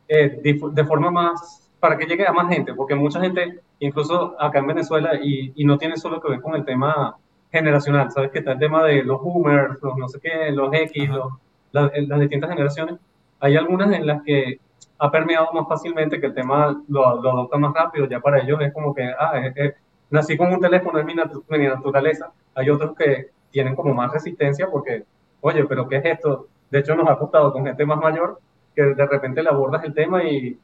eh, 0.07 0.59
de, 0.73 0.85
forma 0.85 1.11
más, 1.11 1.69
para 1.79 1.99
que 1.99 2.07
llegue 2.07 2.25
a 2.25 2.33
más 2.33 2.51
gente, 2.51 2.73
porque 2.73 2.95
mucha 2.95 3.21
gente, 3.21 3.59
incluso 3.77 4.35
acá 4.41 4.57
en 4.57 4.65
Venezuela, 4.65 5.11
y, 5.21 5.53
y 5.55 5.65
no 5.65 5.77
tiene 5.77 5.97
solo 5.97 6.19
que 6.19 6.29
ver 6.31 6.41
con 6.41 6.55
el 6.55 6.65
tema 6.65 7.15
generacional, 7.51 8.09
¿sabes? 8.09 8.31
Que 8.31 8.39
está 8.39 8.53
el 8.53 8.59
tema 8.59 8.83
de 8.85 9.03
los 9.03 9.21
boomers, 9.21 9.79
los 9.83 9.95
no 9.97 10.09
sé 10.09 10.19
qué, 10.19 10.49
los 10.51 10.73
X, 10.73 11.09
los, 11.09 11.33
las, 11.73 11.91
las 12.07 12.19
distintas 12.19 12.49
generaciones. 12.49 12.95
Hay 13.39 13.55
algunas 13.55 13.91
en 13.91 14.07
las 14.07 14.23
que 14.23 14.59
ha 15.03 15.09
permeado 15.09 15.51
más 15.51 15.67
fácilmente, 15.67 16.19
que 16.21 16.27
el 16.27 16.35
tema 16.35 16.79
lo, 16.87 17.21
lo 17.23 17.31
adopta 17.31 17.57
más 17.57 17.73
rápido, 17.73 18.07
ya 18.07 18.19
para 18.19 18.39
ellos 18.39 18.61
es 18.61 18.71
como 18.71 18.93
que, 18.93 19.03
ah, 19.03 19.33
nací 20.11 20.37
con 20.37 20.53
un 20.53 20.59
teléfono, 20.59 20.99
es 20.99 21.05
mi, 21.05 21.15
mi, 21.15 21.65
naturaleza. 21.65 22.31
Hay 22.53 22.69
otros 22.69 22.95
que 22.95 23.31
tienen 23.49 23.75
como 23.75 23.95
más 23.95 24.11
resistencia 24.13 24.69
porque, 24.69 25.03
oye, 25.41 25.65
pero 25.65 25.87
¿qué 25.87 25.97
es 25.97 26.05
esto? 26.05 26.47
De 26.69 26.79
hecho, 26.79 26.93
nos 26.95 27.09
ha 27.09 27.17
costado 27.17 27.51
con 27.51 27.65
gente 27.65 27.83
más 27.83 27.97
mayor 27.97 28.39
que 28.75 28.83
de 28.83 29.07
repente 29.07 29.41
le 29.41 29.49
abordas 29.49 29.83
el 29.83 29.93
tema 29.95 30.23
y, 30.23 30.59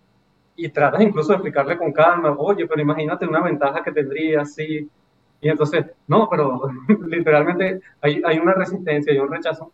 y 0.56 0.70
tratas 0.70 1.02
incluso 1.02 1.30
de 1.30 1.38
explicarle 1.38 1.76
con 1.76 1.92
calma, 1.92 2.36
oye, 2.38 2.68
pero 2.68 2.80
imagínate 2.80 3.26
una 3.26 3.42
ventaja 3.42 3.84
que 3.84 3.92
tendría, 3.92 4.46
sí. 4.46 4.88
Y 5.42 5.50
entonces, 5.50 5.84
no, 6.06 6.30
pero 6.30 6.62
literalmente 7.08 7.82
hay, 8.02 8.22
hay 8.24 8.38
una 8.38 8.54
resistencia 8.54 9.12
y 9.12 9.18
un 9.18 9.32
rechazo, 9.32 9.72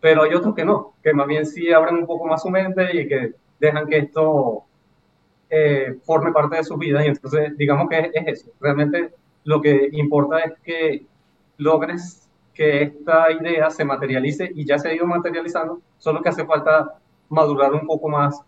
pero 0.00 0.22
hay 0.22 0.32
otros 0.32 0.54
que 0.54 0.64
no, 0.64 0.94
que 1.02 1.12
más 1.12 1.26
bien 1.26 1.44
sí 1.44 1.70
abren 1.70 1.96
un 1.96 2.06
poco 2.06 2.26
más 2.26 2.40
su 2.40 2.48
mente 2.48 2.96
y 2.96 3.06
que 3.06 3.34
dejan 3.58 3.86
que 3.86 3.98
esto 3.98 4.64
eh, 5.48 5.98
forme 6.04 6.32
parte 6.32 6.56
de 6.56 6.64
sus 6.64 6.78
vidas 6.78 7.04
y 7.04 7.08
entonces 7.08 7.56
digamos 7.56 7.88
que 7.88 8.10
es, 8.12 8.26
eso. 8.26 8.50
Realmente 8.60 9.10
lo 9.44 9.60
que 9.60 9.88
importa 9.92 10.40
es 10.40 10.52
que 10.62 11.06
logres 11.58 12.28
que 12.52 12.82
esta 12.82 13.30
idea 13.30 13.70
se 13.70 13.84
materialice 13.84 14.50
y 14.54 14.64
ya 14.64 14.78
se 14.78 14.88
ha 14.88 14.94
ido 14.94 15.06
materializando, 15.06 15.80
solo 15.98 16.22
que 16.22 16.30
hace 16.30 16.44
falta 16.44 16.98
madurar 17.28 17.72
un 17.72 17.86
poco 17.86 18.08
más 18.08 18.40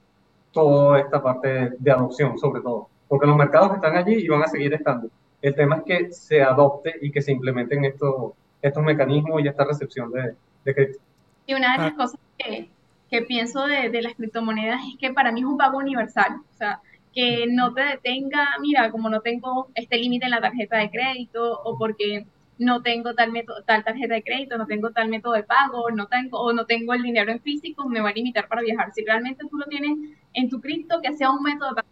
toda 0.51 0.99
esta 0.99 1.23
parte 1.23 1.71
de 1.79 1.91
adopción, 1.91 2.39
sobre 2.39 2.63
todo, 2.63 2.89
porque 3.07 3.27
los 3.27 3.37
mercados 3.37 3.75
están 3.75 3.97
allí 3.97 4.15
y 4.15 4.29
van 4.29 4.43
a 4.43 4.49
seguir 4.49 4.73
estando. 4.73 5.09
El 5.41 5.55
tema 5.55 5.77
es 5.77 5.83
que 5.85 6.13
se 6.13 6.43
adopte 6.43 6.95
y 7.01 7.13
que 7.13 7.23
se 7.23 7.33
implementen 7.33 7.85
estos, 7.85 8.33
estos 8.61 8.83
mecanismos 8.83 9.43
y 9.43 9.49
esta 9.49 9.65
recepción 9.65 10.11
de, 10.11 10.35
de 10.65 10.75
cripto. 10.75 10.99
Y 11.47 11.55
una 11.55 11.73
de 11.73 11.79
las 11.79 11.93
ah. 11.93 11.97
cosas 11.97 12.21
que, 12.39 12.69
que 13.11 13.23
pienso 13.23 13.67
de, 13.67 13.91
de, 13.91 14.03
las 14.03 14.15
criptomonedas 14.15 14.81
es 14.89 14.99
que 14.99 15.13
para 15.13 15.33
mí 15.33 15.41
es 15.41 15.47
un 15.47 15.57
pago 15.57 15.79
universal. 15.79 16.37
O 16.53 16.57
sea, 16.57 16.81
que 17.13 17.47
no 17.49 17.75
te 17.75 17.83
detenga, 17.83 18.57
mira, 18.61 18.91
como 18.91 19.11
no 19.11 19.21
tengo 19.21 19.69
este 19.75 19.97
límite 19.97 20.27
en 20.27 20.31
la 20.33 20.41
tarjeta 20.41 20.79
de 20.79 20.91
crédito 20.91 21.61
o 21.65 21.79
porque 21.79 22.27
no 22.59 22.83
tengo 22.83 23.15
tal, 23.15 23.33
método, 23.33 23.63
tal 23.63 23.85
tarjeta 23.85 24.15
de 24.15 24.23
crédito, 24.23 24.59
no 24.59 24.67
tengo 24.67 24.91
tal 24.91 25.09
método 25.09 25.33
de 25.35 25.45
pago, 25.45 25.91
no 25.91 26.07
tengo, 26.09 26.41
o 26.41 26.53
no 26.53 26.67
tengo 26.67 26.93
el 26.95 27.03
dinero 27.03 27.31
en 27.31 27.41
físico, 27.41 27.89
me 27.89 28.01
va 28.01 28.11
a 28.11 28.13
limitar 28.13 28.49
para 28.49 28.63
viajar. 28.63 28.93
Si 28.93 29.05
realmente 29.05 29.47
tú 29.49 29.57
lo 29.57 29.67
tienes 29.67 29.97
en 30.35 30.49
tu 30.49 30.61
cripto, 30.61 31.01
que 31.01 31.17
sea 31.17 31.31
un 31.31 31.43
método 31.43 31.71
de 31.71 31.75
pago 31.77 31.89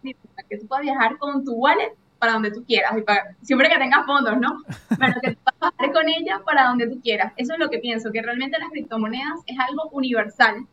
que 0.49 0.59
tú 0.59 0.67
puedas 0.67 0.85
viajar 0.85 1.19
con 1.19 1.45
tu 1.45 1.53
wallet 1.53 1.93
para 2.19 2.33
donde 2.33 2.51
tú 2.51 2.65
quieras, 2.65 2.97
y 2.97 3.03
para, 3.03 3.37
siempre 3.43 3.69
que 3.69 3.79
tengas 3.79 4.07
fondos, 4.07 4.39
¿no? 4.39 4.63
Pero 4.99 5.15
que 5.23 5.33
tú 5.33 5.39
puedas 5.45 5.77
viajar 5.77 5.93
con 5.93 6.09
ella 6.09 6.41
para 6.45 6.65
donde 6.69 6.89
tú 6.89 7.01
quieras. 7.01 7.33
Eso 7.37 7.53
es 7.53 7.59
lo 7.59 7.69
que 7.69 7.79
pienso, 7.79 8.11
que 8.11 8.23
realmente 8.23 8.59
las 8.59 8.71
criptomonedas 8.71 9.41
es 9.47 9.59
algo 9.59 9.89
universal 9.91 10.67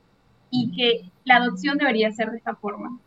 y 0.54 0.72
que 0.72 1.10
la 1.26 1.38
adopción 1.38 1.78
debería 1.78 2.12
ser 2.12 2.30
de 2.30 2.38
esta 2.38 2.56
forma. 2.56 2.99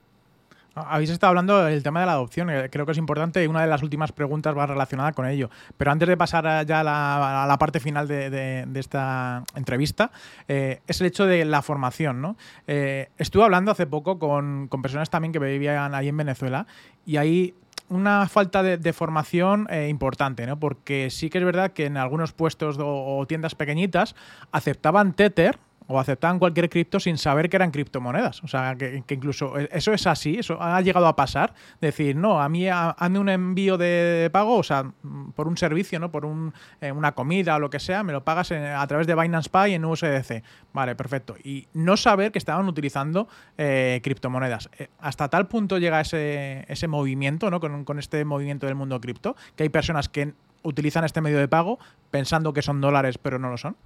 Habéis 0.74 1.09
estado 1.09 1.30
hablando 1.30 1.64
del 1.64 1.82
tema 1.82 2.01
de 2.01 2.07
la 2.07 2.12
adopción, 2.12 2.51
eh, 2.51 2.68
creo 2.70 2.84
que 2.84 2.92
es 2.92 2.99
importante 2.99 3.42
y 3.42 3.47
una 3.47 3.62
de 3.62 3.66
las 3.66 3.82
últimas 3.82 4.12
preguntas 4.12 4.55
va 4.55 4.66
relacionada 4.66 5.12
con 5.12 5.26
ello. 5.26 5.49
Pero 5.78 5.90
antes 5.90 6.07
de 6.07 6.18
pasar 6.18 6.66
ya 6.66 6.80
a 6.80 7.47
la, 7.47 7.57
parte 7.59 7.80
final 7.80 8.07
de, 8.07 8.68
esta 8.74 9.42
entrevista, 9.55 10.11
eh, 10.49 10.80
es 10.86 11.01
el 11.01 11.07
hecho 11.07 11.24
de 11.24 11.47
la 11.47 11.62
formación. 11.62 12.20
¿no? 12.20 12.36
Eh, 12.66 13.09
estuve 13.16 13.44
hablando 13.44 13.70
hace 13.70 13.86
poco 13.86 14.18
con, 14.18 14.68
personas 14.82 15.09
también 15.09 15.32
que 15.32 15.38
vivían 15.38 15.94
ahí 15.94 16.09
en 16.09 16.16
Venezuela 16.16 16.66
y 17.07 17.16
hay 17.16 17.55
una 17.88 18.28
falta 18.28 18.62
de, 18.62 18.92
formación 18.92 19.68
importante, 19.88 20.47
¿no? 20.47 20.59
porque 20.59 21.09
sí 21.09 21.30
que 21.30 21.38
es 21.38 21.44
verdad 21.44 21.70
que 21.70 21.86
en 21.86 21.97
algunos 21.97 22.32
puestos 22.32 22.76
o 22.80 23.24
tiendas 23.26 23.55
pequeñitas 23.55 24.14
aceptaban 24.53 25.14
Tether 25.14 25.59
o 25.89 26.01
aceptaban 26.01 26.39
cualquier 26.39 26.68
cripto 26.68 27.01
sin 27.01 27.18
saber 27.18 27.49
que 27.49 27.57
eran 27.57 27.70
criptomonedas. 27.70 28.43
O 28.43 28.49
sea, 28.49 28.74
que, 28.76 29.03
incluso 29.09 29.59
e, 29.59 29.68
eso 29.72 29.93
es 29.93 30.07
así, 30.07 30.39
eso 30.39 30.61
ha 30.61 30.80
llegado 30.80 31.07
a 31.07 31.16
pasar. 31.16 31.55
Decir, 31.80 32.16
no, 32.16 32.41
a 32.41 32.49
mí 32.49 32.68
hazme 32.68 33.18
un 33.18 33.28
envío 33.28 33.78
de 33.78 34.28
pago, 34.32 34.57
o 34.57 34.62
sea, 34.62 34.91
por 35.34 35.49
un 35.49 35.57
servicio, 35.57 35.99
¿no? 35.99 36.11
Por 36.11 36.24
un, 36.24 36.53
eh, 36.80 36.93
una 36.93 37.12
comida 37.12 37.57
o 37.57 37.59
lo 37.59 37.70
que 37.70 37.80
sea, 37.80 38.03
me 38.03 38.12
lo 38.12 38.24
pagas 38.24 38.53
a 38.53 38.87
través 38.87 39.07
de 39.07 39.14
Binance 39.14 39.51
Pay 39.51 39.74
en 39.74 39.84
USDC. 39.84 40.43
Vale, 40.72 40.95
perfecto. 40.95 41.37
Y 41.43 41.68
no 41.72 41.97
saber 41.97 42.32
que 42.32 42.39
estaban 42.39 42.66
utilizando 42.68 43.28
eh, 43.59 44.01
criptomonedas. 44.03 44.68
Eh, 44.78 44.89
hasta 44.99 45.28
tal 45.28 45.49
punto 45.49 45.78
llega 45.78 46.01
ese, 46.01 46.64
ese 46.68 46.89
movimiento, 46.89 47.51
¿no? 47.51 47.61
Con, 47.61 47.84
con 47.84 47.99
este 47.99 48.24
movimiento 48.24 48.66
del 48.66 48.74
mundo 48.74 49.01
cripto, 49.01 49.37
que 49.55 49.62
hay 49.62 49.68
personas 49.68 50.09
que 50.09 50.34
utilizan 50.62 51.05
este 51.05 51.20
medio 51.20 51.39
de 51.39 51.49
pago 51.49 51.78
pensando 52.11 52.53
que 52.53 52.62
son 52.62 52.80
dólares, 52.80 53.18
pero 53.18 53.39
no 53.39 53.51
lo 53.51 53.57
son. 53.57 53.76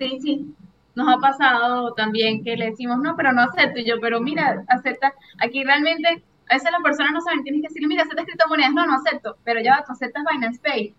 Sí, 0.00 0.18
sí. 0.20 0.54
Nos 0.94 1.06
ha 1.08 1.18
pasado 1.18 1.92
también 1.92 2.42
que 2.42 2.56
le 2.56 2.70
decimos, 2.70 2.98
no, 2.98 3.14
pero 3.16 3.32
no 3.32 3.42
acepto. 3.42 3.80
Y 3.80 3.84
yo, 3.84 4.00
pero 4.00 4.20
mira, 4.20 4.64
acepta. 4.66 5.12
Aquí 5.38 5.62
realmente, 5.62 6.24
a 6.48 6.54
veces 6.54 6.72
las 6.72 6.82
personas 6.82 7.12
no 7.12 7.20
saben, 7.20 7.42
tienes 7.42 7.60
que 7.60 7.68
decirle, 7.68 7.88
mira, 7.88 8.02
acepta 8.02 8.24
criptomonedas. 8.24 8.72
No, 8.72 8.86
no 8.86 8.94
acepto. 8.94 9.36
Pero 9.44 9.60
ya, 9.60 9.84
tú 9.86 9.92
aceptas 9.92 10.24
Binance 10.28 10.60
Pay. 10.60 10.94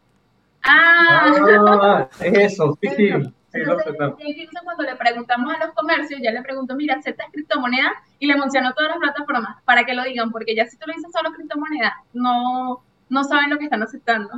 Ah, 0.63 1.33
ah 1.35 2.09
es 2.19 2.33
eso, 2.53 2.77
sí, 2.79 2.89
sí. 2.95 3.09
Entonces, 3.53 3.95
incluso 4.19 4.63
cuando 4.63 4.83
le 4.83 4.95
preguntamos 4.95 5.53
a 5.53 5.65
los 5.65 5.73
comercios, 5.73 6.21
ya 6.23 6.31
le 6.31 6.43
pregunto, 6.43 6.75
mira, 6.75 6.95
¿aceptas 6.95 7.27
criptomonedas? 7.31 7.93
Y 8.19 8.27
le 8.27 8.37
menciono 8.37 8.73
todas 8.73 8.91
las 8.91 8.99
plataformas 8.99 9.57
para 9.65 9.83
que 9.83 9.95
lo 9.95 10.03
digan, 10.03 10.31
porque 10.31 10.55
ya 10.55 10.67
si 10.67 10.77
tú 10.77 10.85
lo 10.87 10.93
dices 10.93 11.11
solo 11.11 11.33
criptomonedas, 11.33 11.93
no, 12.13 12.83
no 13.09 13.23
saben 13.23 13.49
lo 13.49 13.57
que 13.57 13.65
están 13.65 13.81
aceptando. 13.81 14.29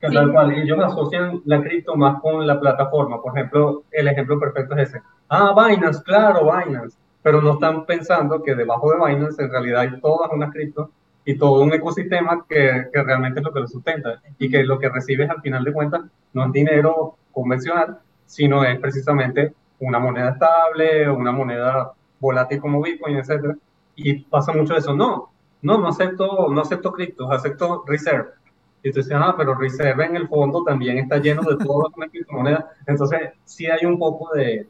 Tal 0.00 0.32
cual, 0.32 0.52
ellos 0.52 0.78
asocian 0.82 1.42
la 1.44 1.62
cripto 1.62 1.94
más 1.94 2.20
con 2.20 2.46
la 2.46 2.58
plataforma. 2.58 3.20
Por 3.20 3.36
ejemplo, 3.36 3.82
el 3.90 4.08
ejemplo 4.08 4.40
perfecto 4.40 4.74
es 4.76 4.88
ese. 4.88 5.02
Ah, 5.28 5.54
Binance, 5.54 6.02
claro, 6.02 6.44
Binance. 6.44 6.96
Pero 7.22 7.42
no 7.42 7.54
están 7.54 7.84
pensando 7.84 8.42
que 8.42 8.54
debajo 8.54 8.90
de 8.90 8.96
Binance 8.96 9.42
en 9.42 9.50
realidad 9.50 9.82
hay 9.82 10.00
todas 10.00 10.30
unas 10.32 10.50
cripto 10.52 10.90
y 11.24 11.36
todo 11.36 11.62
un 11.62 11.72
ecosistema 11.74 12.46
que, 12.48 12.86
que, 12.90 13.02
realmente 13.02 13.40
es 13.40 13.46
lo 13.46 13.52
que 13.52 13.60
lo 13.60 13.68
sustenta 13.68 14.22
y 14.38 14.50
que 14.50 14.64
lo 14.64 14.78
que 14.78 14.88
recibes 14.88 15.28
al 15.28 15.42
final 15.42 15.62
de 15.64 15.72
cuentas 15.72 16.00
no 16.32 16.46
es 16.46 16.52
dinero 16.52 17.16
convencional, 17.30 17.98
sino 18.24 18.64
es 18.64 18.80
precisamente 18.80 19.52
una 19.80 19.98
moneda 19.98 20.30
estable, 20.30 21.10
una 21.10 21.30
moneda 21.30 21.92
volátil 22.18 22.58
como 22.58 22.80
Bitcoin, 22.80 23.18
etc. 23.18 23.54
Y 23.96 24.20
pasa 24.24 24.52
mucho 24.52 24.74
eso. 24.74 24.94
No, 24.94 25.30
no, 25.60 25.76
no 25.76 25.88
acepto, 25.88 26.48
no 26.48 26.62
acepto 26.62 26.90
criptos, 26.90 27.30
acepto 27.30 27.84
reserve 27.86 28.39
y 28.82 28.90
tú 28.90 29.00
dices, 29.00 29.12
ah, 29.14 29.34
pero 29.36 29.54
Reserve 29.54 30.06
en 30.06 30.16
el 30.16 30.28
fondo 30.28 30.62
también 30.64 30.98
está 30.98 31.18
lleno 31.18 31.42
de 31.42 31.62
todas 31.62 31.92
las 31.96 32.10
criptomonedas. 32.10 32.64
Entonces, 32.86 33.20
sí 33.44 33.66
hay 33.66 33.84
un 33.84 33.98
poco 33.98 34.32
de 34.34 34.66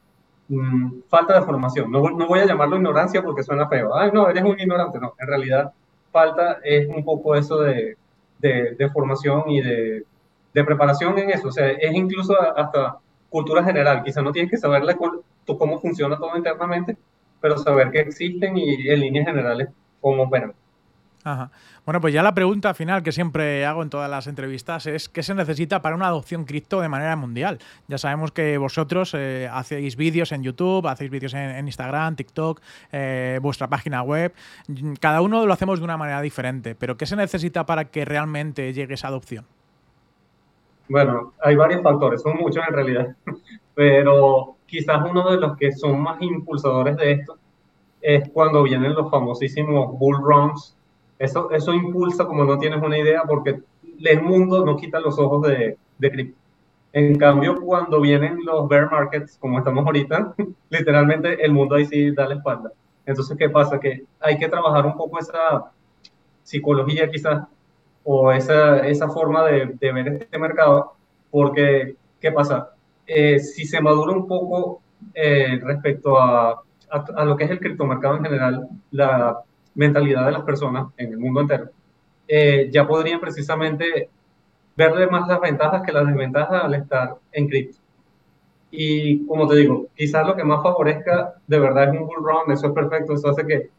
mm, 0.48 1.02
falta 1.08 1.38
de 1.38 1.46
formación. 1.46 1.90
No, 1.90 2.10
no, 2.10 2.26
voy 2.26 2.40
a 2.40 2.46
llamarlo 2.46 2.76
ignorancia 2.76 3.22
porque 3.22 3.42
suena 3.42 3.68
feo. 3.68 3.94
Ay, 3.94 4.10
no, 4.12 4.28
eres 4.28 4.42
un 4.42 4.58
ignorante. 4.58 4.98
No, 4.98 5.14
en 5.18 5.26
realidad, 5.26 5.72
falta 6.10 6.58
es 6.64 6.88
un 6.88 7.04
poco 7.04 7.36
eso 7.36 7.60
de, 7.60 7.96
de, 8.38 8.74
de 8.74 8.90
formación 8.90 9.48
y 9.48 9.60
de, 9.62 10.04
de, 10.54 10.64
preparación 10.64 11.16
en 11.18 11.30
eso. 11.30 11.48
O 11.48 11.52
sea, 11.52 11.70
es 11.70 11.94
incluso 11.94 12.34
hasta 12.56 12.98
cultura 13.28 13.62
general. 13.62 14.02
Quizá 14.02 14.22
no 14.22 14.32
tienes 14.32 14.50
que 14.50 14.58
saber 14.58 14.82
cómo 15.46 15.80
funciona 15.80 16.18
todo 16.18 16.36
internamente, 16.36 16.96
pero 17.40 17.56
saber 17.58 17.90
que 17.90 18.00
existen 18.00 18.56
y 18.56 18.88
en 18.88 19.00
líneas 19.00 19.26
generales 19.26 19.68
cómo 20.00 20.24
operan. 20.24 20.54
Ajá. 21.22 21.50
Bueno, 21.84 22.00
pues 22.00 22.14
ya 22.14 22.22
la 22.22 22.34
pregunta 22.34 22.72
final 22.72 23.02
que 23.02 23.12
siempre 23.12 23.66
hago 23.66 23.82
en 23.82 23.90
todas 23.90 24.10
las 24.10 24.26
entrevistas 24.26 24.86
es 24.86 25.08
¿qué 25.08 25.22
se 25.22 25.34
necesita 25.34 25.82
para 25.82 25.94
una 25.94 26.06
adopción 26.06 26.44
cripto 26.44 26.80
de 26.80 26.88
manera 26.88 27.14
mundial? 27.14 27.58
Ya 27.88 27.98
sabemos 27.98 28.32
que 28.32 28.56
vosotros 28.56 29.12
eh, 29.14 29.48
hacéis 29.52 29.96
vídeos 29.96 30.32
en 30.32 30.42
YouTube, 30.42 30.86
hacéis 30.86 31.10
vídeos 31.10 31.34
en, 31.34 31.66
Instagram, 31.66 32.16
TikTok, 32.16 32.62
eh, 32.92 33.38
vuestra 33.42 33.68
página 33.68 34.02
web. 34.02 34.32
Cada 34.98 35.20
uno 35.20 35.44
lo 35.44 35.52
hacemos 35.52 35.78
de 35.80 35.84
una 35.84 35.98
manera 35.98 36.22
diferente, 36.22 36.74
pero 36.74 36.96
¿qué 36.96 37.04
se 37.04 37.16
necesita 37.16 37.66
para 37.66 37.84
que 37.86 38.06
realmente 38.06 38.72
llegue 38.72 38.94
esa 38.94 39.08
adopción? 39.08 39.44
Bueno, 40.88 41.34
hay 41.42 41.54
varios 41.54 41.82
factores, 41.82 42.22
son 42.22 42.36
muchos 42.36 42.64
en 42.66 42.74
realidad, 42.74 43.16
pero 43.74 44.56
quizás 44.66 45.02
uno 45.08 45.30
de 45.30 45.36
los 45.36 45.56
que 45.58 45.70
son 45.72 46.00
más 46.00 46.20
impulsadores 46.22 46.96
de 46.96 47.12
esto 47.12 47.36
es 48.00 48.28
cuando 48.30 48.62
vienen 48.62 48.94
los 48.94 49.10
famosísimos 49.10 49.98
bull 49.98 50.16
runs 50.22 50.76
eso, 51.20 51.50
eso 51.50 51.74
impulsa 51.74 52.24
como 52.24 52.44
no 52.44 52.58
tienes 52.58 52.82
una 52.82 52.98
idea 52.98 53.22
porque 53.28 53.60
el 54.02 54.22
mundo 54.22 54.64
no 54.64 54.76
quita 54.76 54.98
los 54.98 55.18
ojos 55.18 55.46
de, 55.46 55.76
de 55.98 56.10
cripto. 56.10 56.40
En 56.94 57.18
cambio, 57.18 57.60
cuando 57.60 58.00
vienen 58.00 58.38
los 58.42 58.66
bear 58.68 58.90
markets, 58.90 59.36
como 59.38 59.58
estamos 59.58 59.84
ahorita, 59.84 60.34
literalmente 60.70 61.44
el 61.44 61.52
mundo 61.52 61.74
ahí 61.74 61.84
sí 61.84 62.10
da 62.12 62.26
la 62.26 62.36
espalda. 62.36 62.72
Entonces, 63.04 63.36
¿qué 63.36 63.50
pasa? 63.50 63.78
Que 63.78 64.04
hay 64.18 64.38
que 64.38 64.48
trabajar 64.48 64.86
un 64.86 64.96
poco 64.96 65.18
esa 65.18 65.70
psicología 66.42 67.10
quizás 67.10 67.46
o 68.02 68.32
esa, 68.32 68.78
esa 68.88 69.08
forma 69.10 69.44
de, 69.44 69.66
de 69.78 69.92
ver 69.92 70.08
este 70.22 70.38
mercado, 70.38 70.94
porque, 71.30 71.96
¿qué 72.18 72.32
pasa? 72.32 72.70
Eh, 73.06 73.38
si 73.40 73.66
se 73.66 73.80
madura 73.82 74.12
un 74.12 74.26
poco 74.26 74.80
eh, 75.12 75.60
respecto 75.62 76.18
a, 76.18 76.62
a, 76.90 77.04
a, 77.14 77.24
lo 77.26 77.36
que 77.36 77.44
es 77.44 77.50
el 77.50 77.60
criptomercado 77.60 78.16
en 78.16 78.24
general, 78.24 78.68
la 78.90 79.44
mentalidad 79.80 80.26
de 80.26 80.32
las 80.32 80.42
personas 80.42 80.88
en 80.98 81.12
el 81.14 81.18
mundo 81.18 81.40
entero, 81.40 81.70
eh, 82.28 82.68
ya 82.70 82.86
podrían 82.86 83.18
precisamente 83.18 84.10
verle 84.76 85.06
más 85.06 85.26
las 85.26 85.40
ventajas 85.40 85.82
que 85.82 85.92
las 85.92 86.06
desventajas 86.06 86.64
al 86.64 86.74
estar 86.74 87.16
en 87.32 87.48
cripto. 87.48 87.78
Y 88.70 89.26
como 89.26 89.48
te 89.48 89.56
digo, 89.56 89.86
quizás 89.96 90.26
lo 90.26 90.36
que 90.36 90.44
más 90.44 90.62
favorezca 90.62 91.34
de 91.46 91.58
verdad 91.58 91.84
es 91.88 92.00
un 92.00 92.06
bull 92.06 92.18
run, 92.18 92.52
eso 92.52 92.66
es 92.68 92.72
perfecto, 92.74 93.14
eso 93.14 93.30
hace 93.30 93.46
que 93.46 93.70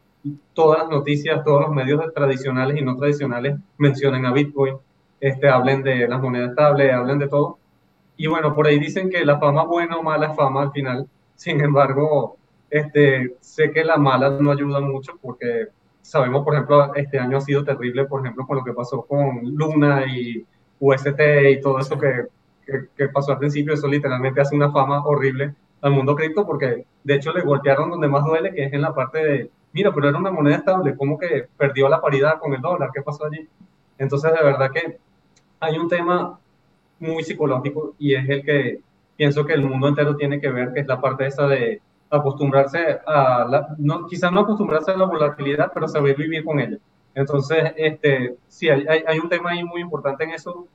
todas 0.52 0.80
las 0.80 0.90
noticias, 0.90 1.44
todos 1.44 1.62
los 1.62 1.70
medios 1.70 2.12
tradicionales 2.12 2.76
y 2.76 2.82
no 2.82 2.96
tradicionales 2.96 3.56
mencionen 3.78 4.26
a 4.26 4.32
Bitcoin, 4.32 4.76
este, 5.20 5.48
hablen 5.48 5.84
de 5.84 6.08
las 6.08 6.20
monedas 6.20 6.50
estables, 6.50 6.92
hablen 6.92 7.20
de 7.20 7.28
todo. 7.28 7.58
Y 8.16 8.26
bueno, 8.26 8.54
por 8.54 8.66
ahí 8.66 8.78
dicen 8.80 9.08
que 9.08 9.24
la 9.24 9.38
fama 9.38 9.64
buena 9.64 9.96
o 9.96 10.02
mala 10.02 10.30
es 10.30 10.36
fama 10.36 10.62
al 10.62 10.72
final. 10.72 11.08
Sin 11.36 11.60
embargo, 11.60 12.36
este, 12.70 13.36
sé 13.40 13.70
que 13.70 13.84
la 13.84 13.96
mala 13.96 14.30
no 14.30 14.50
ayuda 14.50 14.80
mucho 14.80 15.12
porque 15.22 15.68
sabemos, 16.02 16.44
por 16.44 16.54
ejemplo, 16.54 16.94
este 16.94 17.18
año 17.18 17.38
ha 17.38 17.40
sido 17.40 17.64
terrible, 17.64 18.04
por 18.04 18.20
ejemplo, 18.20 18.46
con 18.46 18.58
lo 18.58 18.64
que 18.64 18.72
pasó 18.72 19.02
con 19.02 19.40
Luna 19.44 20.04
y 20.06 20.44
UST 20.80 21.20
y 21.50 21.60
todo 21.60 21.78
eso 21.78 21.98
que, 21.98 22.26
que, 22.96 23.08
pasó 23.08 23.32
al 23.32 23.38
principio, 23.38 23.74
eso 23.74 23.86
literalmente 23.86 24.40
hace 24.40 24.54
una 24.54 24.70
fama 24.70 25.04
horrible 25.04 25.54
al 25.80 25.92
mundo 25.92 26.14
cripto 26.14 26.46
porque 26.46 26.86
de 27.02 27.14
hecho 27.14 27.32
le 27.32 27.42
golpearon 27.42 27.90
donde 27.90 28.08
más 28.08 28.24
duele, 28.24 28.52
que 28.52 28.64
es 28.64 28.72
en 28.72 28.82
la 28.82 28.94
parte 28.94 29.18
de, 29.18 29.50
mira, 29.72 29.92
pero 29.94 30.08
era 30.08 30.18
una 30.18 30.30
moneda 30.30 30.56
estable, 30.56 30.96
¿cómo 30.96 31.18
que 31.18 31.46
perdió 31.56 31.88
la 31.88 32.00
paridad 32.00 32.38
con 32.38 32.52
el 32.52 32.60
dólar? 32.60 32.90
¿Qué 32.92 33.02
pasó 33.02 33.26
allí? 33.26 33.48
Entonces, 33.98 34.32
de 34.32 34.44
verdad 34.44 34.70
que 34.70 34.98
hay 35.60 35.78
un 35.78 35.88
tema 35.88 36.38
muy 36.98 37.22
psicológico 37.22 37.94
y 37.98 38.14
es 38.14 38.28
el 38.28 38.44
que 38.44 38.80
pienso 39.16 39.44
que 39.44 39.52
el 39.52 39.62
mundo 39.62 39.88
entero 39.88 40.16
tiene 40.16 40.40
que 40.40 40.50
ver, 40.50 40.72
que 40.72 40.80
es 40.80 40.86
la 40.86 41.00
parte 41.00 41.26
esa 41.26 41.46
de 41.46 41.80
acostumbrarse 42.12 43.00
a, 43.06 43.46
la, 43.48 43.74
no, 43.78 44.06
quizás 44.06 44.30
no 44.30 44.40
acostumbrarse 44.40 44.90
a 44.90 44.96
la 44.96 45.06
volatilidad, 45.06 45.72
pero 45.72 45.88
saber 45.88 46.14
vivir 46.16 46.44
con 46.44 46.60
ella. 46.60 46.76
Entonces, 47.14 47.72
este, 47.76 48.36
sí, 48.48 48.68
hay, 48.68 49.02
hay, 49.06 49.18
un 49.18 49.28
tema 49.28 49.50
ahí 49.50 49.64
muy 49.64 49.80
importante 49.80 50.24
en 50.24 50.30
eso 50.30 50.66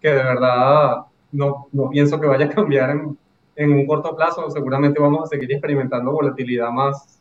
que 0.00 0.08
de 0.08 0.22
verdad 0.22 1.04
no, 1.32 1.68
no 1.72 1.90
pienso 1.90 2.18
que 2.18 2.26
vaya 2.26 2.46
a 2.46 2.48
cambiar 2.48 2.90
en, 2.90 3.18
en, 3.56 3.72
un 3.72 3.86
corto 3.86 4.16
plazo. 4.16 4.50
Seguramente 4.50 5.00
vamos 5.00 5.24
a 5.24 5.26
seguir 5.26 5.52
experimentando 5.52 6.12
volatilidad 6.12 6.70
más 6.70 7.20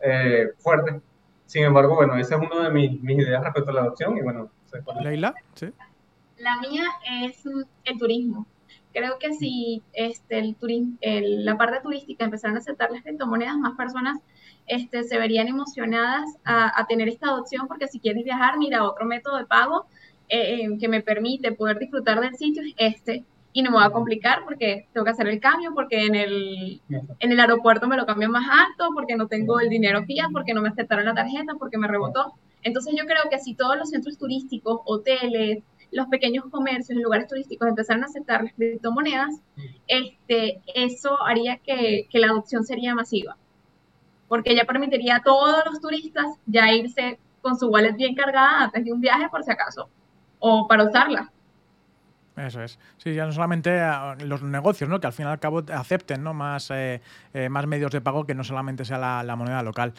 eh, 0.00 0.48
fuerte. 0.58 1.00
Sin 1.46 1.64
embargo, 1.64 1.96
bueno, 1.96 2.16
esa 2.16 2.36
es 2.36 2.42
una 2.42 2.68
de 2.68 2.70
mis, 2.74 3.00
mis, 3.02 3.18
ideas 3.18 3.42
respecto 3.42 3.70
a 3.70 3.74
la 3.74 3.80
adopción 3.82 4.16
y 4.16 4.22
bueno. 4.22 4.50
Leila, 5.02 5.34
sí. 5.54 5.72
La 6.36 6.60
mía 6.60 6.84
es 7.22 7.44
el 7.84 7.98
turismo. 7.98 8.46
Creo 8.98 9.16
que 9.20 9.32
si 9.32 9.80
este, 9.92 10.40
el 10.40 10.56
el, 11.00 11.44
la 11.44 11.56
parte 11.56 11.78
turística 11.80 12.24
empezaron 12.24 12.56
a 12.56 12.58
aceptar 12.58 12.90
las 12.90 13.02
criptomonedas, 13.04 13.56
más 13.56 13.76
personas 13.76 14.18
este, 14.66 15.04
se 15.04 15.18
verían 15.18 15.46
emocionadas 15.46 16.24
a, 16.44 16.80
a, 16.80 16.84
tener 16.88 17.08
esta 17.08 17.28
adopción 17.28 17.68
porque 17.68 17.86
si 17.86 18.00
quieres 18.00 18.24
viajar, 18.24 18.58
mira, 18.58 18.82
otro 18.82 19.06
método 19.06 19.36
de 19.36 19.46
pago 19.46 19.86
eh, 20.28 20.64
eh, 20.64 20.78
que 20.80 20.88
me 20.88 21.00
permite 21.00 21.52
poder 21.52 21.78
disfrutar 21.78 22.20
del 22.20 22.34
sitio 22.34 22.60
es 22.64 22.74
este 22.76 23.24
y 23.52 23.62
no 23.62 23.70
me 23.70 23.76
va 23.76 23.84
a 23.84 23.92
complicar 23.92 24.42
porque 24.44 24.88
tengo 24.92 25.04
que 25.04 25.12
hacer 25.12 25.28
el 25.28 25.38
cambio, 25.38 25.72
porque 25.74 26.04
en 26.04 26.16
el, 26.16 26.80
en 26.88 27.32
el 27.32 27.38
aeropuerto 27.38 27.86
me 27.86 27.96
lo 27.96 28.04
cambian 28.04 28.32
más 28.32 28.48
alto, 28.50 28.90
porque 28.94 29.14
no 29.14 29.28
tengo 29.28 29.60
el 29.60 29.68
dinero 29.68 30.02
fiat, 30.06 30.32
porque 30.32 30.54
no 30.54 30.60
me 30.60 30.70
aceptaron 30.70 31.04
la 31.04 31.14
tarjeta, 31.14 31.54
porque 31.56 31.78
me 31.78 31.86
rebotó. 31.86 32.34
Entonces 32.64 32.94
yo 32.98 33.06
creo 33.06 33.30
que 33.30 33.38
si 33.38 33.54
todos 33.54 33.78
los 33.78 33.90
centros 33.90 34.18
turísticos, 34.18 34.80
hoteles, 34.84 35.62
los 35.90 36.06
pequeños 36.08 36.44
comercios 36.50 36.90
en 36.90 37.02
lugares 37.02 37.28
turísticos 37.28 37.68
empezaran 37.68 38.02
a 38.02 38.06
aceptar 38.06 38.44
las 38.44 38.52
criptomonedas, 38.54 39.40
este, 39.86 40.60
eso 40.74 41.22
haría 41.24 41.58
que, 41.58 42.08
la 42.12 42.28
adopción 42.28 42.64
sería 42.64 42.94
masiva 42.94 43.36
porque 44.28 44.54
ya 44.54 44.64
permitiría 44.64 45.16
a 45.16 45.22
todos 45.22 45.64
los 45.64 45.80
turistas 45.80 46.26
ya 46.44 46.70
irse 46.70 47.18
con 47.40 47.58
su 47.58 47.68
wallet 47.68 47.96
bien 47.96 48.14
cargada 48.14 48.64
antes 48.64 48.84
de 48.84 48.92
un 48.92 49.00
viaje 49.00 49.26
por 49.30 49.42
si 49.42 49.50
acaso, 49.50 49.88
o 50.38 50.68
para 50.68 50.84
usarla. 50.84 51.30
Eso 52.46 52.62
es. 52.62 52.78
Sí, 52.98 53.14
ya 53.14 53.26
no 53.26 53.32
solamente 53.32 53.80
los 54.24 54.42
negocios, 54.42 54.88
¿no? 54.88 55.00
Que 55.00 55.08
al 55.08 55.12
fin 55.12 55.26
y 55.26 55.28
al 55.28 55.40
cabo 55.40 55.64
acepten, 55.72 56.22
¿no? 56.22 56.34
Más, 56.34 56.70
eh, 56.70 57.00
eh, 57.34 57.48
más 57.48 57.66
medios 57.66 57.90
de 57.90 58.00
pago 58.00 58.24
que 58.24 58.34
no 58.34 58.44
solamente 58.44 58.84
sea 58.84 59.22
la, 59.22 59.36
moneda 59.36 59.62
local. 59.62 59.92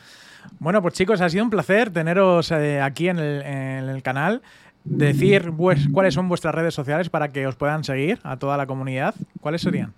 Bueno, 0.59 0.81
pues 0.81 0.93
chicos, 0.93 1.19
ha 1.21 1.29
sido 1.29 1.43
un 1.43 1.49
placer 1.49 1.91
teneros 1.91 2.51
eh, 2.51 2.81
aquí 2.81 3.09
en 3.09 3.19
el, 3.19 4.01
canal. 4.03 4.41
Decir 4.83 5.51
pues, 5.55 5.87
cuáles 5.91 6.13
son 6.13 6.29
vuestras 6.29 6.55
redes 6.55 6.73
sociales 6.73 7.09
para 7.09 7.31
que 7.31 7.45
os 7.45 7.55
puedan 7.55 7.83
seguir 7.83 8.19
a 8.23 8.37
toda 8.37 8.57
la 8.57 8.65
comunidad. 8.65 9.13
¿Cuáles 9.41 9.61
serían? 9.61 9.93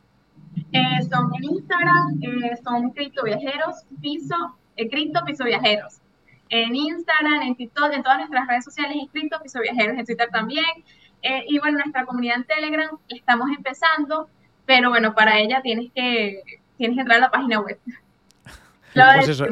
Eh, 0.74 1.02
son 1.10 1.32
en 1.36 1.44
Instagram, 1.44 2.20
eh, 2.22 2.58
son 2.64 2.90
Cripto 2.92 3.24
Viajeros, 3.24 3.86
Piso, 4.02 4.36
eh, 4.76 4.90
Cripto 4.90 5.24
Piso 5.26 5.46
Viajeros. 5.46 6.00
En 6.50 6.76
Instagram, 6.76 7.44
en 7.44 7.56
TikTok, 7.56 7.94
en 7.94 8.04
todas 8.04 8.18
nuestras 8.18 8.48
redes 8.48 8.66
sociales, 8.66 8.98
en 9.00 9.08
Cripto 9.08 9.40
Piso 9.42 9.62
Viajeros, 9.62 9.98
en 9.98 10.06
Twitter 10.06 10.30
también. 10.32 10.66
y 11.48 11.60
bueno, 11.60 11.78
nuestra 11.78 12.04
comunidad 12.06 12.38
en 12.38 12.44
Telegram 12.46 12.90
estamos 13.08 13.48
empezando, 13.56 14.28
pero 14.66 14.90
bueno, 14.90 15.14
para 15.14 15.40
ella 15.40 15.62
tienes 15.62 15.92
que, 15.94 16.42
tienes 16.78 16.96
que 16.96 17.02
entrar 17.02 17.20
a 17.20 17.22
la 17.22 17.32
página 17.32 17.62
web. 17.62 17.80
pues 18.94 19.30
eso. 19.30 19.46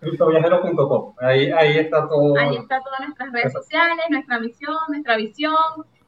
Criptoviajeros.com, 0.00 1.14
ahí, 1.18 1.50
ahí 1.50 1.78
está 1.78 2.08
todo. 2.08 2.36
Ahí 2.36 2.56
está 2.56 2.82
todas 2.82 3.00
nuestras 3.00 3.32
redes 3.32 3.52
sociales, 3.52 4.04
nuestra 4.10 4.38
misión, 4.40 4.76
nuestra 4.88 5.16
visión, 5.16 5.54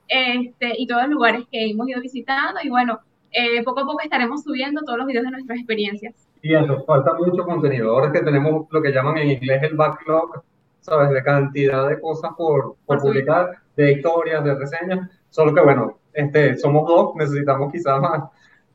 este, 0.08 0.72
y 0.78 0.86
todos 0.86 1.02
los 1.02 1.10
lugares 1.12 1.44
que 1.50 1.70
hemos 1.70 1.88
ido 1.88 2.00
visitando. 2.00 2.60
Y 2.62 2.68
bueno, 2.68 3.00
eh, 3.30 3.62
poco 3.64 3.80
a 3.80 3.86
poco 3.86 4.00
estaremos 4.02 4.42
subiendo 4.42 4.82
todos 4.82 4.98
los 4.98 5.06
videos 5.06 5.24
de 5.24 5.32
nuestras 5.32 5.58
experiencias. 5.58 6.14
Y 6.42 6.54
eso, 6.54 6.84
falta 6.84 7.14
mucho 7.14 7.44
contenido. 7.44 7.90
Ahora 7.90 8.12
que 8.12 8.20
tenemos 8.20 8.66
lo 8.70 8.82
que 8.82 8.92
llaman 8.92 9.18
en 9.18 9.30
inglés 9.30 9.62
el 9.62 9.76
backlog, 9.76 10.42
¿sabes? 10.80 11.10
De 11.10 11.22
cantidad 11.22 11.88
de 11.88 12.00
cosas 12.00 12.32
por, 12.36 12.76
por, 12.84 13.00
publicar, 13.00 13.58
de 13.76 13.92
historias, 13.92 14.44
de 14.44 14.54
reseñas. 14.54 15.10
Solo 15.30 15.54
que, 15.54 15.62
bueno, 15.62 15.98
este, 16.12 16.56
somos 16.58 16.86
dos, 16.86 17.16
necesitamos 17.16 17.72
quizás 17.72 18.00
más, 18.00 18.24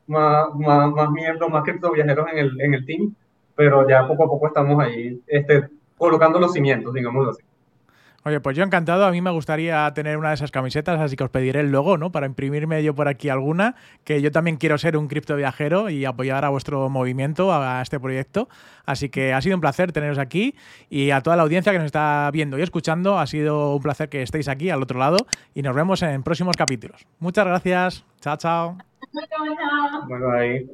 más, 0.06 0.54
más, 0.56 0.90
más 0.90 1.10
miembros, 1.10 1.48
más 1.48 1.62
criptoviajeros 1.64 2.26
en 2.32 2.38
el, 2.38 2.60
en 2.60 2.74
el 2.74 2.84
team, 2.84 3.14
pero 3.60 3.86
ya 3.86 4.08
poco 4.08 4.24
a 4.24 4.26
poco 4.26 4.46
estamos 4.46 4.82
ahí 4.82 5.20
este, 5.26 5.68
colocando 5.98 6.40
los 6.40 6.50
cimientos, 6.50 6.94
digámoslo 6.94 7.32
así. 7.32 7.42
Oye, 8.24 8.40
pues 8.40 8.56
yo 8.56 8.64
encantado. 8.64 9.04
A 9.04 9.10
mí 9.10 9.20
me 9.20 9.30
gustaría 9.30 9.92
tener 9.92 10.16
una 10.16 10.28
de 10.28 10.36
esas 10.36 10.50
camisetas, 10.50 10.98
así 10.98 11.14
que 11.14 11.24
os 11.24 11.28
pediré 11.28 11.60
el 11.60 11.70
logo, 11.70 11.98
¿no? 11.98 12.10
Para 12.10 12.24
imprimirme 12.24 12.82
yo 12.82 12.94
por 12.94 13.06
aquí 13.06 13.28
alguna, 13.28 13.74
que 14.02 14.22
yo 14.22 14.32
también 14.32 14.56
quiero 14.56 14.78
ser 14.78 14.96
un 14.96 15.08
cripto 15.08 15.36
viajero 15.36 15.90
y 15.90 16.06
apoyar 16.06 16.46
a 16.46 16.48
vuestro 16.48 16.88
movimiento, 16.88 17.52
a 17.52 17.82
este 17.82 18.00
proyecto. 18.00 18.48
Así 18.86 19.10
que 19.10 19.34
ha 19.34 19.42
sido 19.42 19.56
un 19.56 19.60
placer 19.60 19.92
teneros 19.92 20.16
aquí 20.16 20.54
y 20.88 21.10
a 21.10 21.20
toda 21.20 21.36
la 21.36 21.42
audiencia 21.42 21.70
que 21.70 21.78
nos 21.78 21.86
está 21.86 22.30
viendo 22.32 22.58
y 22.58 22.62
escuchando, 22.62 23.18
ha 23.18 23.26
sido 23.26 23.74
un 23.74 23.82
placer 23.82 24.08
que 24.08 24.22
estéis 24.22 24.48
aquí 24.48 24.70
al 24.70 24.82
otro 24.82 24.98
lado 24.98 25.18
y 25.52 25.60
nos 25.60 25.76
vemos 25.76 26.00
en 26.00 26.22
próximos 26.22 26.56
capítulos. 26.56 27.06
Muchas 27.18 27.44
gracias. 27.44 28.06
Chao, 28.22 28.38
chao. 28.38 28.78
Bueno, 30.08 30.30
ahí. 30.30 30.66